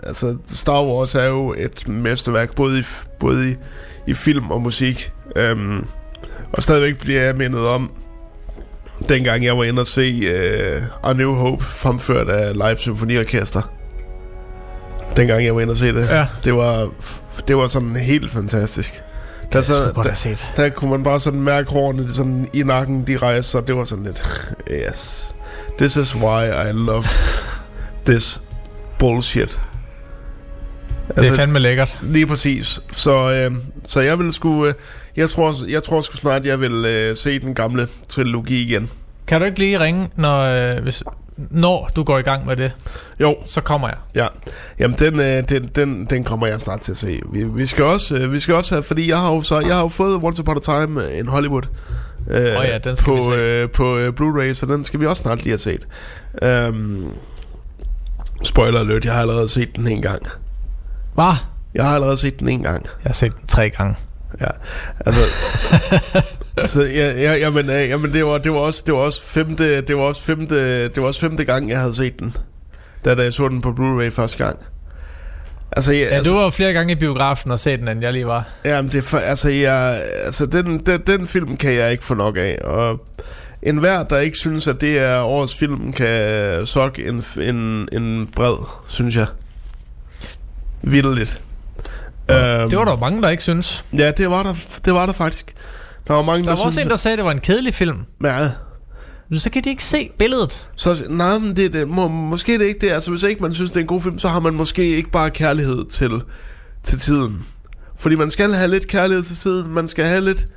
[0.03, 2.83] altså, Star Wars er jo et mesterværk, både i,
[3.19, 3.55] både i,
[4.07, 5.11] i film og musik.
[5.35, 5.85] Øhm,
[6.53, 7.91] og stadigvæk bliver jeg mindet om,
[9.09, 13.61] dengang jeg var inde og se uh, A New Hope, fremført af Live Symfoniorkester.
[15.15, 16.09] Dengang jeg var inde og se det.
[16.09, 16.25] Ja.
[16.43, 16.89] Det var,
[17.47, 19.01] det var sådan helt fantastisk.
[19.53, 20.47] Der, så, godt der, set.
[20.55, 23.67] der kunne man bare sådan mærke hårene sådan i nakken, de rejste sig.
[23.67, 24.47] Det var sådan lidt,
[24.87, 25.35] yes.
[25.79, 27.03] This is why I love
[28.05, 28.41] this
[28.97, 29.59] bullshit.
[31.15, 31.97] Det er fandme lækkert.
[32.01, 32.79] Lige præcis.
[32.91, 33.51] Så, øh,
[33.87, 34.65] så jeg vil sgu...
[34.65, 34.73] Øh,
[35.15, 38.89] jeg tror, jeg tror sgu snart, jeg vil øh, se den gamle trilogi igen.
[39.27, 41.03] Kan du ikke lige ringe, når, øh, hvis,
[41.37, 42.71] når du går i gang med det?
[43.19, 43.35] Jo.
[43.45, 43.97] Så kommer jeg.
[44.15, 44.27] Ja,
[44.79, 47.19] jamen den, øh, den, den, den kommer jeg snart til at se.
[47.31, 49.75] Vi, vi skal også, øh, vi skal også have, fordi jeg har jo så, jeg
[49.75, 51.63] har jo fået Once Upon a Time in Hollywood.
[52.29, 53.33] Øh, Åh ja, den skal på.
[53.33, 55.87] Øh, på øh, Blu-ray, så den skal vi også snart lige have set.
[56.69, 57.13] Um,
[58.43, 60.27] spoiler alert, jeg har allerede set den en gang.
[61.13, 61.33] Hvad?
[61.73, 62.83] Jeg har allerede set den en gang.
[62.83, 63.95] Jeg har set den tre gange.
[64.41, 64.47] Ja,
[65.05, 65.21] altså...
[66.73, 69.81] så ja, ja, jamen, øh, jamen det var det var også det var også femte
[69.81, 72.35] det var også femte det var også femte gang jeg havde set den.
[73.05, 74.59] Da, da jeg så den på Blu-ray første gang.
[75.71, 78.13] Altså, jeg, Ja, altså, du var flere gange i biografen og set den, end jeg
[78.13, 78.43] lige var.
[78.65, 82.37] Jamen, det for, altså, jeg, altså den, den, den film kan jeg ikke få nok
[82.37, 83.05] af, og
[83.61, 88.27] en hver, der ikke synes, at det er årets film, kan sokke en, en, en
[88.35, 88.55] bred,
[88.87, 89.25] synes jeg.
[90.81, 91.41] Vildt.
[92.31, 93.85] Um, Det var der mange, der ikke synes.
[93.93, 94.53] Ja, det var der,
[94.85, 95.55] det var der faktisk.
[96.07, 97.39] Der var mange, Der der, var også synes, en, der sagde, at det var en
[97.39, 98.05] kedelig film.
[98.23, 98.49] Ja,
[99.37, 100.69] Så kan de ikke se billedet.
[100.75, 102.91] så, nej, men det, det, må, måske det er ikke det.
[102.91, 105.11] Altså, hvis ikke man synes, det er en god film, så har man måske ikke
[105.11, 106.21] bare kærlighed til,
[106.83, 107.45] til tiden.
[107.97, 109.71] Fordi man skal have lidt kærlighed til tiden.
[109.71, 110.47] Man skal have lidt,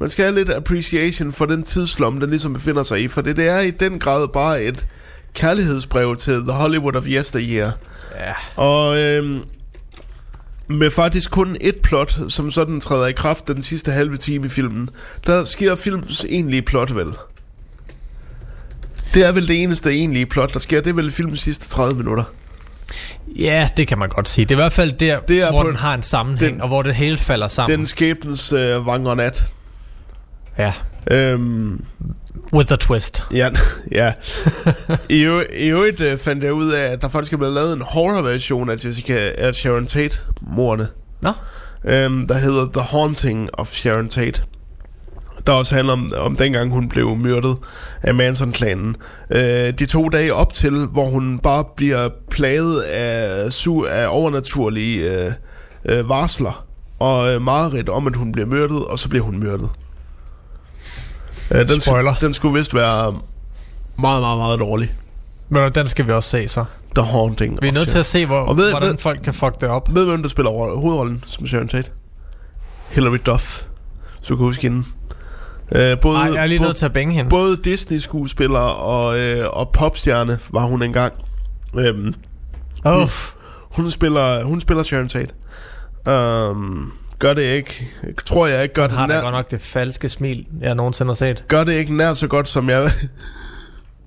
[0.00, 3.08] man skal have lidt appreciation for den tidslom, den ligesom befinder sig i.
[3.08, 4.86] For det, det er i den grad bare et
[5.34, 7.72] kærlighedsbrev til The Hollywood of Yesteryear.
[8.18, 8.32] Ja.
[8.56, 9.40] Og øhm,
[10.66, 14.48] med faktisk kun et plot, som sådan træder i kraft den sidste halve time i
[14.48, 14.90] filmen,
[15.26, 17.06] der sker filmens egentlige plot vel.
[19.14, 20.80] Det er vel det eneste egentlige plot, der sker.
[20.80, 22.24] Det er vel filmens sidste 30 minutter.
[23.40, 24.44] Ja, det kan man godt sige.
[24.44, 26.68] Det er i hvert fald der, Det er hvor den har en sammenhæng, den- og
[26.68, 27.78] hvor det hele falder sammen.
[27.78, 29.44] Den skæbens øh, vang og nat.
[30.58, 30.72] Ja,
[31.10, 31.84] Øhm,
[32.52, 33.24] with a twist.
[33.32, 33.50] ja,
[33.92, 34.12] ja.
[35.08, 35.14] I,
[35.58, 38.70] I øvrigt øh, fandt jeg ud af, at der faktisk er blevet lavet en horror-version
[38.70, 40.88] af Jessica af Sharon Tate-mordene.
[41.22, 41.32] Nå,
[41.84, 44.42] øhm, der hedder The Haunting of Sharon Tate.
[45.48, 47.56] Der også handler om, om dengang hun blev myrdet
[48.02, 48.96] af Manson-klanen.
[49.30, 49.40] Øh,
[49.78, 55.30] de to dage op til, hvor hun bare bliver plaget af, su- af overnaturlige øh,
[55.84, 56.64] øh, varsler
[56.98, 59.68] og øh, mareridt om, at hun bliver myrdet, og så bliver hun myrdet.
[61.50, 62.14] Øh, den, Spoiler.
[62.14, 63.12] den skulle vist være
[63.98, 64.92] meget, meget, meget dårlig.
[65.48, 66.64] men den skal vi også se så.
[66.94, 69.34] The Haunting Vi er nødt til at se, hvor, Og ved- hvordan ved- folk kan
[69.34, 69.94] fuck det op.
[69.94, 71.90] Ved hvem der spiller over- hovedrollen som Sharon Tate?
[72.90, 73.62] Hilary Duff.
[74.22, 74.84] Så du kan huske hende.
[75.74, 77.30] Øh, både, Ej, jeg er lige nødt til at bænge hende.
[77.30, 81.12] Både Disney-skuespiller og, øh, og popstjerne var hun engang.
[81.76, 82.14] Øhm,
[83.02, 83.32] Uff.
[83.60, 85.34] hun, spiller, hun spiller Sharon Tate.
[86.50, 87.90] Um, gør det ikke.
[88.26, 91.08] Tror jeg ikke gør Hun det, har nær, godt nok det falske smil, jeg nogensinde
[91.08, 91.44] har set.
[91.48, 92.90] gør det ikke nær så godt, som jeg...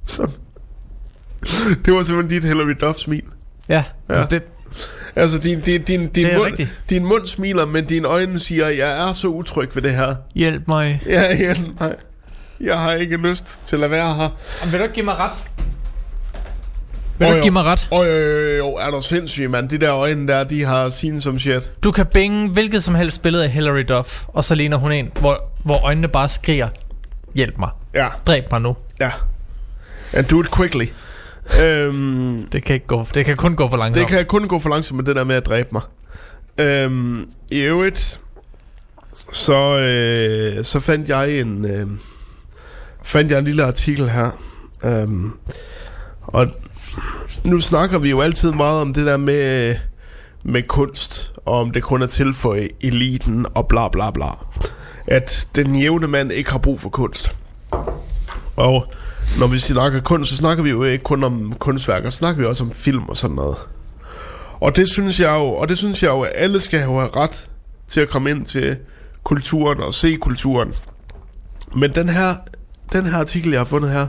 [0.04, 0.30] som,
[1.86, 3.24] det var simpelthen dit Hilary Duff-smil.
[3.70, 3.84] Ja.
[4.10, 4.26] ja.
[4.26, 4.44] Det,
[5.16, 6.80] Altså, din, din, din, din, mund, rigtigt.
[6.90, 10.16] din mund smiler, men dine øjne siger, jeg er så utryg ved det her.
[10.36, 11.02] hjælp mig.
[11.06, 11.96] Ja, ja, nej.
[12.60, 14.30] Jeg har ikke lyst til at være her.
[14.72, 15.32] Vil du ikke give mig ret?
[17.18, 17.88] Vil du ikke give mig ret?
[17.92, 19.70] Jo, jo, jo, er du sindssyg, mand.
[19.70, 21.72] De der øjne der, de har seen som shit.
[21.84, 25.10] Du kan binge hvilket som helst billede af Hilary Duff, og så ligner hun en,
[25.20, 26.70] hvor, hvor øjnene bare skriger,
[27.36, 28.76] hjælp mig, Ja, dræb mig nu.
[29.00, 29.12] ja.
[30.14, 30.86] And do it quickly.
[31.60, 34.08] Øhm, Det kan, ikke gå, det kan kun gå for det langsomt.
[34.08, 35.82] kan kun gå for langsomt med det der med at dræbe mig.
[36.58, 38.20] Øhm, I øvrigt,
[39.32, 41.88] så, øh, så fandt jeg en, øh,
[43.04, 44.30] fandt jeg en lille artikel her.
[44.86, 45.32] Øhm,
[46.24, 46.48] og
[47.44, 49.76] nu snakker vi jo altid meget om det der med,
[50.44, 54.28] med kunst, og om det kun er til for eliten, og bla bla bla.
[55.08, 57.36] At den jævne mand ikke har brug for kunst.
[58.56, 58.94] Og
[59.40, 62.48] når vi snakker kunst, så snakker vi jo ikke kun om kunstværker, så snakker vi
[62.48, 63.58] også om film og sådan noget.
[64.60, 67.50] Og det synes jeg jo, og det synes jeg jo, at alle skal have ret
[67.88, 68.78] til at komme ind til
[69.24, 70.74] kulturen og se kulturen.
[71.76, 72.36] Men den her,
[72.94, 74.08] den her artikel, jeg har fundet her,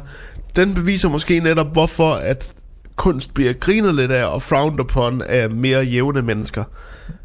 [0.57, 2.55] den beviser måske netop, hvorfor at
[2.97, 6.65] kunst bliver grinet lidt af og frowned upon af mere jævne mennesker.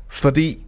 [0.10, 0.64] Fordi...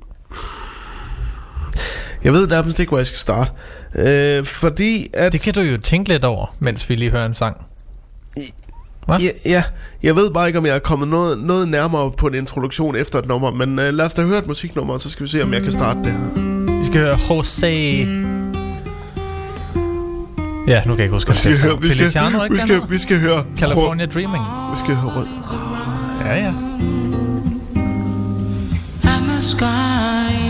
[2.23, 3.51] Jeg ved nærmest ikke, hvor jeg skal starte.
[3.95, 5.31] Øh, fordi at...
[5.31, 7.57] Det kan du jo tænke lidt over, mens vi lige hører en sang.
[9.05, 9.17] Hva?
[9.17, 9.63] Ja, ja,
[10.03, 13.19] jeg ved bare ikke, om jeg er kommet noget, noget nærmere på en introduktion efter
[13.19, 15.43] et nummer, men øh, lad os da høre et musiknummer, og så skal vi se,
[15.43, 16.77] om jeg kan starte det her.
[16.79, 17.67] Vi skal høre Jose...
[20.67, 22.97] Ja, nu kan jeg ikke huske, Vi skal, høre, vi, skal, ikke vi, skal, vi
[22.97, 24.43] skal høre California Dreaming.
[24.71, 25.27] Vi skal høre rød.
[26.25, 26.53] Ja, ja.
[29.03, 30.48] and the sky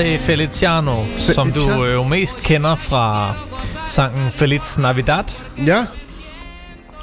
[0.00, 1.84] Jose Feliciano, som du Feliciano.
[1.84, 3.34] øh, jo mest kender fra
[3.86, 5.24] sangen Feliz Navidad.
[5.66, 5.76] Ja.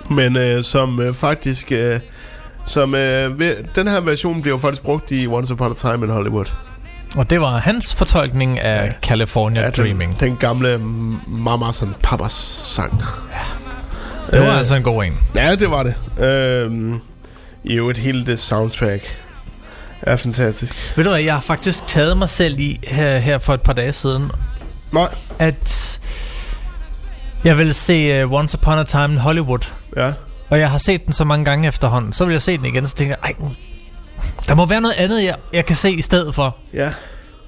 [0.09, 1.71] Men øh, som øh, faktisk...
[1.71, 1.99] Øh,
[2.65, 6.11] som, øh, ved, den her version jo faktisk brugt i Once Upon a Time in
[6.11, 6.45] Hollywood.
[7.17, 8.91] Og det var hans fortolkning af ja.
[9.01, 10.19] California Ja, Dreaming.
[10.19, 10.77] Den, den gamle
[11.27, 12.31] Mamas and Papas
[12.67, 13.03] sang.
[14.31, 15.17] Det var Øh, altså en god en.
[15.35, 16.25] Ja, det var det.
[16.25, 16.99] Øhm,
[17.63, 19.17] I øvrigt, hele det soundtrack
[20.11, 20.93] er fantastisk.
[20.97, 23.73] Ved du hvad, jeg har faktisk taget mig selv i her, her for et par
[23.73, 24.31] dage siden,
[24.91, 25.07] Nej.
[25.39, 25.99] at
[27.43, 29.59] jeg vil se uh, Once Upon a Time in Hollywood.
[29.97, 30.13] Ja.
[30.49, 32.13] Og jeg har set den så mange gange efterhånden.
[32.13, 33.47] Så vil jeg se den igen, så tænker jeg, ej,
[34.47, 36.57] der må være noget andet, jeg, jeg kan se i stedet for.
[36.73, 36.93] Ja.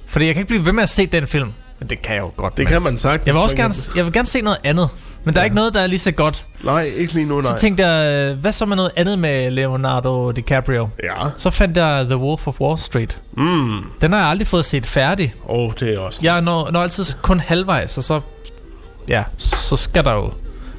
[0.08, 1.54] Fordi jeg kan ikke blive ved med at se den film.
[1.80, 2.58] Men det kan jeg jo godt.
[2.58, 3.28] Det men- kan man sagtens.
[3.28, 4.90] Jeg vil også gerne, jeg vil gerne se noget andet.
[5.24, 6.46] Men der er ikke noget, der er lige så godt.
[6.64, 7.52] Nej, ikke lige nu, nej.
[7.52, 10.90] Så tænkte jeg, hvad så med noget andet med Leonardo DiCaprio?
[11.04, 11.16] Ja.
[11.38, 13.18] Så fandt jeg The Wolf of Wall Street.
[13.38, 13.84] Mm.
[14.02, 15.34] Den har jeg aldrig fået set færdig.
[15.50, 16.20] Åh, oh, det er også...
[16.24, 18.22] Jeg når, når altid kun halvvejs, og så...
[19.08, 20.32] Ja, så skal der jo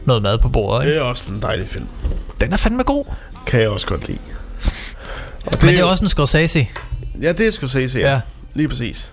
[0.04, 0.94] noget mad på bordet, ikke?
[0.94, 1.86] Det er også en dejlig film.
[2.40, 3.04] Den er fandme god.
[3.46, 4.18] Kan jeg også godt lide.
[5.46, 6.68] Og Men det er også en Scorsese.
[7.22, 7.98] Ja, det er Scorsese.
[7.98, 8.12] Ja.
[8.12, 8.20] ja.
[8.54, 9.12] Lige præcis.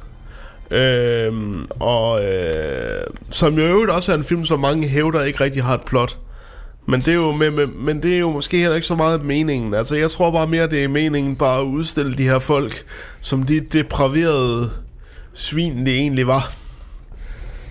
[0.72, 5.64] Øhm, og øh, som jo øvrigt også er en film, som mange hævder ikke rigtig
[5.64, 6.18] har et plot.
[6.85, 9.23] Men det, er jo med, med, men det er jo måske heller ikke så meget
[9.23, 9.73] meningen.
[9.73, 12.85] Altså, jeg tror bare mere, det er meningen bare at udstille de her folk,
[13.22, 14.72] som de depraverede
[15.34, 16.53] svin, det egentlig var.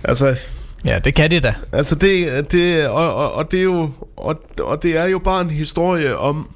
[0.04, 0.36] Altså,
[0.84, 1.54] Ja, det kan de da.
[1.72, 5.40] Altså det, det og, og, og det er jo og, og det er jo bare
[5.40, 6.50] en historie om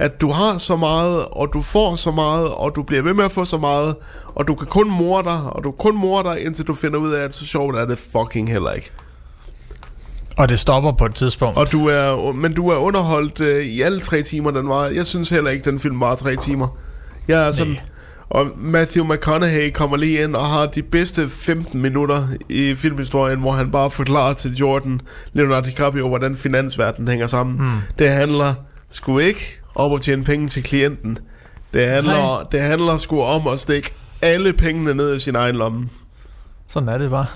[0.00, 3.24] at du har så meget, og du får så meget, og du bliver ved med
[3.24, 3.96] at få så meget,
[4.34, 6.98] og du kan kun morde dig, og du kan kun morde dig, indtil du finder
[6.98, 8.90] ud af, at så sjovt er det fucking heller ikke.
[10.36, 11.58] Og det stopper på et tidspunkt.
[11.58, 14.84] Og du er, men du er underholdt øh, i alle tre timer, den var.
[14.84, 16.78] Jeg synes heller ikke, den film var tre timer.
[17.28, 17.76] Jeg er sådan...
[18.30, 23.52] Og Matthew McConaughey kommer lige ind og har de bedste 15 minutter i filmhistorien, hvor
[23.52, 25.00] han bare forklarer til Jordan,
[25.32, 27.56] Leonardo DiCaprio, hvordan finansverdenen hænger sammen.
[27.56, 27.68] Mm.
[27.98, 28.54] Det handler
[28.90, 31.18] sgu ikke om at tjene penge til klienten.
[31.74, 35.88] Det handler, det handler sgu om at stikke alle pengene ned i sin egen lomme.
[36.68, 37.26] Sådan er det bare.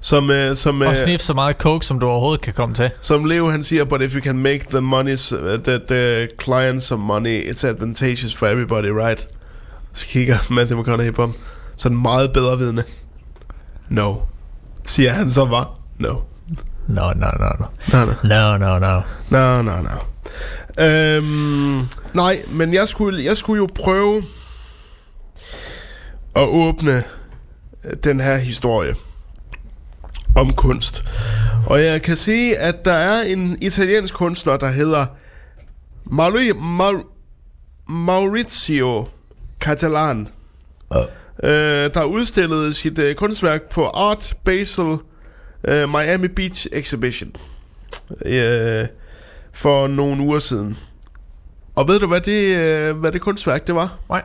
[0.00, 2.90] Som, øh, som, Og øh, snif så meget coke, som du overhovedet kan komme til.
[3.00, 6.82] som Leo han siger, but if you can make the money, uh, the, the client
[6.82, 9.28] some money, it's advantageous for everybody, right?
[9.92, 11.32] Så kigger Matthew McConaughey på ham.
[11.76, 12.84] Sådan meget bedre vidne.
[13.88, 14.14] No.
[14.84, 15.66] Siger han så bare.
[15.98, 16.14] No.
[16.88, 17.66] No, no, no, no.
[17.92, 18.12] No, no.
[18.24, 19.00] No, no, no.
[19.30, 19.98] No, no, no.
[20.78, 21.80] Øhm,
[22.14, 24.22] nej, men jeg skulle, jeg skulle jo prøve
[26.36, 27.04] at åbne
[27.84, 28.94] øh, den her historie
[30.36, 31.04] om kunst.
[31.66, 35.06] Og jeg kan sige, at der er en italiensk kunstner, der hedder
[36.04, 37.02] Mauri, Mau,
[37.88, 39.08] Maurizio
[39.60, 40.28] Catalan,
[41.42, 44.96] øh, der udstillede sit øh, kunstværk på Art Basel
[45.68, 47.36] øh, Miami Beach Exhibition
[48.26, 48.86] øh,
[49.56, 50.78] for nogle uger siden.
[51.74, 53.98] Og ved du, hvad det, øh, hvad det kunstværk det var?
[54.08, 54.22] Nej.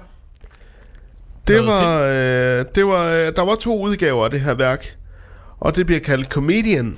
[1.48, 4.98] Det var, øh, det var, øh, der var to udgaver af det her værk,
[5.60, 6.98] og det bliver kaldt Comedian.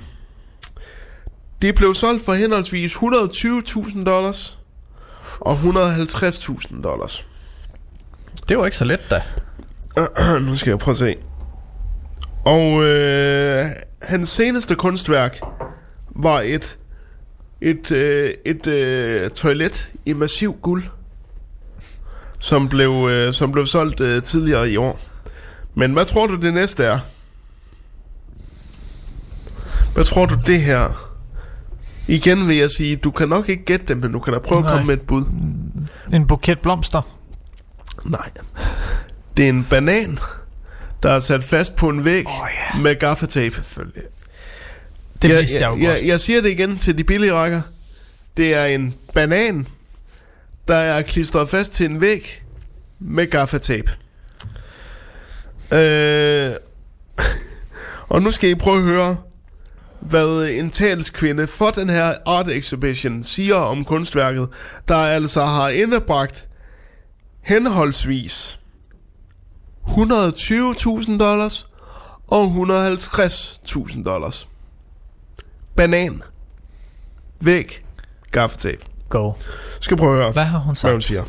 [1.62, 4.58] Det blev solgt for henholdsvis 120.000 dollars
[5.40, 7.26] og 150.000 dollars.
[8.48, 9.22] Det var ikke så let da.
[10.46, 11.16] nu skal jeg prøve at se.
[12.44, 13.66] Og øh,
[14.02, 15.40] hans seneste kunstværk
[16.16, 16.78] var et
[17.64, 20.84] et øh, et øh, toilet i massiv guld,
[22.38, 25.00] som blev øh, som blev solgt øh, tidligere i år.
[25.74, 26.98] Men hvad tror du det næste er?
[29.94, 31.10] Hvad tror du det her?
[32.08, 34.58] Igen vil jeg sige, du kan nok ikke gætte det, men du kan da prøve
[34.58, 34.72] at Nej.
[34.72, 35.24] komme med et bud.
[36.12, 37.02] En buket blomster.
[38.06, 38.30] Nej.
[39.36, 40.18] Det er en banan,
[41.02, 42.82] der er sat fast på en væg oh, yeah.
[42.82, 43.54] med gaffatape.
[43.54, 44.02] Selvfølgelig.
[45.24, 45.98] Det jeg, vidste jeg jo jeg, godt.
[45.98, 47.62] jeg, jeg siger det igen til de billige rækker.
[48.36, 49.66] Det er en banan,
[50.68, 52.42] der er klistret fast til en væg
[52.98, 53.90] med gaffatape.
[55.72, 56.52] Øh,
[58.08, 59.16] og nu skal I prøve at høre,
[60.00, 64.48] hvad en talskvinde for den her art exhibition siger om kunstværket,
[64.88, 66.48] der altså har indebragt
[67.42, 68.60] henholdsvis
[69.86, 71.66] 120.000 dollars
[72.28, 74.48] og 150.000 dollars.
[75.76, 76.22] Banan.
[77.40, 77.84] Væg.
[78.30, 78.84] Gaffetape.
[79.08, 79.32] Go.
[79.80, 80.84] Skal prøve at høre, Hvad har hun sagt?
[80.88, 81.24] hvad hun siger.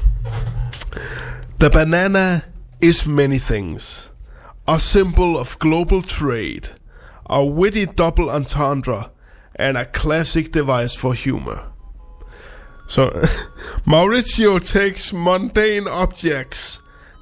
[1.59, 2.41] The banana
[2.81, 4.11] is many things.
[4.67, 6.73] A symbol of global trade.
[7.29, 9.03] A witty double entendre.
[9.59, 11.71] And a classic device for humor.
[12.87, 13.09] So,
[13.85, 16.81] Maurizio takes mundane objects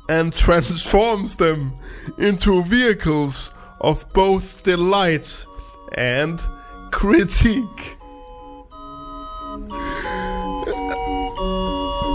[0.10, 1.72] and transforms them
[2.20, 5.46] into vehicles of both delight
[5.98, 6.40] and
[6.94, 7.98] critique.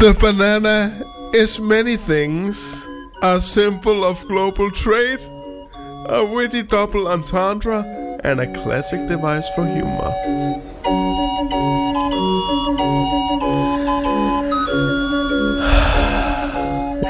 [0.01, 1.03] The banana
[1.35, 2.87] is many things.
[3.21, 5.21] A symbol of global trade,
[6.07, 7.83] a witty double entendre,
[8.23, 10.13] and a classic device for humor.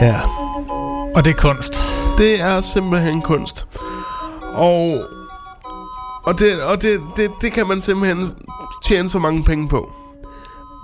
[0.00, 0.20] Ja.
[1.14, 1.82] Og det er kunst.
[2.18, 3.66] Det er simpelthen kunst.
[4.54, 5.02] Og,
[6.24, 8.26] og, det, og det, det, det kan man simpelthen
[8.84, 9.92] tjene så mange penge på.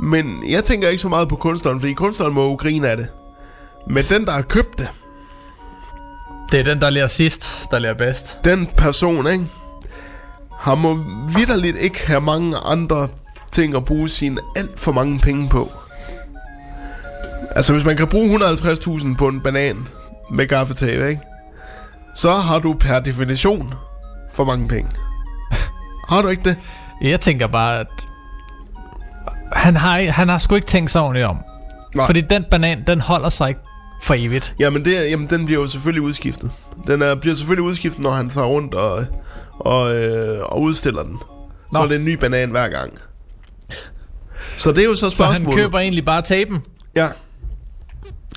[0.01, 3.09] Men jeg tænker ikke så meget på kunstneren, fordi kunstneren må jo grine af det.
[3.91, 4.89] Men den, der har købt det,
[6.53, 8.39] Det er den, der lærer sidst, der lærer bedst.
[8.45, 9.47] den person, ikke?
[10.59, 10.95] Har må
[11.37, 13.09] vidderligt ikke have mange andre
[13.53, 15.73] ting at bruge sine alt for mange penge på.
[17.57, 19.89] Altså, hvis man kan bruge 150.000 på en banan
[20.31, 21.21] med gaffetape, ikke?
[22.15, 23.75] Så har du per definition
[24.33, 24.91] for mange penge.
[26.09, 26.57] Har du ikke det?
[27.03, 27.87] Jeg tænker bare, at
[29.53, 31.37] han har, han har sgu ikke tænkt sig ordentligt om.
[31.95, 32.07] Nej.
[32.07, 33.61] Fordi den banan, den holder sig ikke
[34.03, 34.55] for evigt.
[34.59, 36.51] Jamen, det, jamen den bliver jo selvfølgelig udskiftet.
[36.87, 39.05] Den er, bliver selvfølgelig udskiftet, når han tager rundt og,
[39.59, 41.19] og, øh, og udstiller den.
[41.19, 41.25] Så
[41.73, 41.79] Nå.
[41.83, 42.93] er det en ny banan hver gang.
[44.57, 45.47] Så det er jo så Så spørgsmålet.
[45.47, 46.63] han køber egentlig bare tapen,
[46.97, 47.09] Ja,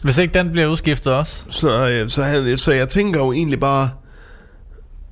[0.03, 1.43] hvis ikke den bliver udskiftet også.
[1.49, 3.89] så, øh, så, han, så jeg tænker jo egentlig bare,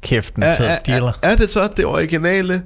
[0.05, 1.11] Kæft, en er, er, dealer.
[1.23, 2.63] er, er det så det originale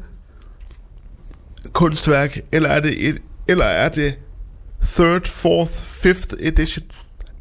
[1.74, 3.18] kunstværk, eller er det, et,
[3.48, 4.16] eller er det
[4.84, 6.86] third, fourth, fifth edition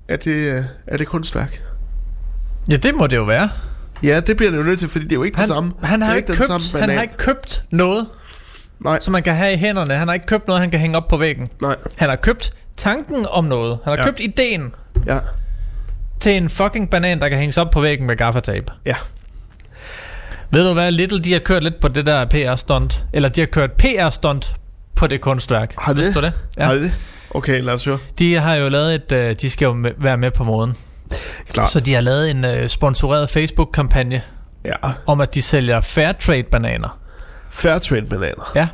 [0.09, 1.62] af det, øh, af det kunstværk.
[2.70, 3.51] Ja, det må det jo være.
[4.03, 5.73] Ja, det bliver det jo nødt til, fordi det er jo ikke Han, det samme.
[5.83, 8.07] han, det har er ikke den købt, samme han har ikke købt noget,
[8.81, 9.01] Nej.
[9.01, 9.95] som man kan have i hænderne.
[9.95, 11.49] Han har ikke købt noget, han kan hænge op på væggen.
[11.62, 11.77] Nej.
[11.97, 13.79] Han har købt tanken om noget.
[13.85, 14.05] Han har ja.
[14.05, 14.75] købt ideen
[15.07, 15.19] Ja.
[16.20, 18.73] til en fucking banan, der kan hænges op på væggen med gaffatape.
[18.87, 18.95] Ja.
[20.53, 23.05] Ved du hvad, Little de har kørt lidt på det der PR-stunt.
[23.12, 24.55] Eller de har kørt PR-stunt
[24.97, 25.75] på det kunstværk.
[25.79, 26.03] Har det?
[26.03, 26.33] Vidste du det?
[26.59, 26.65] Ja.
[26.65, 26.93] Har det?
[27.31, 27.99] Okay, lad os høre.
[28.19, 29.12] De har jo lavet et...
[29.12, 30.77] øh, De skal jo med, være med på moden.
[31.53, 31.70] Klart.
[31.70, 34.23] Så de har lavet en øh, sponsoreret Facebook-kampagne
[34.65, 34.75] Ja.
[35.07, 36.99] om, at de sælger Fairtrade-bananer.
[37.51, 38.53] Fairtrade bananer.
[38.55, 38.69] Ja.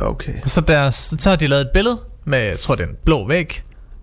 [0.00, 0.32] Okay.
[0.44, 3.28] Så, der, så har de lavet et billede med, jeg tror det er en blå
[3.28, 3.62] væg,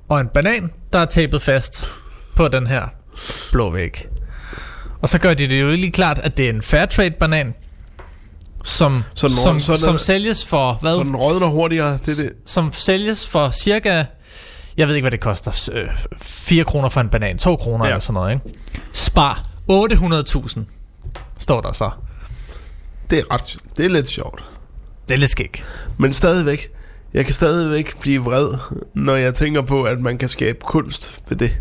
[0.10, 1.92] og en banan, der er tapet fast
[2.36, 2.82] på den her
[3.52, 4.08] blå væg.
[5.06, 7.54] Og så gør de det jo lige klart, at det er en Fairtrade-banan,
[8.64, 10.92] som, Så den som, så den- som sælges for, hvad?
[10.94, 12.34] Så den rådner hurtigere, det er det.
[12.46, 14.04] Som sælges for cirka,
[14.78, 15.88] jeg ved ikke hvad det koster, øh,
[16.22, 17.92] 4 kroner for en banan, 2 kroner Ja.
[17.92, 18.60] eller sådan noget, ikke?
[18.94, 20.60] Spar 800.000,
[21.40, 21.90] står der så.
[23.10, 24.44] Det er ret, det er lidt sjovt.
[25.08, 25.66] Det er lidt skægt.
[25.98, 26.68] Men stadigvæk,
[27.14, 28.54] jeg kan stadigvæk blive vred,
[28.94, 31.52] når jeg tænker på, at man kan skabe kunst ved det.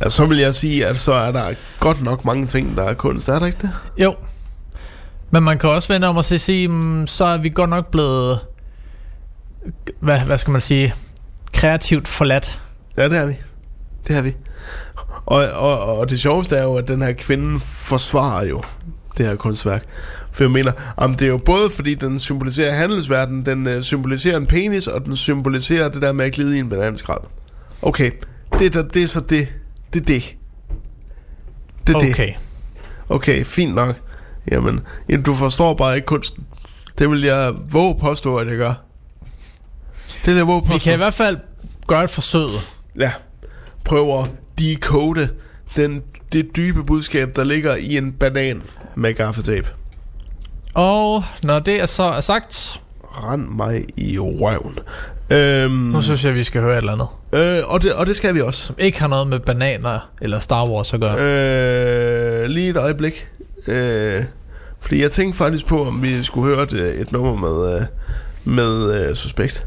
[0.00, 2.94] Altså, så vil jeg sige, at så er der godt nok mange ting, der er
[2.94, 3.28] kunst.
[3.28, 3.70] Er der ikke det?
[3.96, 4.14] Jo.
[5.30, 7.90] Men man kan også vende om og se, sige, mm, så er vi godt nok
[7.90, 8.38] blevet,
[10.00, 10.94] hvad, hvad skal man sige,
[11.52, 12.58] kreativt forladt.
[12.96, 13.34] Ja, det er vi.
[14.08, 14.34] Det er vi.
[15.26, 18.62] Og, og, og det sjoveste er jo, at den her kvinde forsvarer jo
[19.18, 19.84] det her kunstværk.
[20.32, 24.36] For jeg mener, om det er jo både fordi den symboliserer handelsverdenen, den øh, symboliserer
[24.36, 27.20] en penis, og den symboliserer det der med at glide i en bananskrald.
[27.82, 28.10] Okay,
[28.58, 29.48] det, er der, det er så det.
[29.94, 30.36] Det er det.
[31.86, 32.12] Det er det.
[32.12, 32.32] Okay.
[33.08, 33.96] Okay, fint nok.
[34.50, 36.46] Jamen, jamen, du forstår bare ikke kunsten.
[36.98, 38.74] Det vil jeg våge påstå, at jeg gør.
[40.24, 40.84] Det vil jeg våge Vi påstå.
[40.84, 41.36] kan i hvert fald
[41.86, 42.48] gøre et forsøg.
[42.98, 43.12] Ja,
[43.84, 45.28] prøv at decode
[45.76, 46.02] den,
[46.32, 48.62] det dybe budskab, der ligger i en banan
[48.94, 49.68] med gaffetape.
[50.74, 54.78] Og når det er så er sagt, Rend mig i røven.
[55.30, 57.06] Øhm, nu synes jeg, vi skal høre et eller andet.
[57.32, 58.66] øh, og, det, og det skal vi også.
[58.66, 61.16] Som ikke har noget med bananer eller Star Wars at gøre.
[62.42, 63.28] Øh, lige et øjeblik.
[63.68, 64.22] Øh,
[64.80, 67.82] fordi jeg tænkte faktisk på, om vi skulle høre et, et nummer med, øh,
[68.44, 69.66] med øh, Suspekt.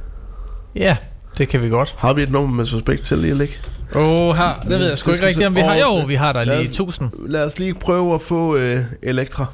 [0.75, 0.97] Ja,
[1.37, 1.95] det kan vi godt.
[1.97, 3.53] Har vi et nummer med Suspekt til lige at ligge?
[3.95, 5.75] Åh, oh, her, det ved jeg sgu ikke rigtigt, om vi har.
[5.75, 7.11] Jo, vi har der lige os- 1000.
[7.27, 9.45] Lad os lige prøve at få øh, Elektra.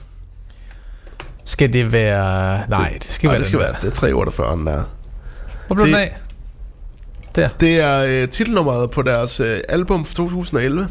[1.46, 2.62] Skal det være...
[2.70, 3.76] Nej, det skal Nej, være det skal være.
[3.82, 4.84] Det er 348, den er.
[5.68, 6.18] Hvor blev det- den af?
[7.36, 7.50] Der.
[7.60, 10.88] Det er øh, titelnummeret på deres øh, album fra 2011.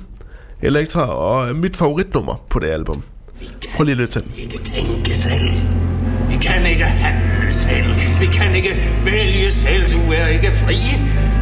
[0.63, 3.03] Elektra, og øh, mit favoritnummer på det album.
[3.77, 4.33] Prøv lige at lytte til den.
[4.39, 5.51] ikke tænke selv.
[6.31, 7.95] Vi kan ikke handle selv.
[8.21, 8.75] Vi kan ikke
[9.05, 9.93] vælge selv.
[9.93, 10.79] Du er ikke fri.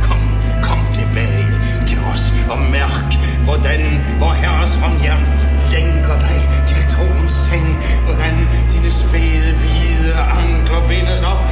[0.03, 0.21] Kom,
[0.63, 1.47] kom tilbage
[1.87, 3.07] til os og mærk,
[3.45, 3.81] hvordan
[4.19, 5.25] vor herres håndjern
[5.73, 6.39] lænker dig
[6.69, 7.67] til troens seng.
[8.07, 8.35] Hvordan
[8.73, 11.43] dine spæde, hvide ankler bindes op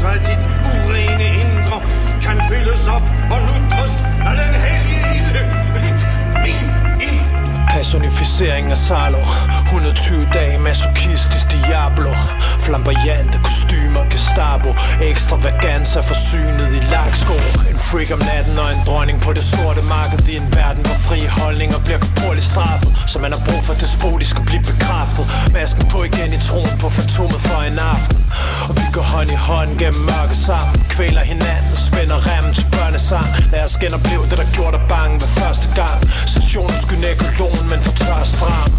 [0.00, 1.76] spredes, at dit urene indre
[2.22, 3.94] kan fyldes op og lutres
[4.28, 5.42] af den hellige ilde.
[6.44, 6.79] Min
[7.80, 7.90] ild.
[7.90, 9.22] Personificering af Salo.
[9.66, 12.12] 120 dage masochistisk Diablo.
[12.60, 14.70] Flamboyante kostymer Gestapo.
[15.10, 17.34] Ekstravaganza forsynet i laksko
[17.70, 20.28] En freak om natten og en dronning på det sorte marked.
[20.28, 22.90] I en verden hvor fri holdninger bliver korporligt straffet.
[23.12, 25.24] Så man har brug for despotisk at blive bekræftet.
[25.52, 28.20] Masken på igen i troen på fantomet for en aften.
[28.68, 30.76] Og vi går hånd i hånd gennem mørke sammen.
[30.94, 35.30] Kvæler hinanden, spænder remmen til børnesang Lad os genopleve det der gjorde dig bange ved
[35.40, 35.98] første gang.
[36.34, 38.72] Stationens gynækologen man fortørrer strand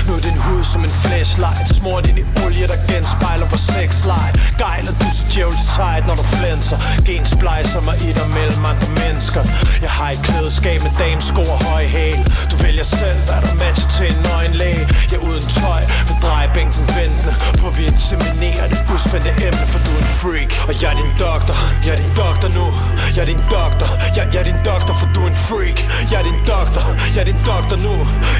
[0.00, 1.68] og nu er din hud som en flashlight.
[1.76, 6.26] Smurt ind i olie, der genspejler vores sexlight Gejler du så djævels tight, når du
[6.38, 6.78] flænser?
[7.08, 9.42] Gensplejser mig i dig mellem andre mennesker.
[9.84, 12.20] Jeg har et klædeskab med damesko og høj hæl.
[12.50, 16.84] Du vælger selv, hvad der matcher til en nøgenlæge Jeg er uden tøj, med drejebænken
[16.98, 17.32] ventende.
[17.60, 20.50] På vi inseminerer det udspændte emne For du er en freak.
[20.68, 22.66] Og jeg er din doktor, jeg er din doktor nu.
[23.14, 25.78] Jeg er din doktor, jeg, jeg er din doktor For du er en freak.
[26.10, 26.82] Jeg er din doktor,
[27.14, 27.94] jeg er din doktor nu.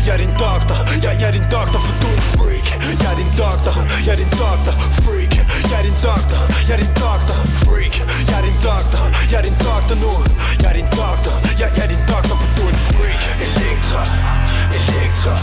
[0.07, 2.67] Jeg er din doktor, jeg, jeg er din doktor For du er en freak.
[3.03, 3.75] Jeg er din doktor,
[4.07, 4.73] jeg er din doktor
[5.05, 5.35] Freak,
[5.71, 7.95] jeg er din doktor, jeg er din doktor Freak,
[8.31, 10.13] jeg er din doktor, jeg er din doktor nu.
[10.63, 13.21] Jeg er din doktor, jeg, jeg er din doktor For du er en freak.
[13.47, 14.03] Elektra,
[14.79, 15.35] Elektra.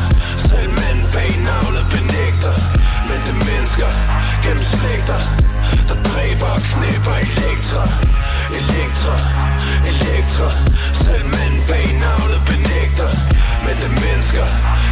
[0.48, 2.56] Selv mænd bag navnet benægter
[3.08, 3.92] Men det mennesker
[4.44, 5.22] gennem slægter
[5.88, 7.84] Der dræber og knæpper Elektra.
[8.60, 9.16] Elektra,
[9.92, 10.48] Elektra.
[11.04, 13.37] Selv mænd bag navnet benægter
[13.68, 14.46] men det er mennesker.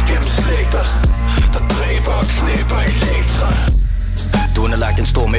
[0.08, 0.84] Gennem slægter
[1.52, 3.85] Der dræber og knæpper Elektra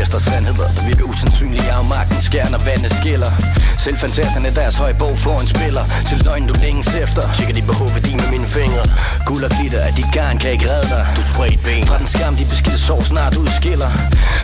[0.07, 3.31] Manifester sandheder, der virker usandsynlige af magten skær, når vandet skiller.
[3.77, 7.23] Selv fantasterne deres høje bog får en spiller Til løgn du længes efter.
[7.35, 8.83] Tjekker de behov værdi med mine fingre?
[9.27, 11.03] Guld og glitter af dit garn kan ikke redde dig.
[11.17, 11.83] Du spredt ben.
[11.89, 13.89] Fra den skam de beskidte sår snart udskiller.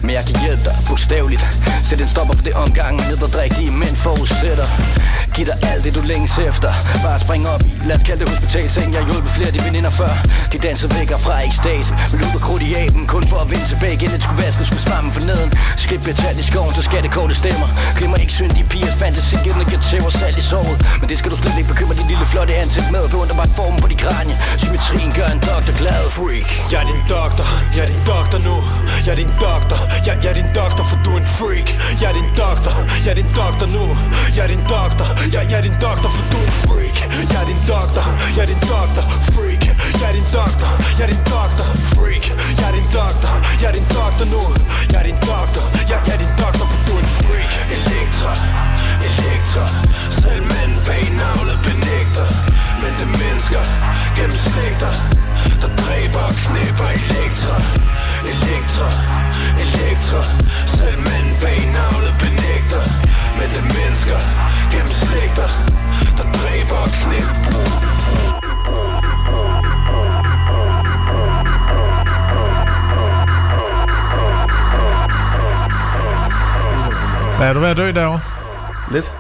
[0.06, 1.44] Men jeg kan hjælpe dig bogstaveligt.
[1.88, 4.68] Sæt en stopper for det omgang Ned og drik de mænd forudsætter.
[5.36, 6.70] Giv dig alt det du længes efter.
[7.06, 7.62] Bare spring op.
[7.62, 8.88] I, lad os kalde det hospitalseng.
[8.96, 10.14] Jeg hjulpet flere af de veninder før.
[10.54, 13.94] De danser væk fra ekstase Med lupe krudt i aben Kun for at vende tilbage
[14.00, 14.10] igen.
[14.16, 15.50] Det skulle vaskes skal svammen for neden.
[15.84, 17.68] Skridt bliver talt i skoven, så skal det korte stemmer.
[17.98, 20.78] Glemmer ikke syndige piger, fantasi Givet kan tæve og salt i såret.
[21.00, 23.04] Men det skal du slet ikke bekymre din lille flotte ansigt med.
[23.14, 26.02] Beundre bare formen på de kranje Symmetrien gør en doktor glad.
[26.18, 26.50] Freak.
[26.72, 27.46] Jeg er din doktor,
[27.76, 28.56] jeg er din doktor nu.
[29.06, 31.68] Jeg er din doktor, jeg, jeg er din doktor For du er en freak.
[32.02, 32.74] Jeg er din doktor,
[33.06, 33.86] jeg er din doktor nu.
[34.36, 35.08] Jeg er din doktor,
[77.54, 78.20] er du ved at dø derovre?
[78.92, 79.14] Lidt.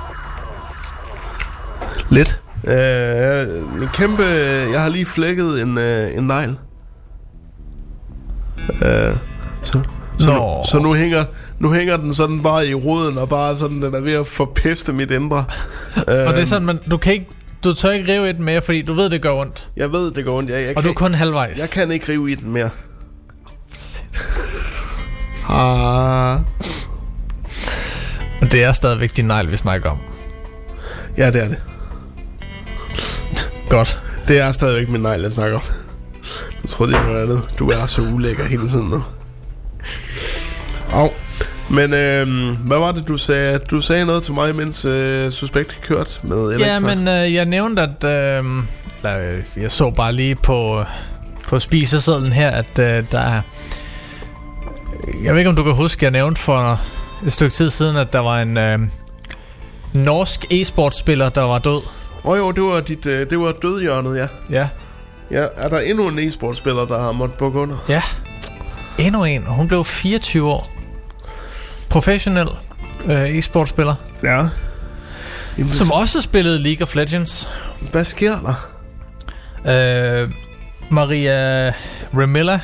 [2.10, 2.39] Lidt.
[2.68, 4.23] Øh, en kæmpe...
[4.72, 6.57] Jeg har lige flækket en, øh, en negl.
[8.60, 9.18] Øh,
[9.64, 9.81] så,
[10.19, 11.26] så, nu, så nu hænger
[11.60, 14.93] nu hænger den sådan bare i roden og bare sådan den er ved at forpeste
[14.93, 15.45] mit indre.
[15.97, 17.27] Og det er sådan, man, du kan ikke,
[17.64, 19.69] du tør ikke rive i den mere, fordi du ved, det gør ondt.
[19.77, 20.49] Jeg ved, det går ondt.
[20.49, 21.60] Jeg, jeg Og kan du er kun halvvejs.
[21.60, 22.69] Jeg kan ikke rive i den mere.
[25.49, 26.39] Ah.
[28.44, 29.98] Men det er stadigvæk din negl, vi snakker om.
[31.18, 31.57] Ja, det er det.
[33.70, 34.03] Godt.
[34.28, 35.61] Det er stadigvæk min negl, jeg snakker om.
[36.61, 37.49] Jeg tror, det er noget andet.
[37.60, 39.03] Du er så ulækker hele tiden nu.
[40.94, 41.10] Au.
[41.70, 42.28] Men øh,
[42.68, 43.57] hvad var det, du sagde?
[43.57, 46.90] Du sagde noget til mig, mens øh, Suspekt kørte med Elektra.
[46.90, 48.03] Ja, men øh, jeg nævnte, at...
[48.03, 48.45] Øh,
[49.03, 50.84] eller, øh, jeg så bare lige på,
[51.48, 53.41] på spisesedlen her, at øh, der er...
[55.24, 56.80] Jeg ved ikke, om du kan huske, jeg nævnte for
[57.25, 58.79] et stykke tid siden, at der var en øh,
[59.93, 61.81] norsk e-sportspiller, der var død.
[62.23, 64.27] Åh oh, jo, det var, dit, øh, det var dødhjørnet, ja.
[64.49, 64.69] Ja.
[65.31, 67.75] Ja, er der endnu en e-sportspiller, der har måttet bukke under?
[67.89, 68.01] Ja.
[68.97, 70.71] Endnu en, og hun blev 24 år.
[71.89, 72.47] Professionel
[73.05, 73.95] øh, e-sportspiller.
[74.23, 74.41] Ja.
[75.71, 77.49] Som også spillede League of Legends.
[77.91, 78.69] Hvad sker der?
[80.23, 80.31] Øh,
[80.89, 81.67] Maria
[82.17, 82.59] Remilla.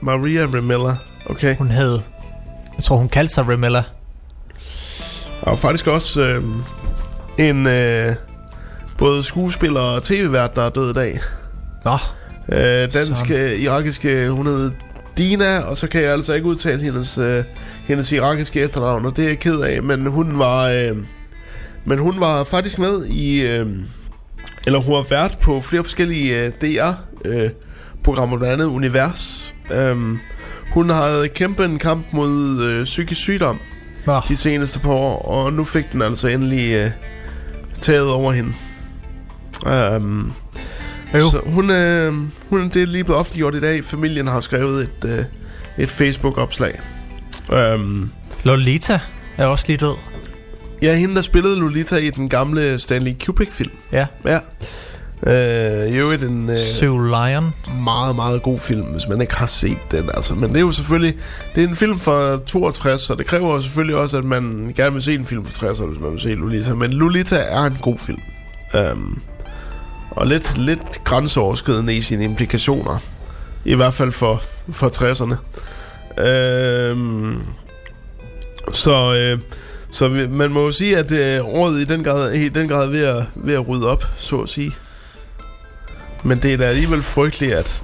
[0.00, 0.96] Maria Remilla,
[1.26, 1.56] okay.
[1.56, 2.00] Hun hed...
[2.76, 3.82] Jeg tror, hun kaldte sig Remilla.
[5.42, 6.44] Og faktisk også øh,
[7.38, 8.12] en øh,
[8.98, 11.20] både skuespiller og tv-vært, der er død i dag.
[11.84, 11.96] Nå.
[12.48, 14.70] Øh, danske, irakiske, hun hed
[15.16, 17.44] Dina, og så kan jeg altså ikke udtale hendes, øh,
[17.86, 20.96] hendes irakiske efternavn, og det er jeg ked af, men hun var, øh,
[21.84, 23.66] men hun var faktisk med i, øh,
[24.66, 29.54] eller hun har været på flere forskellige øh, DR-programmer, blandt andet Univers.
[29.70, 29.96] Øh,
[30.74, 33.58] hun havde kæmpet en kamp mod øh, psykisk sygdom
[34.06, 34.20] Nå.
[34.28, 36.90] de seneste par år, og nu fik den altså endelig øh,
[37.80, 38.52] taget over hende.
[39.96, 40.32] Um,
[41.14, 41.30] Jo.
[41.30, 42.12] så hun, øh,
[42.50, 43.84] hun, det er lige blevet offentliggjort i dag.
[43.84, 45.24] Familien har skrevet et, øh,
[45.78, 46.80] et Facebook-opslag.
[47.52, 48.10] Um,
[48.42, 49.00] Lolita
[49.36, 49.94] er også lige død.
[50.82, 53.70] ja, hende der spillede Lolita i den gamle Stanley Kubrick-film.
[53.92, 54.06] Ja.
[54.24, 54.38] Ja.
[55.26, 57.54] Øh, i øvrigt en øh, Sue Lion.
[57.84, 60.10] meget, meget god film, hvis man ikke har set den.
[60.14, 60.34] Altså.
[60.34, 61.16] Men det er jo selvfølgelig...
[61.54, 65.02] Det er en film fra 62, så det kræver selvfølgelig også, at man gerne vil
[65.02, 66.74] se en film fra 60'erne, hvis man vil se Lolita.
[66.74, 68.20] Men Lolita er en god film.
[68.92, 69.22] Um,
[70.10, 72.98] og lidt, lidt grænseoverskridende i sine implikationer.
[73.64, 75.36] I hvert fald for, for 60'erne.
[76.92, 77.42] Um,
[78.72, 79.14] så...
[79.14, 79.38] Øh,
[79.90, 83.04] så man må jo sige, at øh, året i den grad, i den grad ved
[83.04, 84.72] at, ved at rydde op, så at sige.
[86.24, 87.82] Men det er da alligevel frygteligt, at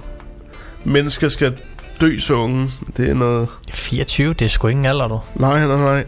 [0.85, 1.57] mennesker skal
[2.01, 2.71] dø så unge.
[2.97, 3.49] Det er noget...
[3.73, 5.21] 24, det er sgu ingen alder, du.
[5.35, 6.05] Nej, nej, nej.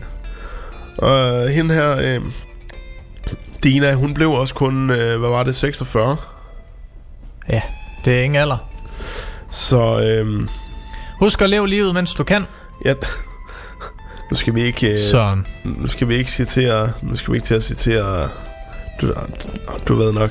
[0.99, 2.21] Og hende her, øh,
[3.63, 6.17] Dina, hun blev også kun, øh, hvad var det, 46?
[7.49, 7.63] Ja,
[8.05, 8.69] det er ingen alder.
[9.51, 10.49] Så, øh,
[11.21, 12.45] Husk at leve livet, mens du kan.
[12.85, 12.95] ja,
[14.31, 14.95] nu skal vi ikke...
[14.95, 15.47] Øh, Sådan.
[15.65, 16.89] Nu skal vi ikke citere...
[17.03, 18.29] Nu skal vi ikke til at citere...
[19.01, 19.13] Du,
[19.89, 20.31] du ved nok.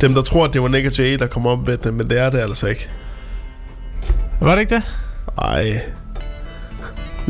[0.00, 2.10] Dem, der tror, at det var Nick og Jay, der kom op med det, men
[2.10, 2.88] det er det altså ikke.
[4.40, 4.82] Var det ikke det?
[5.38, 5.82] Ej.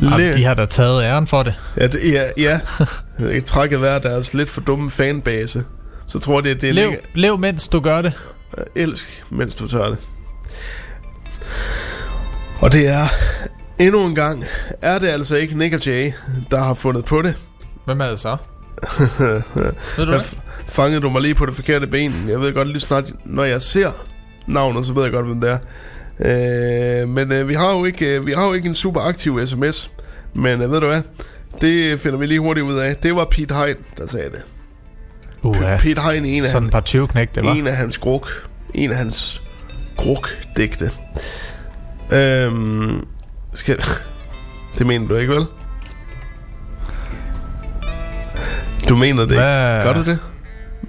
[0.02, 1.54] Jamen, de har da taget æren for det.
[1.76, 2.60] Ja, det, ja, ja.
[3.18, 5.64] Jeg trækker være deres lidt for dumme fanbase.
[6.06, 8.12] Så tror det, det er Lev, ligger- lev mens du gør det.
[8.76, 9.98] Elsk, mens du tør det.
[12.60, 13.02] Og det er
[13.78, 14.44] endnu en gang,
[14.82, 16.12] er det altså ikke Nick og Jay,
[16.50, 17.36] der har fundet på det.
[17.86, 18.36] Hvem er det så?
[19.96, 20.34] Ved du f-
[20.70, 22.24] Fangede du mig lige på det forkerte ben.
[22.28, 23.88] Jeg ved godt lige snart, når jeg ser
[24.46, 25.58] navnet, så ved jeg godt, hvem det er.
[27.02, 29.46] Øh, men øh, vi, har jo ikke, øh, vi har jo ikke en super aktiv
[29.46, 29.90] sms.
[30.34, 31.02] Men øh, ved du hvad?
[31.60, 32.96] Det finder vi lige hurtigt ud af.
[32.96, 34.42] Det var Pete Hein, der sagde det.
[35.42, 35.76] Uha.
[35.76, 37.52] Pete Hein, en af, Sådan et par 20 knæk, det var.
[37.52, 38.48] en af hans gruk.
[38.74, 39.42] En af hans
[39.96, 40.90] gruk-digte.
[42.12, 43.04] Øhm,
[43.54, 43.76] skal...
[44.78, 45.44] Det mener du ikke, vel?
[48.88, 49.76] Du mener det Hvad?
[49.76, 49.86] ikke?
[49.86, 50.18] Gør du det?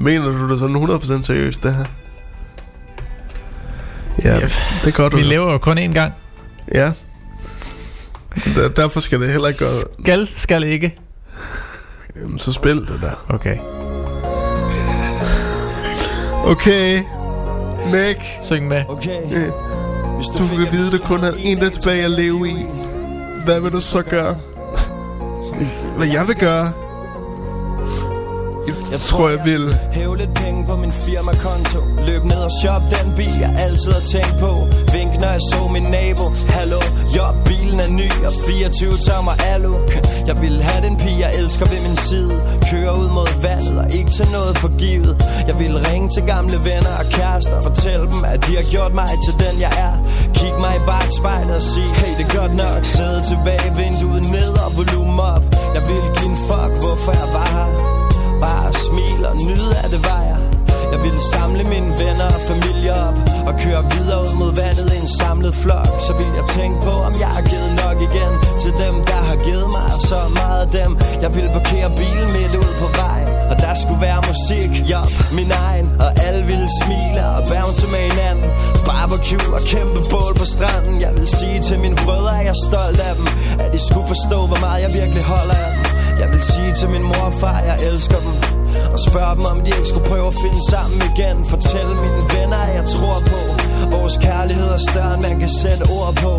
[0.02, 1.86] Mener du det sådan 100% seriøst, det her?
[4.24, 4.48] Ja, Ja,
[4.84, 5.18] det gør du.
[5.18, 6.14] Vi lever jo kun én gang.
[6.76, 6.92] Ja.
[8.56, 9.94] Der, derfor skal det heller ikke gøre...
[10.04, 10.98] Skal, skal ikke.
[12.22, 13.26] Jamen, så spil det der.
[13.30, 13.58] Okay.
[16.46, 17.04] Okay.
[17.86, 18.22] Nick.
[18.42, 18.84] Syng med.
[18.88, 19.50] Okay.
[20.38, 22.56] Du vil vide, at du kun har en dag tilbage at leve i.
[23.46, 24.38] Hvad vil du så gøre?
[25.98, 26.68] Hvad jeg vil gøre?
[28.68, 29.66] Jeg tror, jeg vil.
[29.92, 31.80] Hæve lidt penge på min firmakonto.
[32.08, 34.52] Løb ned og shop den bil, jeg altid har tænkt på.
[34.94, 36.26] Vink, når jeg så min nabo.
[36.56, 36.82] Hallo,
[37.18, 39.74] jo, bilen er ny og 24 tommer alu.
[40.30, 42.34] Jeg vil have den pige, jeg elsker ved min side.
[42.72, 45.14] Køre ud mod vandet og ikke tage noget for givet
[45.50, 48.94] Jeg vil ringe til gamle venner og kærester og Fortælle dem, at de har gjort
[49.02, 49.96] mig til den, jeg er.
[50.38, 52.80] Kig mig i bagspejlet og sige Hey, det er godt nok.
[52.94, 55.44] Sæde tilbage, vinduet ned og volumen op.
[55.76, 58.01] Jeg vil give en fuck, hvorfor jeg var her
[58.42, 60.40] Bare smil og nyde af det var jeg
[60.94, 63.16] Jeg ville samle mine venner og familie op
[63.48, 65.92] Og køre videre ud mod vandet i en samlet flok.
[66.06, 69.38] Så vil jeg tænke på om jeg har givet nok igen Til dem der har
[69.48, 70.92] givet mig så meget af dem
[71.24, 73.30] Jeg ville parkere bilen midt ud på vejen.
[73.52, 75.02] Og der skulle være musik, ja,
[75.40, 78.50] min egen Og alle ville smile og bounce med hinanden.
[78.88, 80.96] Barbecue og kæmpe bål på stranden.
[81.06, 83.28] Jeg vil sige til mine brødre at jeg er stolt af dem.
[83.64, 86.90] At de skulle forstå hvor meget jeg virkelig holder af dem jeg vil sige til
[86.90, 88.36] min mor og far, jeg elsker dem.
[88.94, 91.38] Og spørge dem, om de ikke skulle prøve at finde sammen igen.
[91.54, 93.42] Fortælle mine venner, at jeg tror på.
[93.96, 96.34] Vores kærlighed er større, end man kan sætte ord på.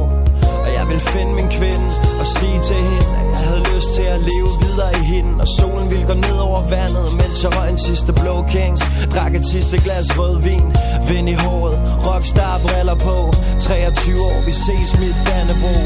[0.64, 1.86] Og jeg vil finde min kvinde
[2.20, 5.32] og sige til hende At jeg havde lyst til at leve videre i hende.
[5.42, 8.82] Og solen ville gå ned over vandet Mens jeg røg en sidste blå kings.
[9.14, 10.66] Drak et sidste glas rødvin
[11.08, 11.76] Vind i håret,
[12.06, 13.16] rockstar briller på.
[13.60, 15.76] 23 år, vi ses mit Dannebro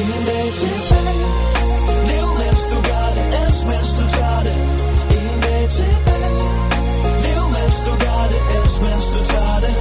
[0.00, 1.23] En dag tilbage
[2.64, 4.56] mens du gør det, elsk mens du tager det.
[5.18, 6.46] En dag tilbage
[7.24, 9.74] Lev mens du gør det, elsk mens du tager det.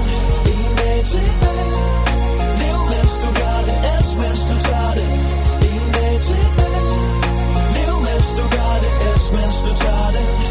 [0.54, 1.72] En dag tilbage
[2.60, 5.08] Lev mens du gør det, elsk mens du tager det.
[5.72, 6.96] En dag tilbage
[7.76, 9.72] Lev mens du gør det, elsk mens du
[10.16, 10.43] det.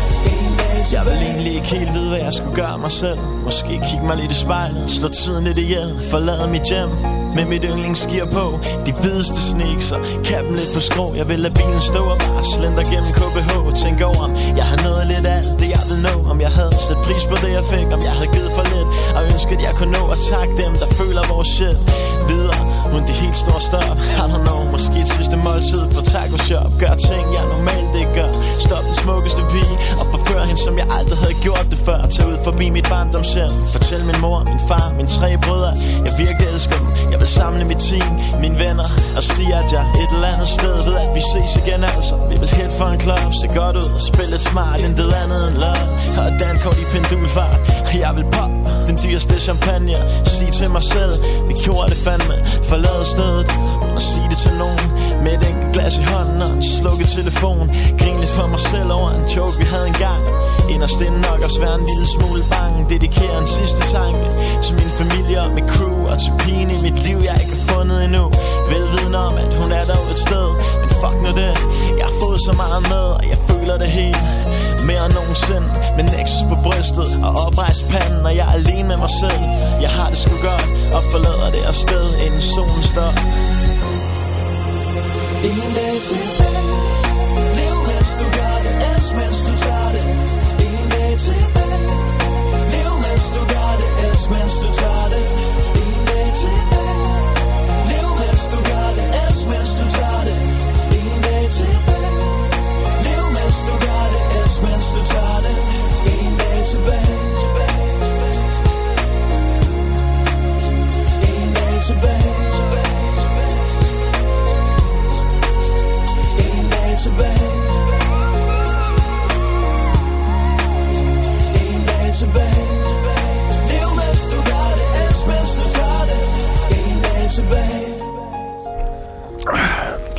[0.92, 3.18] Jeg vil egentlig ikke helt vide, hvad jeg skulle gøre mig selv.
[3.44, 6.90] Måske kigge mig lidt i spejlet, slå tiden lidt ihjel Forlade mit hjem.
[7.36, 8.44] Med mit yndlingsgear på
[8.86, 11.06] De hvideste sneaks og kappen lidt på skrå.
[11.20, 13.50] Jeg vil lade bilen stå og bare slender gennem KBH
[13.82, 16.14] Tænk over om jeg har nået lidt af det jeg vil nå.
[16.32, 17.86] Om jeg havde sat pris på det jeg fik.
[17.96, 20.88] Om jeg havde givet for lidt Og ønsket jeg kunne nå at takke dem der
[21.00, 21.76] føler vores shit.
[22.30, 22.62] Videre
[22.92, 23.96] uden de helt store stop.
[24.22, 26.70] I don't know, måske et sidste måltid på taco shop.
[26.82, 28.30] Gør ting jeg normalt ikke gør.
[28.66, 32.00] Stop den smukkeste pige Og forfør hende som jeg aldrig havde gjort det før.
[32.14, 33.52] Tag ud forbi mit barndomshjem.
[33.72, 35.72] Fortæl min mor, min far, mine tre brødre.
[36.06, 36.88] Jeg virkelig elsker dem.
[37.12, 38.10] Jeg vil samle mit team,
[38.40, 41.80] mine venner Og sige at jeg et eller andet sted ved at vi ses igen
[41.94, 42.14] altså.
[42.30, 45.42] Vi vil helt for en klub, se godt ud Og spille lidt smart, intet andet
[45.48, 45.86] end love.
[46.20, 47.60] Og dankort i pendulfart.
[47.86, 48.52] Og jeg vil pop
[48.88, 49.96] den dyreste champagne.
[50.24, 51.12] Sig til mig selv,
[51.48, 52.34] vi gjorde det fandme
[52.70, 53.46] Forlade stedet,
[54.02, 54.86] at sige det til nogen.
[55.24, 57.64] Med et enkelt glas i hånden og en slukket telefon.
[58.00, 60.22] Grin lidt for mig selv over en joke vi havde engang.
[60.72, 62.78] Inderst inde nok også være en lille smule bange.
[62.94, 64.26] Dedikere en sidste tanke
[64.64, 67.64] Til min familie og mit crew Og til pigen i mit liv jeg ikke har
[67.72, 68.24] fundet endnu.
[68.72, 70.48] Velviden om at hun er der et sted.
[70.80, 71.54] Men fuck nu det.
[71.98, 74.22] Jeg har fået så meget med Og jeg føler det helt
[74.88, 75.68] Mere end nogensinde.
[75.96, 79.42] Med Nexus på brystet Og oprejst panden Og jeg er alene med mig selv.
[79.84, 83.12] Jeg har det sgu godt Og forlader det her sted Inden solen står.
[85.42, 86.22] En dag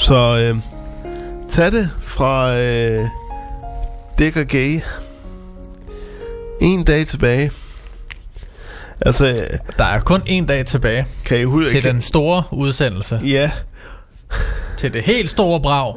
[0.04, 0.60] Så øh,
[1.50, 3.06] tag det fra øh,
[4.20, 4.80] Dick og Gay.
[6.62, 7.52] En dag tilbage.
[9.02, 11.70] Altså, øh, Der er kun en dag tilbage kan I huske...
[11.72, 13.22] til den store udsendelse.
[13.24, 13.52] Ja,
[14.78, 15.96] Til det helt store brag.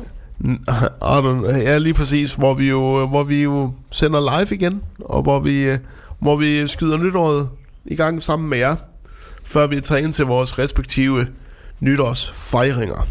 [1.63, 5.63] ja, lige præcis, hvor vi jo, hvor vi jo sender live igen, og hvor vi,
[5.63, 5.79] øh,
[6.19, 7.49] hvor vi skyder nytåret
[7.85, 8.77] i gang sammen med jer,
[9.45, 11.27] før vi ind til vores respektive
[11.81, 13.07] nytårsfejringer.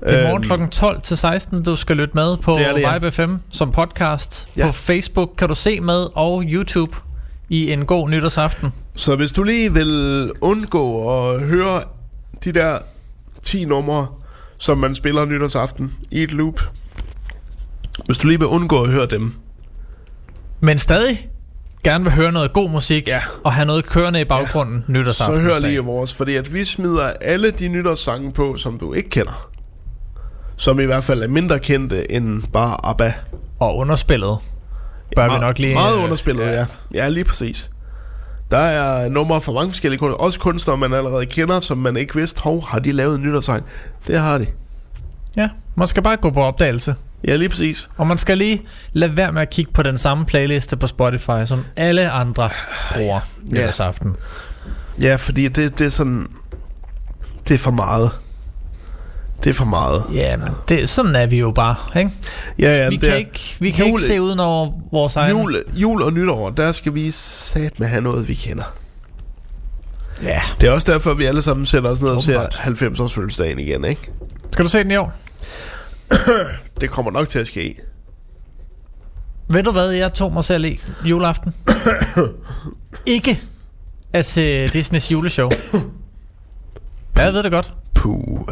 [0.00, 2.80] Det er morgen Øhm, klokken 12 til 16, du skal lytte med på Det det,
[2.80, 2.94] ja.
[2.94, 4.48] Vibe FM som podcast.
[4.56, 4.66] Ja.
[4.66, 6.96] På Facebook kan du se med, og YouTube
[7.48, 8.72] i en god nytårsaften.
[8.94, 11.80] Så hvis du lige vil undgå at høre
[12.44, 12.78] de der
[13.42, 14.06] 10 numre,
[14.58, 16.60] som man spiller nytårsaften i et loop,
[18.06, 19.32] hvis du lige vil undgå at høre dem,
[20.60, 21.28] Men stadig
[21.84, 23.20] gerne vil høre noget god musik, Ja.
[23.44, 24.92] og have noget kørende i baggrunden ja.
[24.92, 25.36] nytårsaften.
[25.36, 29.10] så hør lige vores, fordi at vi smider alle de nytårssange på, som du ikke
[29.10, 29.50] kender.
[30.58, 33.12] Som i hvert fald er mindre kendte end bare ABBA.
[33.60, 34.38] Og underspillet.
[35.16, 35.74] Bør vi nok lige...
[35.74, 36.66] Meget underspillet, ja.
[36.94, 37.70] Ja, lige præcis.
[38.50, 40.20] Der er numre fra mange forskellige kunstnere.
[40.20, 42.42] Også kunstnere, man allerede kender, som man ikke vidste.
[42.42, 43.64] Hov, har de lavet en nytårssang?
[44.06, 44.46] Det har de.
[45.36, 46.94] Ja, man skal bare gå på opdagelse.
[47.24, 47.90] Ja, lige præcis.
[47.96, 48.62] Og man skal lige
[48.92, 52.50] lade være med at kigge på den samme playliste på Spotify, som alle andre
[52.94, 54.16] bruger nytårsaften.
[55.00, 56.26] Ja, fordi det, det er sådan...
[57.48, 58.10] Det er for meget.
[59.44, 60.04] Det er for meget.
[60.14, 62.10] Ja, men det, sådan er vi jo bare, ikke?
[62.58, 65.36] Ja, ja, vi kan, er- ikke, vi kan Jule- ikke se uden over vores egen...
[65.36, 68.64] Jul, jul og nytår, der skal vi sat med have noget, vi kender.
[70.22, 70.40] Ja.
[70.60, 72.56] Det er også derfor, vi alle sammen sætter os ned og ser Åbenbart.
[72.56, 74.10] 90 års fødselsdagen igen, ikke?
[74.52, 75.12] Skal du se den i år?
[76.80, 77.74] Det kommer nok til at ske.
[79.50, 81.54] Ved du hvad, jeg tog mig selv i juleaften?
[83.06, 83.42] ikke
[84.12, 85.50] at se Disneys juleshow.
[87.16, 87.72] Ja, jeg ved det godt.
[87.94, 88.48] Puh.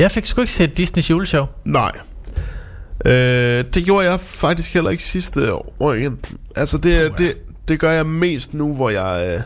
[0.00, 1.46] Jeg fik sgu ikke set Disneys juleshow.
[1.64, 1.92] Nej.
[3.04, 6.18] Øh, det gjorde jeg faktisk heller ikke sidste år igen.
[6.56, 7.34] Altså, det, det,
[7.68, 9.34] det gør jeg mest nu, hvor jeg...
[9.34, 9.40] Øh,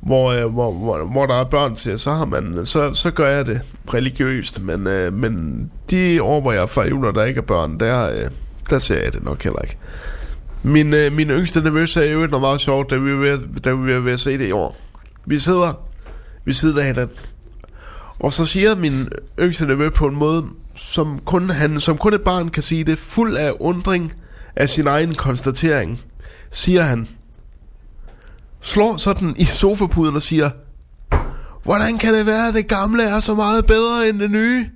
[0.00, 3.28] hvor, øh, hvor, hvor, hvor der er børn til, så har man så, så gør
[3.28, 3.60] jeg det
[3.94, 7.80] religiøst, men, øh, men de år, hvor jeg fejrer jul, og der ikke er børn,
[7.80, 8.30] der, øh,
[8.70, 9.76] der ser jeg det nok heller ikke.
[10.62, 13.72] Min, øh, min yngste nevø sagde jo noget meget sjovt, da vi var ved, da
[13.72, 14.76] vi var ved at se det i år.
[15.26, 15.80] Vi sidder,
[16.44, 17.16] vi sidder af hinanden,
[18.22, 19.08] og så siger min
[19.40, 20.44] yngste nevø på en måde,
[20.74, 24.12] som kun, han, som kun et barn kan sige det, fuld af undring
[24.56, 26.00] af sin egen konstatering,
[26.50, 27.08] siger han,
[28.60, 30.50] slår sådan i sofapuden og siger,
[31.62, 34.70] hvordan kan det være, at det gamle er så meget bedre end det nye?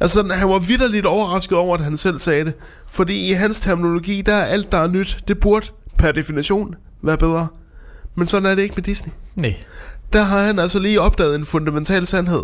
[0.00, 2.54] Altså, han var vidderligt overrasket over, at han selv sagde det.
[2.90, 5.66] Fordi i hans terminologi, der er alt, der er nyt, det burde
[5.98, 7.48] per definition være bedre.
[8.14, 9.12] Men sådan er det ikke med Disney.
[9.34, 9.56] Nej.
[10.12, 12.42] Der har han altså lige opdaget en fundamental sandhed.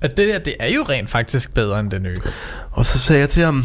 [0.00, 2.14] At det der, det er jo rent faktisk bedre end det nye.
[2.70, 3.64] Og så sagde jeg til ham,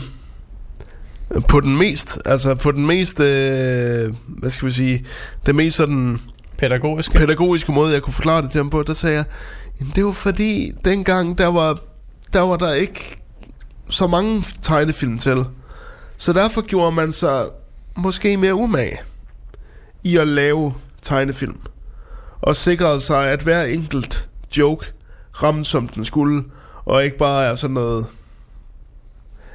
[1.47, 5.05] på den mest, altså på den mest, øh, hvad skal vi sige,
[5.45, 6.19] det mest sådan
[6.57, 7.17] Pædagogiske.
[7.17, 9.25] pædagogiske måde, jeg kunne forklare det til ham på, der sagde jeg,
[9.79, 11.79] "Jamen, det var fordi, dengang der var,
[12.33, 13.17] der var der ikke
[13.89, 15.45] så mange tegnefilm til.
[16.17, 17.45] Så derfor gjorde man sig
[17.95, 18.97] måske mere umage
[20.03, 21.59] i at lave tegnefilm.
[22.41, 24.85] Og sikrede sig, at hver enkelt joke
[25.43, 26.43] ramte som den skulle,
[26.85, 28.05] og ikke bare er sådan noget...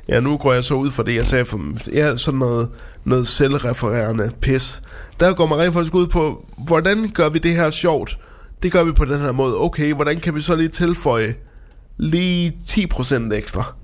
[0.09, 1.61] Ja, nu går jeg så ud for det, jeg sagde for
[1.93, 2.69] ja, sådan noget,
[3.05, 4.83] noget selvrefererende pis.
[5.21, 8.19] Der går man rent faktisk ud på, hvordan gør vi det her sjovt?
[8.63, 9.57] Det gør vi på den her måde.
[9.57, 11.35] Okay, hvordan kan vi så lige tilføje
[11.97, 13.75] lige 10% ekstra?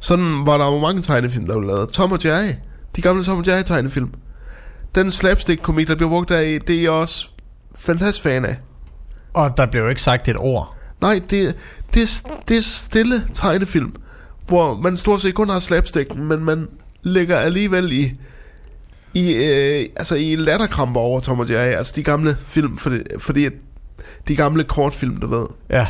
[0.00, 1.88] Sådan var der jo mange tegnefilm, der blev lavet.
[1.88, 2.52] Tom og Jerry.
[2.96, 4.10] De gamle Tom og Jerry tegnefilm.
[4.94, 7.28] Den slapstick-komik, der bliver brugt der i, det er også
[7.78, 8.56] fantastisk fan af.
[9.34, 10.76] Og der blev jo ikke sagt et ord.
[11.00, 11.56] Nej, det,
[11.94, 13.94] det, det er stille tegnefilm,
[14.46, 16.68] hvor man stort set kun har slapstick, men man
[17.02, 18.12] ligger alligevel i,
[19.14, 23.48] i, øh, altså i latterkramper over Tom og Jerry, altså de gamle film, fordi, fordi
[24.28, 25.46] de gamle kortfilm, du ved.
[25.70, 25.86] Ja.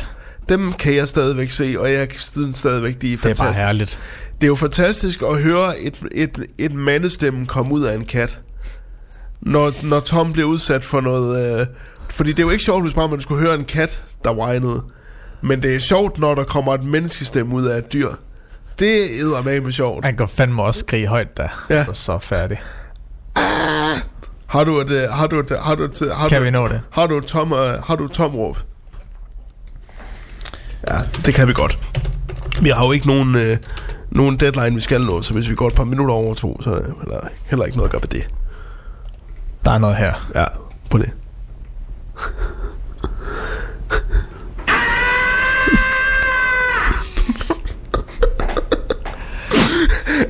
[0.49, 3.43] Dem kan jeg stadigvæk se, og jeg synes stadigvæk, de er Det er fantastiske.
[3.43, 3.99] bare herligt.
[4.35, 8.39] Det er jo fantastisk at høre et, et, et mandestemme komme ud af en kat.
[9.45, 11.59] Når, når Tom bliver udsat for noget...
[11.59, 11.67] Øh,
[12.09, 14.83] fordi det er jo ikke sjovt, hvis bare man skulle høre en kat, der whinede.
[15.41, 18.09] Men det er sjovt, når der kommer et menneskestemme ud af et dyr.
[18.79, 20.05] Det er med sjovt.
[20.05, 21.49] Han går fandme også skrige højt da.
[21.69, 21.85] Ja.
[21.85, 22.61] Så, så færdig.
[24.47, 25.09] Har du et...
[25.11, 25.51] Har du et...
[25.61, 26.11] Har du et...
[26.15, 26.81] Har Kan du, vi nå det?
[26.91, 28.57] Har du et tom, øh, har du et tområb?
[30.89, 31.79] Ja, det kan vi godt.
[32.61, 33.57] Vi har jo ikke nogen, øh,
[34.11, 36.71] nogen deadline, vi skal nå, så hvis vi går et par minutter over to, så
[36.71, 38.34] er der heller ikke noget at gøre ved det.
[39.65, 40.13] Der er noget her.
[40.35, 40.45] Ja,
[40.89, 41.11] på det.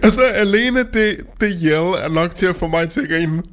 [0.03, 3.43] altså, alene det, det yell er nok til at få mig til at grine.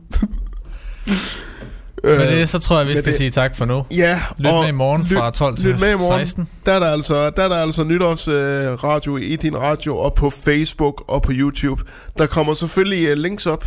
[2.04, 3.14] Med øh, det, så tror jeg, vi skal det.
[3.14, 3.84] sige tak for nu.
[3.90, 6.26] Ja, lyt og med i morgen fra 12 til lyt med i morgen.
[6.26, 6.48] 16.
[6.66, 10.14] Der er der altså, der er der altså nytårsradio øh, radio i din radio og
[10.14, 11.82] på Facebook og på YouTube.
[12.18, 13.64] Der kommer selvfølgelig øh, links op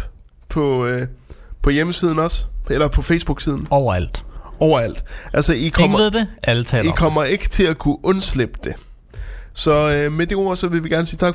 [0.49, 0.85] på...
[0.85, 1.07] Øh,
[1.65, 2.45] på hjemmesiden også.
[2.69, 3.67] Eller på Facebook-siden.
[3.69, 4.25] Overalt.
[4.59, 5.03] Overalt.
[5.33, 8.59] Altså, I kommer, ved det, alle taler I om kommer ikke til at kunne undslippe
[8.63, 8.73] det.
[9.53, 11.33] Så øh, med det ord, så vil vi gerne sige tak